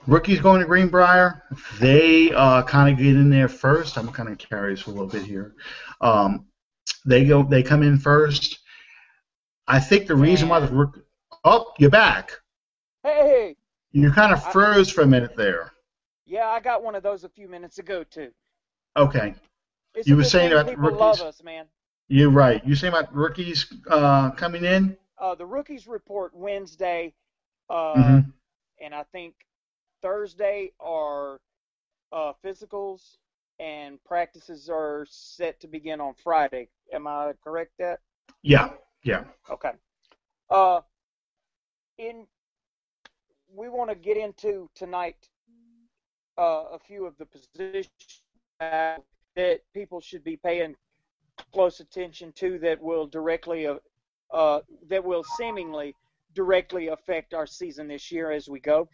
Rookies 0.07 0.40
going 0.40 0.61
to 0.61 0.66
Greenbrier. 0.66 1.42
They 1.78 2.32
uh, 2.32 2.62
kind 2.62 2.90
of 2.92 2.98
get 2.98 3.14
in 3.14 3.30
there 3.30 3.48
first. 3.48 3.98
I'm 3.98 4.09
kind 4.09 4.28
of 4.30 4.38
curious 4.38 4.86
a 4.86 4.90
little 4.90 5.07
bit 5.07 5.24
here. 5.24 5.55
Um, 6.00 6.46
they 7.05 7.24
go. 7.24 7.42
They 7.42 7.62
come 7.62 7.82
in 7.82 7.98
first. 7.98 8.59
I 9.68 9.78
think 9.78 10.07
the 10.07 10.16
reason 10.16 10.48
why 10.48 10.61
the 10.61 10.68
rookie. 10.74 11.03
Oh, 11.44 11.72
you're 11.78 11.90
back. 11.90 12.32
hey, 13.03 13.57
You 13.92 14.11
kind 14.11 14.32
of 14.32 14.42
I- 14.44 14.53
froze 14.53 14.90
for 14.90 15.03
a 15.03 15.07
minute 15.07 15.36
there. 15.36 15.72
yeah, 16.24 16.46
I 16.48 16.61
got 16.61 16.82
one 16.82 16.94
of 16.94 17.03
those 17.03 17.24
a 17.24 17.28
few 17.28 17.46
minutes 17.48 17.78
ago 17.78 18.05
too. 18.05 18.30
Okay. 18.97 19.34
It's 19.95 20.09
You 20.09 20.16
were 20.16 20.24
saying 20.24 20.53
about 20.53 20.66
people 20.66 20.93
love 20.97 21.20
rookies? 21.20 21.22
us, 21.22 21.43
man. 21.43 21.66
You're 22.09 22.30
right. 22.30 22.64
You 22.66 22.74
say 22.74 22.88
about 22.88 23.14
rookies 23.14 23.66
uh, 23.88 24.30
coming 24.32 24.64
in? 24.64 24.97
Uh, 25.18 25.34
the 25.34 25.47
rookies 25.47 25.86
report 25.86 26.34
Wednesday, 26.34 27.14
uh, 27.70 28.18
Mhm. 28.18 28.32
and 28.80 28.95
I 28.95 29.05
think 29.05 29.34
Thursday 30.03 30.72
are 30.80 31.40
uh, 32.12 32.32
physicals, 32.45 33.18
and 33.59 34.03
practices 34.05 34.68
are 34.70 35.07
set 35.09 35.61
to 35.61 35.68
begin 35.68 36.01
on 36.01 36.14
Friday. 36.14 36.68
Am 36.93 37.07
I 37.07 37.32
correct? 37.45 37.72
That 37.78 38.01
Yeah, 38.43 38.70
yeah. 39.03 39.24
okay. 39.51 39.72
Uh, 40.51 40.82
in 41.99 42.26
we 43.55 43.68
want 43.68 43.90
to 43.90 43.97
get 43.97 44.16
into 44.16 44.70
tonight 44.74 45.28
uh, 46.38 46.64
a 46.72 46.78
few 46.78 47.07
of 47.07 47.16
the 47.18 47.26
positions 47.26 48.22
that 49.35 49.61
people 49.75 50.01
should 50.01 50.25
be 50.25 50.37
paying 50.37 50.75
close 51.53 51.81
attention 51.81 52.33
to 52.33 52.59
that 52.59 52.81
will 52.81 53.07
directly 53.07 53.67
uh, 53.67 53.77
uh, 54.33 54.61
that 54.89 55.05
will 55.05 55.25
seemingly 55.37 55.95
directly 56.35 56.89
affect 56.89 57.35
our 57.35 57.47
season 57.47 57.89
this 57.89 58.11
year 58.11 58.31
as 58.31 58.49
we 58.49 58.61
go. 58.61 58.89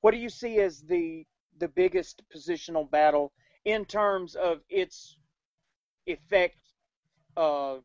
What 0.00 0.12
do 0.12 0.16
you 0.18 0.30
see 0.30 0.60
as 0.60 0.80
the 0.82 1.26
the 1.58 1.68
biggest 1.68 2.22
positional 2.34 2.90
battle 2.90 3.32
in 3.64 3.84
terms 3.84 4.34
of 4.34 4.60
its 4.68 5.16
effect 6.06 6.56
uh, 7.36 7.76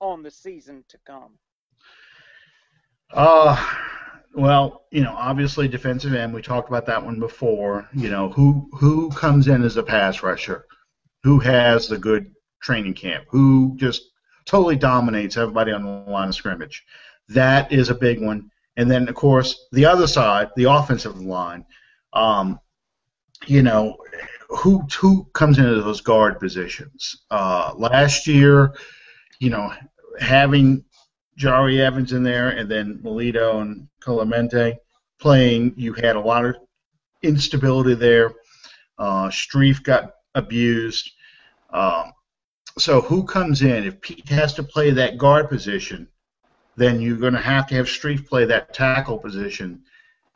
on 0.00 0.22
the 0.22 0.30
season 0.30 0.84
to 0.88 0.98
come? 1.06 1.38
Uh, 3.12 3.56
well, 4.36 4.84
you 4.90 5.02
know, 5.02 5.14
obviously 5.16 5.66
defensive 5.66 6.14
end. 6.14 6.34
We 6.34 6.42
talked 6.42 6.68
about 6.68 6.84
that 6.86 7.02
one 7.02 7.18
before. 7.18 7.88
You 7.94 8.10
know, 8.10 8.28
who 8.28 8.68
who 8.72 9.10
comes 9.10 9.48
in 9.48 9.64
as 9.64 9.78
a 9.78 9.82
pass 9.82 10.22
rusher? 10.22 10.66
Who 11.22 11.38
has 11.40 11.88
the 11.88 11.96
good 11.96 12.32
training 12.60 12.94
camp? 12.94 13.24
Who 13.30 13.74
just 13.76 14.02
totally 14.44 14.76
dominates 14.76 15.38
everybody 15.38 15.72
on 15.72 15.82
the 15.82 16.10
line 16.10 16.28
of 16.28 16.34
scrimmage? 16.34 16.84
That 17.30 17.72
is 17.72 17.88
a 17.88 17.94
big 17.94 18.22
one. 18.22 18.50
And 18.76 18.90
then, 18.90 19.08
of 19.08 19.14
course, 19.14 19.68
the 19.72 19.86
other 19.86 20.06
side, 20.06 20.50
the 20.54 20.70
offensive 20.70 21.18
line. 21.18 21.64
Um, 22.12 22.60
you 23.46 23.62
know, 23.62 23.96
who 24.50 24.82
who 24.98 25.24
comes 25.32 25.58
into 25.58 25.80
those 25.80 26.02
guard 26.02 26.38
positions? 26.38 27.24
Uh, 27.30 27.72
last 27.74 28.26
year, 28.26 28.74
you 29.40 29.48
know, 29.48 29.72
having 30.20 30.84
Jahri 31.38 31.80
Evans 31.80 32.12
in 32.12 32.22
there, 32.22 32.50
and 32.50 32.70
then 32.70 33.00
Lelito 33.02 33.62
and 33.62 33.88
Kelemete 34.06 34.76
playing. 35.20 35.74
You 35.76 35.92
had 35.94 36.16
a 36.16 36.20
lot 36.20 36.44
of 36.44 36.56
instability 37.22 37.94
there. 37.94 38.32
Uh, 38.98 39.28
Strief 39.28 39.82
got 39.82 40.12
abused. 40.34 41.10
Um, 41.70 42.12
so 42.78 43.00
who 43.00 43.24
comes 43.24 43.62
in? 43.62 43.84
If 43.84 44.00
Peat 44.00 44.28
has 44.28 44.54
to 44.54 44.62
play 44.62 44.90
that 44.90 45.18
guard 45.18 45.48
position, 45.48 46.08
then 46.76 47.00
you're 47.00 47.16
going 47.16 47.32
to 47.32 47.40
have 47.40 47.66
to 47.68 47.74
have 47.74 47.86
Strief 47.86 48.26
play 48.28 48.44
that 48.44 48.74
tackle 48.74 49.18
position. 49.18 49.82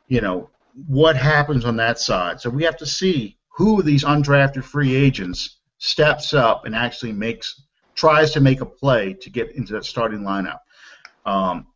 You 0.07 0.21
know 0.21 0.49
what 0.87 1.15
happens 1.15 1.65
on 1.65 1.75
that 1.77 1.99
side. 1.99 2.41
So 2.41 2.49
we 2.49 2.63
have 2.63 2.77
to 2.77 2.85
see 2.85 3.37
who 3.49 3.81
these 3.81 4.03
undrafted 4.03 4.63
free 4.63 4.95
agents 4.95 5.57
steps 5.77 6.33
up 6.33 6.65
and 6.65 6.75
actually 6.75 7.11
makes 7.11 7.61
tries 7.95 8.31
to 8.31 8.39
make 8.39 8.61
a 8.61 8.65
play 8.65 9.13
to 9.13 9.29
get 9.29 9.51
into 9.51 9.73
that 9.73 9.85
starting 9.85 10.21
lineup. 10.21 10.59
Um, 11.25 11.67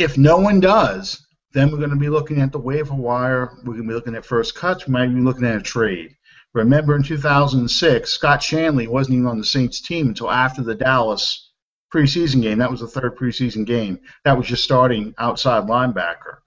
if 0.00 0.16
no 0.16 0.38
one 0.38 0.60
does, 0.60 1.26
then 1.52 1.70
we're 1.70 1.78
going 1.78 1.90
to 1.90 1.96
be 1.96 2.08
looking 2.08 2.40
at 2.40 2.52
the 2.52 2.58
waiver 2.58 2.94
wire. 2.94 3.52
We're 3.58 3.74
going 3.74 3.82
to 3.82 3.88
be 3.88 3.94
looking 3.94 4.14
at 4.14 4.24
first 4.24 4.54
cuts. 4.54 4.86
We 4.86 4.92
might 4.92 5.14
be 5.14 5.20
looking 5.20 5.44
at 5.44 5.56
a 5.56 5.62
trade. 5.62 6.16
Remember, 6.52 6.96
in 6.96 7.02
2006, 7.02 8.10
Scott 8.10 8.40
Shanle 8.40 8.88
wasn't 8.88 9.16
even 9.16 9.26
on 9.28 9.38
the 9.38 9.44
Saints 9.44 9.80
team 9.80 10.08
until 10.08 10.30
after 10.30 10.62
the 10.62 10.74
Dallas 10.74 11.50
preseason 11.92 12.42
game. 12.42 12.58
That 12.58 12.70
was 12.70 12.80
the 12.80 12.88
third 12.88 13.16
preseason 13.16 13.64
game. 13.66 14.00
That 14.24 14.36
was 14.36 14.46
just 14.46 14.64
starting 14.64 15.14
outside 15.18 15.64
linebacker. 15.64 16.38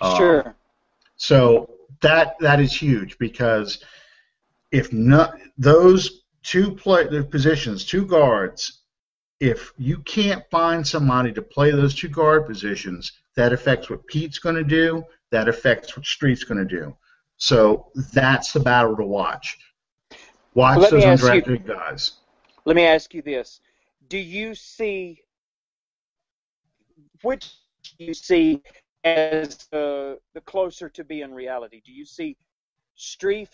Um, 0.00 0.16
Sure. 0.16 0.54
so 1.16 1.70
that 2.00 2.36
that 2.40 2.60
is 2.60 2.74
huge 2.74 3.16
because 3.18 3.82
if 4.72 4.92
not 4.92 5.38
those 5.56 6.22
two 6.42 6.72
play 6.74 7.06
the 7.06 7.22
positions, 7.24 7.84
two 7.84 8.06
guards, 8.06 8.80
if 9.40 9.72
you 9.76 9.98
can't 9.98 10.44
find 10.50 10.86
somebody 10.86 11.32
to 11.32 11.42
play 11.42 11.70
those 11.70 11.94
two 11.94 12.08
guard 12.08 12.46
positions, 12.46 13.12
that 13.36 13.52
affects 13.52 13.90
what 13.90 14.06
Peat's 14.06 14.38
going 14.38 14.54
to 14.54 14.64
do. 14.64 15.04
That 15.30 15.48
affects 15.48 15.96
what 15.96 16.06
Strief's 16.06 16.44
going 16.44 16.66
to 16.66 16.76
do. 16.76 16.96
So 17.36 17.90
that's 18.12 18.52
the 18.52 18.60
battle 18.60 18.96
to 18.96 19.04
watch. 19.04 19.58
Watch 20.54 20.88
those 20.90 21.04
ask 21.04 21.22
you- 21.22 21.28
undrafted 21.42 21.66
guys. 21.66 22.12
Let 22.64 22.76
me 22.76 22.84
ask 22.84 23.12
you 23.12 23.22
this: 23.22 23.60
Do 24.08 24.16
you 24.16 24.54
see 24.54 25.20
which 27.22 27.52
do 27.98 28.04
you 28.04 28.14
see 28.14 28.62
as 29.02 29.56
the 29.70 30.18
the 30.32 30.40
closer 30.42 30.88
to 30.90 31.04
being 31.04 31.34
reality? 31.34 31.82
Do 31.84 31.92
you 31.92 32.04
see 32.04 32.36
Strief 32.96 33.48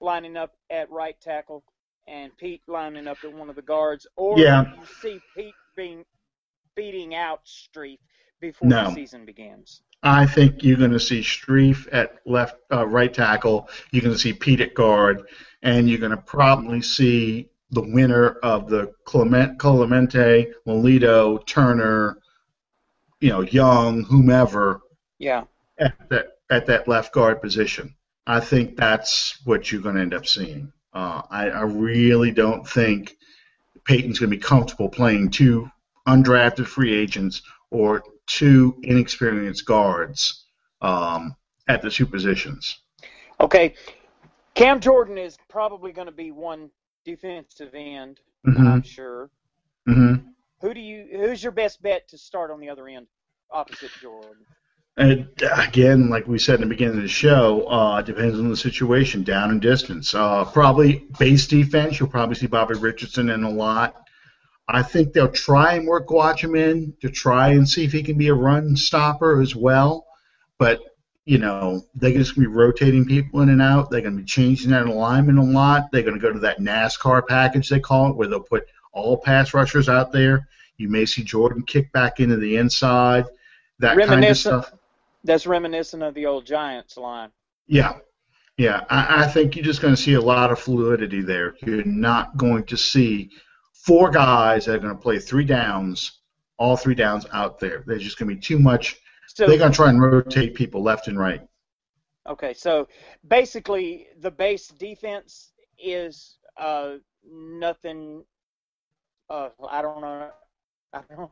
lining 0.00 0.36
up 0.36 0.56
at 0.70 0.90
right 0.90 1.18
tackle 1.20 1.64
and 2.06 2.36
Peat 2.36 2.62
lining 2.66 3.06
up 3.06 3.18
at 3.24 3.32
one 3.32 3.48
of 3.48 3.56
the 3.56 3.62
guards, 3.62 4.06
or 4.16 4.38
Yeah. 4.38 4.64
you 4.78 4.86
see 5.00 5.20
Peat 5.36 5.54
being 5.76 6.04
beating 6.76 7.14
out 7.14 7.44
Strief 7.44 7.98
before 8.40 8.68
No. 8.68 8.88
the 8.88 8.94
season 8.94 9.24
begins? 9.24 9.82
I 10.02 10.26
think 10.26 10.62
you're 10.62 10.76
going 10.76 10.90
to 10.90 11.00
see 11.00 11.20
Strief 11.20 11.88
at 11.92 12.18
left, 12.26 12.56
uh, 12.70 12.86
right 12.86 13.12
tackle. 13.12 13.68
You're 13.90 14.02
going 14.02 14.14
to 14.14 14.18
see 14.20 14.34
Peat 14.34 14.60
at 14.60 14.74
guard, 14.74 15.22
and 15.62 15.88
you're 15.88 15.98
going 15.98 16.10
to 16.10 16.18
probably 16.22 16.82
see 16.82 17.48
the 17.70 17.80
winner 17.80 18.32
of 18.42 18.68
the 18.68 18.92
Clement, 19.04 19.58
Kelemete, 19.58 20.52
Lelito, 20.66 21.44
Turner, 21.46 22.18
you 23.20 23.30
know, 23.30 23.40
Young, 23.40 24.04
whomever 24.04 24.80
Yeah. 25.18 25.44
at 25.78 26.08
that 26.10 26.26
at 26.50 26.66
that 26.66 26.86
left 26.86 27.12
guard 27.14 27.40
position. 27.40 27.94
I 28.26 28.40
think 28.40 28.76
that's 28.76 29.40
what 29.46 29.72
you're 29.72 29.80
going 29.80 29.94
to 29.96 30.02
end 30.02 30.12
up 30.14 30.26
seeing. 30.26 30.72
Uh, 30.94 31.22
I, 31.30 31.50
I 31.50 31.62
really 31.62 32.30
don't 32.30 32.66
think 32.68 33.16
Payton's 33.84 34.18
going 34.18 34.30
to 34.30 34.36
be 34.36 34.40
comfortable 34.42 34.88
playing 34.88 35.30
two 35.30 35.68
undrafted 36.06 36.66
free 36.66 36.94
agents 36.94 37.42
or 37.70 38.02
two 38.26 38.78
inexperienced 38.82 39.66
guards 39.66 40.46
um, 40.80 41.34
at 41.68 41.82
the 41.82 41.90
two 41.90 42.06
positions. 42.06 42.78
Okay. 43.40 43.74
Cam 44.54 44.78
Jordan 44.80 45.18
is 45.18 45.36
probably 45.48 45.92
going 45.92 46.06
to 46.06 46.12
be 46.12 46.30
one 46.30 46.70
defensive 47.04 47.74
end. 47.74 48.20
Mhm. 48.46 48.66
I'm 48.66 48.82
sure. 48.82 49.30
hmm 49.86 50.14
Who 50.60 50.72
do 50.74 50.80
you? 50.80 51.08
Who's 51.10 51.42
your 51.42 51.52
best 51.52 51.82
bet 51.82 52.06
to 52.08 52.18
start 52.18 52.50
on 52.50 52.60
the 52.60 52.68
other 52.68 52.86
end, 52.88 53.06
opposite 53.50 53.90
Jordan? 54.00 54.44
And 54.96 55.28
again, 55.42 56.08
like 56.08 56.28
we 56.28 56.38
said 56.38 56.56
in 56.56 56.60
the 56.60 56.66
beginning 56.68 56.98
of 56.98 57.02
the 57.02 57.08
show, 57.08 57.68
uh, 57.68 57.98
it 57.98 58.06
depends 58.06 58.38
on 58.38 58.48
the 58.48 58.56
situation, 58.56 59.24
down 59.24 59.50
and 59.50 59.60
distance. 59.60 60.14
Uh, 60.14 60.44
probably 60.44 61.06
base 61.18 61.48
defense, 61.48 61.98
you'll 61.98 62.08
probably 62.08 62.36
see 62.36 62.46
Bobby 62.46 62.74
Richardson 62.74 63.28
in 63.30 63.42
a 63.42 63.50
lot. 63.50 63.96
I 64.68 64.82
think 64.82 65.12
they'll 65.12 65.30
try 65.30 65.74
and 65.74 65.86
work 65.86 66.10
Watchman 66.10 66.96
to 67.00 67.10
try 67.10 67.50
and 67.50 67.68
see 67.68 67.84
if 67.84 67.92
he 67.92 68.02
can 68.02 68.16
be 68.16 68.28
a 68.28 68.34
run 68.34 68.76
stopper 68.76 69.42
as 69.42 69.54
well. 69.54 70.06
But, 70.58 70.80
you 71.24 71.38
know, 71.38 71.82
they're 71.96 72.12
just 72.12 72.36
going 72.36 72.44
to 72.44 72.50
be 72.50 72.56
rotating 72.56 73.04
people 73.04 73.40
in 73.40 73.48
and 73.48 73.60
out. 73.60 73.90
They're 73.90 74.00
going 74.00 74.16
to 74.16 74.22
be 74.22 74.26
changing 74.26 74.70
that 74.70 74.86
alignment 74.86 75.38
a 75.38 75.42
lot. 75.42 75.90
They're 75.90 76.02
going 76.02 76.14
to 76.14 76.20
go 76.20 76.32
to 76.32 76.38
that 76.38 76.60
NASCAR 76.60 77.26
package, 77.26 77.68
they 77.68 77.80
call 77.80 78.10
it, 78.10 78.16
where 78.16 78.28
they'll 78.28 78.40
put 78.40 78.66
all 78.92 79.16
pass 79.18 79.52
rushers 79.52 79.88
out 79.88 80.12
there. 80.12 80.48
You 80.76 80.88
may 80.88 81.04
see 81.04 81.24
Jordan 81.24 81.64
kick 81.64 81.92
back 81.92 82.20
into 82.20 82.36
the 82.36 82.56
inside, 82.56 83.24
that 83.80 83.96
kind 83.98 84.24
of 84.24 84.36
stuff. 84.36 84.72
That's 85.24 85.46
reminiscent 85.46 86.02
of 86.02 86.14
the 86.14 86.26
old 86.26 86.46
Giants 86.46 86.96
line. 86.96 87.30
Yeah, 87.66 87.98
yeah. 88.58 88.84
I, 88.90 89.24
I 89.24 89.26
think 89.26 89.56
you're 89.56 89.64
just 89.64 89.80
going 89.80 89.94
to 89.94 90.00
see 90.00 90.14
a 90.14 90.20
lot 90.20 90.52
of 90.52 90.58
fluidity 90.58 91.22
there. 91.22 91.54
You're 91.64 91.84
not 91.84 92.36
going 92.36 92.64
to 92.64 92.76
see 92.76 93.30
four 93.72 94.10
guys 94.10 94.66
that 94.66 94.76
are 94.76 94.78
going 94.78 94.94
to 94.94 95.00
play 95.00 95.18
three 95.18 95.44
downs, 95.44 96.20
all 96.58 96.76
three 96.76 96.94
downs 96.94 97.26
out 97.32 97.58
there. 97.58 97.84
There's 97.86 98.02
just 98.02 98.18
going 98.18 98.28
to 98.28 98.34
be 98.34 98.40
too 98.40 98.58
much. 98.58 98.96
So 99.28 99.46
They're 99.46 99.58
going 99.58 99.72
to 99.72 99.76
try 99.76 99.88
and 99.88 100.00
rotate 100.00 100.54
people 100.54 100.82
left 100.82 101.08
and 101.08 101.18
right. 101.18 101.40
okay, 102.28 102.54
so 102.54 102.88
basically 103.26 104.06
the 104.20 104.30
base 104.30 104.68
defense 104.68 105.52
is 105.78 106.36
uh, 106.56 106.94
nothing. 107.28 108.24
Uh, 109.28 109.48
I 109.68 109.82
don't 109.82 110.00
know. 110.00 110.30
I 110.92 111.00
don't. 111.08 111.30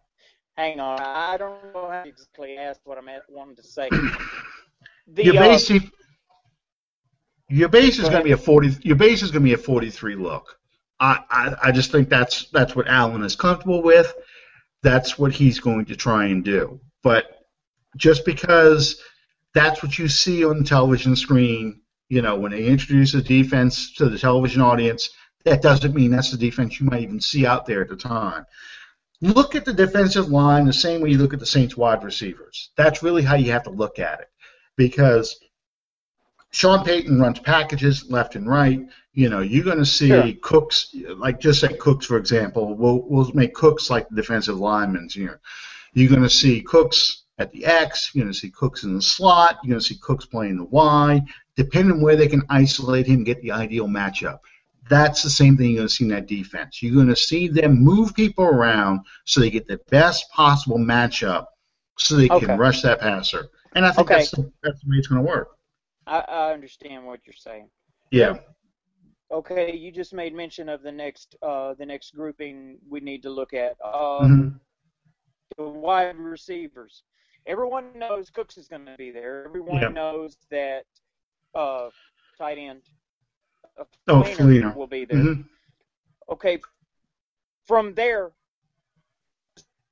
Hang 0.57 0.80
on. 0.80 1.00
I 1.00 1.36
don't 1.36 1.72
know 1.72 1.88
how 1.90 2.03
exactly 2.05 2.57
ask 2.59 2.80
what 2.84 2.98
I'm 2.98 3.09
wanting 3.28 3.57
to 3.57 3.62
say. 3.62 3.88
The, 5.09 5.24
your 5.24 5.36
uh, 5.36 5.40
base, 5.40 5.66
def- 5.66 5.90
your 7.48 7.68
base 7.68 7.98
is 7.98 8.09
going 8.09 8.20
to 8.20 8.24
be 8.24 8.32
a 8.32 8.36
40. 8.36 8.78
Your 8.82 8.94
base 8.94 9.20
is 9.22 9.32
going 9.32 9.42
to 9.42 9.48
be 9.48 9.53
a 9.53 9.59
43 9.59 10.14
look. 10.14 10.57
I, 11.00 11.18
I, 11.28 11.55
I 11.64 11.72
just 11.72 11.90
think 11.90 12.09
that's 12.09 12.48
that's 12.50 12.76
what 12.76 12.86
Allen 12.86 13.24
is 13.24 13.34
comfortable 13.34 13.82
with. 13.82 14.14
That's 14.82 15.18
what 15.18 15.32
he's 15.32 15.59
going 15.59 15.86
to 15.86 15.96
try 15.96 16.26
and 16.26 16.44
do. 16.44 16.80
But 17.03 17.26
just 17.96 18.24
because 18.24 19.03
that's 19.55 19.82
what 19.82 19.98
you 19.98 20.09
see 20.09 20.44
on 20.44 20.59
the 20.59 20.64
television 20.64 21.16
screen, 21.16 21.80
you 22.09 22.22
know, 22.22 22.36
when 22.36 22.53
they 22.53 22.64
introduce 22.64 23.14
a 23.14 23.22
defense 23.22 23.92
to 23.94 24.09
the 24.09 24.18
television 24.18 24.62
audience, 24.62 25.11
that 25.44 25.62
doesn't 25.62 25.94
mean 25.94 26.11
that's 26.11 26.30
the 26.30 26.38
defense 26.38 26.78
you 26.78 26.86
might 26.86 27.03
even 27.03 27.20
see 27.20 27.44
out 27.44 27.66
there 27.66 27.82
at 27.82 27.88
the 27.88 27.96
time. 27.96 28.46
Look 29.23 29.55
at 29.55 29.64
the 29.64 29.73
defensive 29.73 30.29
line 30.29 30.66
the 30.66 30.73
same 30.73 31.01
way 31.01 31.11
you 31.11 31.18
look 31.18 31.33
at 31.33 31.39
the 31.39 31.47
Saints 31.47 31.77
wide 31.77 32.03
receivers. 32.03 32.70
That's 32.77 33.05
really 33.05 33.23
how 33.23 33.37
you 33.37 33.53
have 33.53 33.62
to 33.62 33.70
look 33.70 34.01
at 34.01 34.20
it. 34.20 34.29
Because 34.77 35.39
Sean 36.51 36.85
Payton 36.85 37.20
runs 37.20 37.39
packages 37.39 38.11
left 38.11 38.35
and 38.35 38.49
right. 38.49 38.81
You 39.12 39.29
know, 39.29 39.41
you're 39.41 39.64
going 39.64 39.79
to 39.79 39.87
see 39.87 40.09
sure. 40.09 40.33
Cooks, 40.43 40.95
like 41.16 41.39
just 41.39 41.61
say 41.61 41.73
Cooks, 41.75 42.07
for 42.07 42.16
example. 42.16 42.75
We'll, 42.75 43.05
we'll 43.09 43.31
make 43.33 43.55
Cooks 43.55 43.91
like 43.91 44.09
the 44.09 44.16
defensive 44.16 44.59
linemen 44.59 45.09
here. 45.09 45.41
You're 45.95 46.11
going 46.11 46.23
to 46.23 46.31
see 46.31 46.61
Cooks 46.61 47.23
at 47.39 47.53
the 47.53 47.64
X. 47.64 48.11
You're 48.12 48.25
going 48.25 48.33
to 48.33 48.39
see 48.39 48.51
Cooks 48.51 48.83
in 48.83 48.95
the 48.95 49.03
slot. 49.03 49.59
You're 49.62 49.70
going 49.70 49.81
to 49.81 49.87
see 49.87 49.99
Cooks 50.03 50.27
playing 50.27 50.57
the 50.57 50.64
Y. 50.64 51.23
Depending 51.55 51.97
on 51.97 52.03
where 52.03 52.16
they 52.16 52.29
can 52.29 52.43
isolate 52.49 53.07
him, 53.07 53.23
get 53.25 53.41
the 53.43 53.53
ideal 53.53 53.87
matchup. 53.87 54.41
That's 54.93 55.22
the 55.22 55.30
same 55.30 55.57
thing 55.57 55.70
you're 55.70 55.78
going 55.78 55.88
to 55.88 55.95
see 55.95 56.05
in 56.05 56.11
that 56.11 56.26
defense. 56.26 56.82
You're 56.82 56.95
going 56.95 57.07
to 57.09 57.16
see 57.16 57.49
them 57.49 57.82
move 57.82 58.14
people 58.14 58.45
around 58.45 59.01
so 59.24 59.40
they 59.40 59.49
get 59.49 59.66
the 59.66 59.80
best 59.88 60.30
possible 60.30 60.76
matchup 60.76 61.47
so 61.97 62.14
they 62.14 62.28
okay. 62.28 62.45
can 62.45 62.59
rush 62.59 62.82
that 62.82 63.01
passer. 63.01 63.49
And 63.74 63.86
I 63.86 63.93
think 63.93 64.11
okay. 64.11 64.20
that's, 64.20 64.32
the, 64.32 64.53
that's 64.62 64.82
the 64.82 64.90
way 64.90 64.97
it's 64.99 65.07
going 65.07 65.24
to 65.24 65.26
work. 65.26 65.57
I, 66.07 66.18
I 66.18 66.53
understand 66.53 67.07
what 67.07 67.20
you're 67.24 67.32
saying. 67.32 67.70
Yeah. 68.11 68.36
Okay, 69.30 69.74
you 69.74 69.90
just 69.93 70.12
made 70.12 70.34
mention 70.34 70.68
of 70.68 70.82
the 70.82 70.93
next 70.93 71.36
uh, 71.40 71.72
the 71.72 71.86
next 71.86 72.14
grouping 72.14 72.76
we 72.86 73.01
need 73.01 73.22
to 73.22 73.30
look 73.30 73.55
at. 73.55 73.76
Um, 73.82 73.95
mm-hmm. 73.95 74.49
The 75.57 75.68
wide 75.70 76.18
receivers. 76.18 77.03
Everyone 77.47 77.86
knows 77.97 78.28
Cooks 78.28 78.59
is 78.59 78.68
going 78.68 78.84
to 78.84 78.95
be 78.99 79.11
there. 79.11 79.47
Everyone 79.47 79.95
knows 79.95 80.36
that 80.51 80.84
uh, 81.55 81.88
tight 82.36 82.59
end 82.59 82.82
uh, 83.79 83.85
oh, 84.09 84.23
Fleener 84.23 84.75
will 84.75 84.87
be 84.87 85.05
there. 85.05 85.18
Mm-hmm. 85.18 85.43
Okay, 86.31 86.61
from 87.66 87.95
there, 87.95 88.31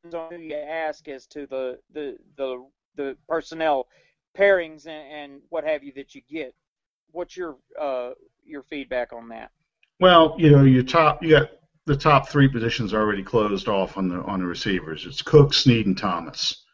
who 0.03 0.37
you 0.37 0.55
ask 0.55 1.09
as 1.09 1.27
to 1.27 1.47
the 1.47 1.79
the 1.93 2.17
the, 2.37 2.67
the 2.97 3.17
personnel 3.29 3.89
pairings 4.37 4.87
and, 4.87 5.13
and 5.13 5.43
what 5.49 5.65
have 5.65 5.83
you 5.83 5.93
that 5.95 6.15
you 6.15 6.23
get. 6.29 6.55
What's 7.13 7.37
your 7.37 7.57
uh, 7.81 8.11
your 8.45 8.63
feedback 8.63 9.13
on 9.13 9.29
that? 9.29 9.51
Well, 9.99 10.35
you 10.39 10.51
know, 10.51 10.63
your 10.63 10.83
top 10.83 11.23
you 11.23 11.31
got 11.31 11.51
the 11.87 11.97
top 11.97 12.29
three 12.29 12.49
positions 12.49 12.95
already 12.95 13.23
closed 13.23 13.69
off 13.69 13.97
on 13.97 14.09
the 14.09 14.23
on 14.23 14.41
the 14.41 14.47
receivers. 14.47 15.07
It's 15.07 15.23
Cook, 15.23 15.53
Snead, 15.53 15.87
and 15.87 15.99
Thomas. 15.99 16.65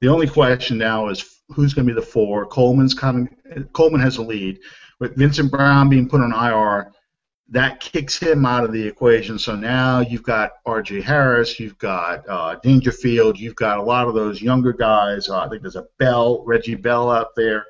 The 0.00 0.08
only 0.08 0.28
question 0.28 0.78
now 0.78 1.08
is 1.08 1.40
who's 1.48 1.74
going 1.74 1.86
to 1.86 1.94
be 1.94 2.00
the 2.00 2.06
four. 2.06 2.46
Coleman's 2.46 2.94
coming. 2.94 3.28
Coleman 3.72 4.00
has 4.00 4.18
a 4.18 4.22
lead, 4.22 4.58
with 5.00 5.16
Vincent 5.16 5.50
Brown 5.50 5.88
being 5.88 6.08
put 6.08 6.20
on 6.20 6.32
IR. 6.32 6.92
That 7.48 7.78
kicks 7.78 8.18
him 8.18 8.44
out 8.44 8.64
of 8.64 8.72
the 8.72 8.86
equation. 8.86 9.38
So 9.38 9.54
now 9.54 10.00
you've 10.00 10.24
got 10.24 10.52
R.J. 10.66 11.00
Harris, 11.02 11.60
you've 11.60 11.78
got 11.78 12.28
uh, 12.28 12.56
Dangerfield, 12.62 13.38
you've 13.38 13.54
got 13.54 13.78
a 13.78 13.82
lot 13.82 14.08
of 14.08 14.14
those 14.14 14.42
younger 14.42 14.72
guys. 14.72 15.28
Uh, 15.28 15.38
I 15.38 15.48
think 15.48 15.62
there's 15.62 15.76
a 15.76 15.86
Bell, 15.98 16.42
Reggie 16.44 16.74
Bell 16.74 17.08
out 17.10 17.36
there. 17.36 17.64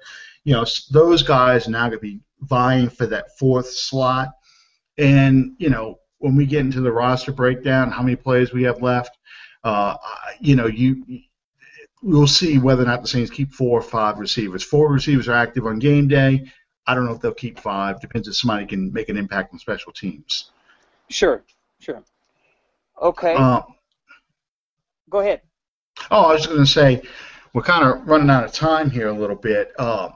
You 0.44 0.54
know, 0.54 0.64
those 0.92 1.22
guys 1.22 1.68
now 1.68 1.88
going 1.88 1.98
to 1.98 1.98
be 1.98 2.20
vying 2.40 2.88
for 2.88 3.06
that 3.06 3.36
fourth 3.38 3.68
slot. 3.68 4.28
And 4.96 5.52
you 5.58 5.68
know, 5.68 5.98
when 6.18 6.36
we 6.36 6.46
get 6.46 6.60
into 6.60 6.80
the 6.80 6.92
roster 6.92 7.32
breakdown, 7.32 7.90
how 7.90 8.02
many 8.02 8.16
plays 8.16 8.54
we 8.54 8.62
have 8.62 8.80
left, 8.80 9.18
uh, 9.62 9.96
you 10.40 10.56
know, 10.56 10.66
you 10.66 11.04
we'll 12.02 12.26
see 12.26 12.58
whether 12.58 12.82
or 12.82 12.86
not 12.86 13.02
the 13.02 13.08
Saints 13.08 13.30
keep 13.30 13.52
four 13.52 13.78
or 13.78 13.82
five 13.82 14.18
receivers. 14.18 14.62
Four 14.62 14.92
receivers 14.92 15.28
are 15.28 15.34
active 15.34 15.66
on 15.66 15.78
game 15.78 16.08
day. 16.08 16.50
I 16.86 16.94
don't 16.94 17.04
know 17.04 17.12
if 17.12 17.20
they'll 17.20 17.34
keep 17.34 17.58
five. 17.58 18.00
Depends 18.00 18.28
if 18.28 18.36
somebody 18.36 18.66
can 18.66 18.92
make 18.92 19.08
an 19.08 19.16
impact 19.16 19.52
on 19.52 19.58
special 19.58 19.92
teams. 19.92 20.50
Sure, 21.08 21.42
sure. 21.80 22.02
Okay. 23.00 23.34
Uh, 23.34 23.62
Go 25.08 25.20
ahead. 25.20 25.42
Oh, 26.10 26.24
I 26.24 26.32
was 26.34 26.46
going 26.46 26.58
to 26.58 26.66
say, 26.66 27.02
we're 27.52 27.62
kind 27.62 27.84
of 27.84 28.06
running 28.06 28.30
out 28.30 28.44
of 28.44 28.52
time 28.52 28.90
here 28.90 29.08
a 29.08 29.12
little 29.12 29.36
bit. 29.36 29.72
Uh, 29.78 30.10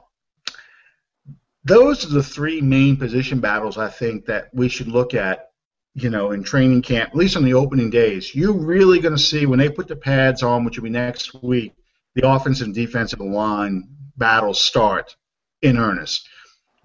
those 1.63 2.05
are 2.05 2.09
the 2.09 2.23
three 2.23 2.61
main 2.61 2.97
position 2.97 3.39
battles 3.39 3.77
I 3.77 3.89
think 3.89 4.25
that 4.25 4.49
we 4.53 4.67
should 4.67 4.87
look 4.87 5.13
at, 5.13 5.50
you 5.93 6.09
know, 6.09 6.31
in 6.31 6.43
training 6.43 6.81
camp, 6.81 7.09
at 7.09 7.15
least 7.15 7.35
on 7.35 7.43
the 7.43 7.53
opening 7.53 7.89
days. 7.89 8.33
You're 8.33 8.53
really 8.53 8.99
going 8.99 9.15
to 9.15 9.21
see 9.21 9.45
when 9.45 9.59
they 9.59 9.69
put 9.69 9.87
the 9.87 9.95
pads 9.95 10.41
on, 10.43 10.63
which 10.63 10.77
will 10.77 10.85
be 10.85 10.89
next 10.89 11.33
week, 11.43 11.73
the 12.15 12.27
offensive 12.27 12.65
and 12.65 12.75
defensive 12.75 13.19
line 13.19 13.87
battles 14.17 14.61
start 14.61 15.15
in 15.61 15.77
earnest. 15.77 16.27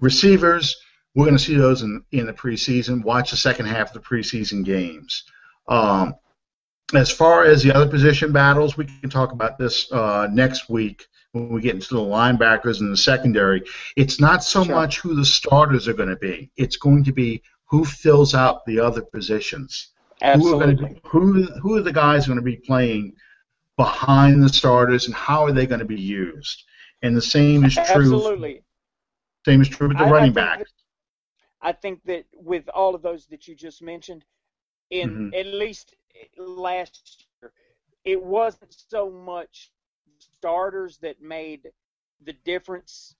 Receivers, 0.00 0.76
we're 1.14 1.24
going 1.24 1.36
to 1.36 1.42
see 1.42 1.56
those 1.56 1.82
in, 1.82 2.04
in 2.12 2.26
the 2.26 2.32
preseason. 2.32 3.02
Watch 3.02 3.30
the 3.30 3.36
second 3.36 3.66
half 3.66 3.94
of 3.94 3.94
the 3.94 4.08
preseason 4.08 4.64
games. 4.64 5.24
Um, 5.68 6.14
as 6.94 7.10
far 7.10 7.44
as 7.44 7.62
the 7.62 7.74
other 7.74 7.88
position 7.88 8.32
battles, 8.32 8.76
we 8.76 8.84
can 8.84 9.10
talk 9.10 9.32
about 9.32 9.58
this 9.58 9.90
uh, 9.92 10.28
next 10.30 10.68
week 10.68 11.06
when 11.32 11.48
we 11.48 11.60
get 11.60 11.74
into 11.74 11.94
the 11.94 12.00
linebackers 12.00 12.80
and 12.80 12.92
the 12.92 12.96
secondary. 12.96 13.62
It's 13.96 14.20
not 14.20 14.44
so 14.44 14.64
sure. 14.64 14.74
much 14.74 15.00
who 15.00 15.14
the 15.14 15.24
starters 15.24 15.88
are 15.88 15.94
going 15.94 16.08
to 16.08 16.16
be. 16.16 16.50
It's 16.56 16.76
going 16.76 17.04
to 17.04 17.12
be 17.12 17.42
who 17.68 17.84
fills 17.84 18.34
out 18.34 18.64
the 18.64 18.78
other 18.78 19.02
positions. 19.02 19.90
Absolutely. 20.22 21.00
Who 21.04 21.18
are, 21.18 21.32
who, 21.32 21.42
who 21.60 21.76
are 21.76 21.82
the 21.82 21.92
guys 21.92 22.26
going 22.26 22.38
to 22.38 22.42
be 22.42 22.56
playing 22.56 23.14
behind 23.76 24.42
the 24.42 24.48
starters, 24.48 25.06
and 25.06 25.14
how 25.14 25.44
are 25.44 25.52
they 25.52 25.66
going 25.66 25.80
to 25.80 25.84
be 25.86 26.00
used? 26.00 26.64
And 27.02 27.16
the 27.16 27.22
same 27.22 27.64
is 27.64 27.74
true. 27.74 27.84
Absolutely. 27.84 28.62
Same 29.44 29.60
is 29.60 29.68
true 29.68 29.88
with 29.88 29.98
the 29.98 30.04
I, 30.04 30.10
running 30.10 30.32
back. 30.32 30.64
I 31.60 31.72
think 31.72 32.00
that 32.04 32.24
with 32.32 32.68
all 32.70 32.94
of 32.94 33.02
those 33.02 33.26
that 33.26 33.46
you 33.46 33.54
just 33.54 33.82
mentioned, 33.82 34.24
in 34.90 35.10
mm-hmm. 35.10 35.34
at 35.34 35.46
least 35.46 35.94
last 36.38 37.26
year, 37.42 37.52
it 38.04 38.22
wasn't 38.22 38.72
so 38.72 39.10
much 39.10 39.72
starters 40.18 40.98
that 40.98 41.20
made 41.20 41.68
the 42.24 42.34
difference 42.44 43.15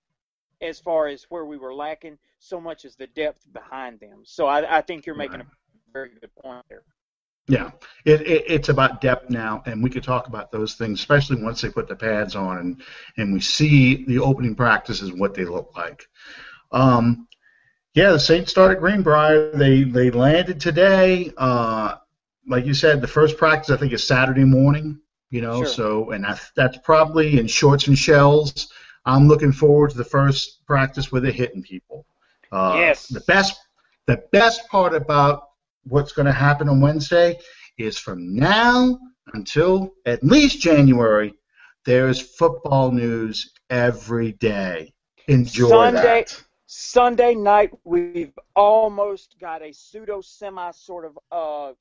as 0.61 0.79
far 0.81 1.07
as 1.09 1.25
where 1.29 1.45
we 1.45 1.57
were 1.57 1.75
lacking, 1.75 2.19
so 2.39 2.61
much 2.61 2.85
as 2.85 2.97
the 2.97 3.07
depth 3.09 3.45
behind 3.53 4.01
them. 4.01 4.23
So 4.25 4.47
I, 4.47 4.79
I 4.79 4.81
think 4.81 5.07
you're 5.07 5.17
making 5.17 5.41
a 5.41 5.47
very 5.93 6.11
good 6.21 6.35
point 6.43 6.65
there. 6.69 6.83
Yeah, 7.49 7.71
it, 8.05 8.23
it, 8.23 8.45
it's 8.49 8.71
about 8.71 9.01
depth 9.01 9.31
now, 9.31 9.63
and 9.67 9.83
we 9.83 9.89
could 9.89 10.03
talk 10.03 10.27
about 10.27 10.51
those 10.51 10.75
things, 10.75 10.99
especially 10.99 11.41
once 11.43 11.61
they 11.61 11.69
put 11.69 11.87
the 11.87 11.95
pads 11.95 12.35
on 12.35 12.59
and 12.59 12.83
and 13.19 13.33
we 13.33 13.41
see 13.41 14.05
the 14.05 14.19
opening 14.19 14.57
practices 14.57 15.13
what 15.13 15.35
they 15.35 15.45
look 15.45 15.73
like. 15.77 16.09
Um, 16.73 17.29
yeah, 17.95 18.11
the 18.11 18.19
Saints 18.19 18.51
started 18.51 18.81
Greenbrier. 18.81 19.53
They 19.53 19.85
they 19.85 20.11
landed 20.11 20.61
today. 20.61 21.33
Uh, 21.37 21.97
like 22.49 22.67
you 22.67 22.75
said, 22.75 23.01
the 23.01 23.07
first 23.07 23.37
practice 23.37 23.71
I 23.71 23.77
think 23.77 23.93
is 23.93 24.05
Saturday 24.05 24.45
morning. 24.45 24.99
You 25.31 25.43
know, 25.43 25.59
sure. 25.59 25.67
so 25.67 26.11
and 26.11 26.25
that's 26.25 26.51
that's 26.57 26.79
probably 26.79 27.39
in 27.39 27.47
shorts 27.47 27.87
and 27.87 27.97
shells. 27.97 28.73
I'm 29.07 29.29
looking 29.29 29.53
forward 29.53 29.91
to 29.91 29.97
the 29.97 30.05
first 30.05 30.67
practice 30.67 31.11
where 31.11 31.21
they're 31.21 31.33
hitting 31.33 31.63
people. 31.63 32.05
Uh, 32.53 32.75
yes. 32.77 33.07
The 33.07 33.21
best 33.21 33.59
the 34.07 34.23
best 34.33 34.69
part 34.69 34.95
about 34.95 35.49
what's 35.85 36.13
going 36.13 36.27
to 36.27 36.33
happen 36.33 36.69
on 36.69 36.81
Wednesday 36.81 37.39
is 37.79 37.99
from 37.99 38.35
now 38.35 38.99
until 39.35 39.95
at 40.05 40.23
least 40.23 40.61
January, 40.61 41.35
there's 41.85 42.21
football 42.21 42.93
news 42.93 43.53
every 43.71 44.33
day. 44.33 44.93
Enjoy 45.29 45.69
Sunday, 45.69 46.03
that. 46.03 46.45
Sunday 46.67 47.35
night, 47.35 47.71
we've 47.85 48.37
almost 48.55 49.37
got 49.41 49.63
a 49.63 49.73
pseudo 49.73 50.21
semi 50.21 50.71
sort 50.71 51.05
of 51.05 51.19
uh, 51.33 51.73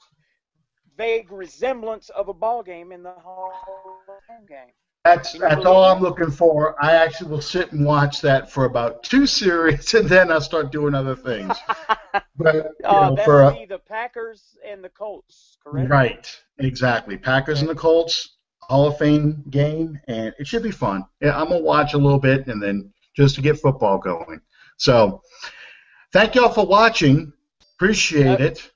vague 0.98 1.32
resemblance 1.32 2.10
of 2.10 2.28
a 2.28 2.34
ball 2.34 2.64
game 2.64 2.92
in 2.92 3.04
the 3.04 3.12
Hall 3.12 3.52
of 4.08 4.24
Fame 4.28 4.48
game. 4.48 4.74
That's 5.06 5.34
that's 5.34 5.66
all 5.66 5.84
I'm 5.84 6.02
looking 6.02 6.32
for. 6.32 6.76
I 6.84 6.94
actually 6.94 7.30
will 7.30 7.42
sit 7.42 7.72
and 7.72 7.86
watch 7.86 8.22
that 8.22 8.50
for 8.50 8.66
about 8.66 9.04
two 9.04 9.28
series, 9.42 9.94
and 9.94 10.10
then 10.10 10.32
I'll 10.32 10.42
start 10.42 10.72
doing 10.72 10.96
other 10.96 11.16
things. 11.16 11.56
but 12.36 12.56
you 12.56 12.64
uh, 12.84 13.12
know, 13.12 13.24
for 13.24 13.44
uh, 13.44 13.56
the 13.70 13.78
Packers 13.78 14.58
and 14.68 14.84
the 14.84 14.90
Colts, 14.90 15.60
correct? 15.64 15.92
Right, 15.92 16.36
exactly. 16.58 17.18
Packers 17.18 17.62
and 17.62 17.70
the 17.70 17.76
Colts, 17.76 18.38
Hall 18.62 18.88
of 18.88 18.98
Fame 18.98 19.44
game, 19.52 20.00
and 20.08 20.34
it 20.40 20.48
should 20.48 20.64
be 20.64 20.72
fun. 20.72 21.06
Yeah, 21.22 21.40
I'm 21.40 21.50
gonna 21.50 21.62
watch 21.62 21.94
a 21.94 22.00
little 22.00 22.20
bit, 22.20 22.48
and 22.48 22.62
then 22.62 22.92
just 23.16 23.36
to 23.36 23.42
get 23.42 23.60
football 23.60 24.00
going. 24.00 24.42
So, 24.78 25.22
thank 26.14 26.34
y'all 26.34 26.52
for 26.52 26.66
watching. 26.66 27.32
Appreciate 27.76 28.42
it. 28.42 28.72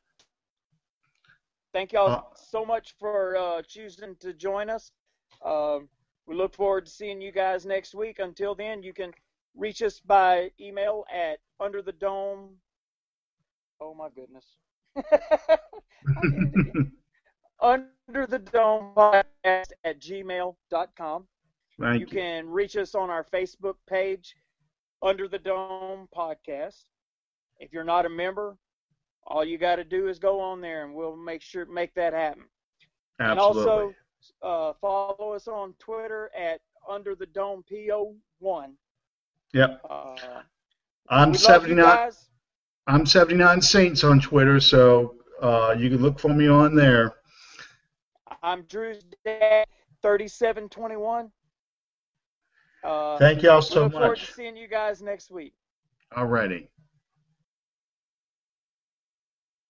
Thank 1.74 1.94
y'all 1.94 2.12
uh, 2.12 2.22
so 2.36 2.64
much 2.64 2.94
for 3.00 3.36
uh, 3.36 3.62
choosing 3.64 4.16
to 4.20 4.32
join 4.32 4.70
us. 4.70 4.92
Um, 5.44 5.90
we 6.30 6.36
look 6.36 6.54
forward 6.54 6.86
to 6.86 6.92
seeing 6.92 7.20
you 7.20 7.32
guys 7.32 7.66
next 7.66 7.96
week. 7.96 8.20
Until 8.20 8.54
then, 8.54 8.84
you 8.84 8.94
can 8.94 9.12
reach 9.58 9.82
us 9.82 10.00
by 10.00 10.52
email 10.62 11.04
at 11.12 11.40
under 11.60 11.82
the 11.82 11.92
dome. 11.92 12.52
Oh 13.82 13.96
my 13.96 14.10
goodness. 14.10 14.46
under 17.60 18.28
the 18.28 18.38
dome 18.38 18.94
podcast 18.96 19.72
at 19.84 20.00
gmail.com. 20.00 21.28
Thank 21.82 21.94
you, 21.96 22.00
you 22.02 22.06
can 22.06 22.48
reach 22.48 22.78
us 22.78 22.94
on 22.94 23.10
our 23.10 23.24
Facebook 23.24 23.76
page, 23.90 24.36
Under 25.02 25.28
the 25.28 25.40
Dome 25.40 26.08
Podcast. 26.16 26.84
If 27.58 27.74
you're 27.74 27.84
not 27.84 28.06
a 28.06 28.10
member, 28.10 28.56
all 29.26 29.44
you 29.44 29.58
got 29.58 29.78
to 29.78 29.84
do 29.84 30.08
is 30.08 30.20
go 30.20 30.40
on 30.42 30.62
there, 30.62 30.86
and 30.86 30.94
we'll 30.94 31.16
make 31.16 31.42
sure 31.42 31.66
make 31.66 31.96
that 31.96 32.14
happen. 32.14 32.44
Absolutely. 33.20 33.32
And 33.32 33.40
also 33.40 33.94
uh, 34.42 34.74
follow 34.80 35.34
us 35.34 35.48
on 35.48 35.74
Twitter 35.80 36.32
at 36.38 36.62
Under 36.88 37.16
the 37.16 37.26
Dome 37.28 37.64
PO1. 37.72 38.72
Yep. 39.54 39.82
Uh, 39.90 40.16
I'm 41.10 41.32
we 41.32 41.38
love 41.40 41.68
you 41.68 41.76
79. 41.76 42.12
I'm 42.88 43.06
79 43.06 43.62
Saints 43.62 44.04
on 44.04 44.20
Twitter, 44.20 44.60
so 44.60 45.16
uh, 45.42 45.76
you 45.78 45.90
can 45.90 46.02
look 46.02 46.20
for 46.20 46.30
me 46.30 46.48
on 46.48 46.76
there. 46.76 47.16
I'm 48.42 48.64
Drew's 48.64 49.04
dad, 49.26 49.66
3721. 50.02 51.32
Uh, 52.84 53.18
Thank 53.18 53.44
y'all 53.44 53.62
so 53.62 53.84
look 53.84 53.92
forward 53.94 54.16
to 54.16 54.22
much. 54.22 54.34
seeing 54.34 54.56
you 54.56 54.68
guys 54.68 55.02
next 55.02 55.30
week. 55.30 55.54
Alrighty. 56.16 56.68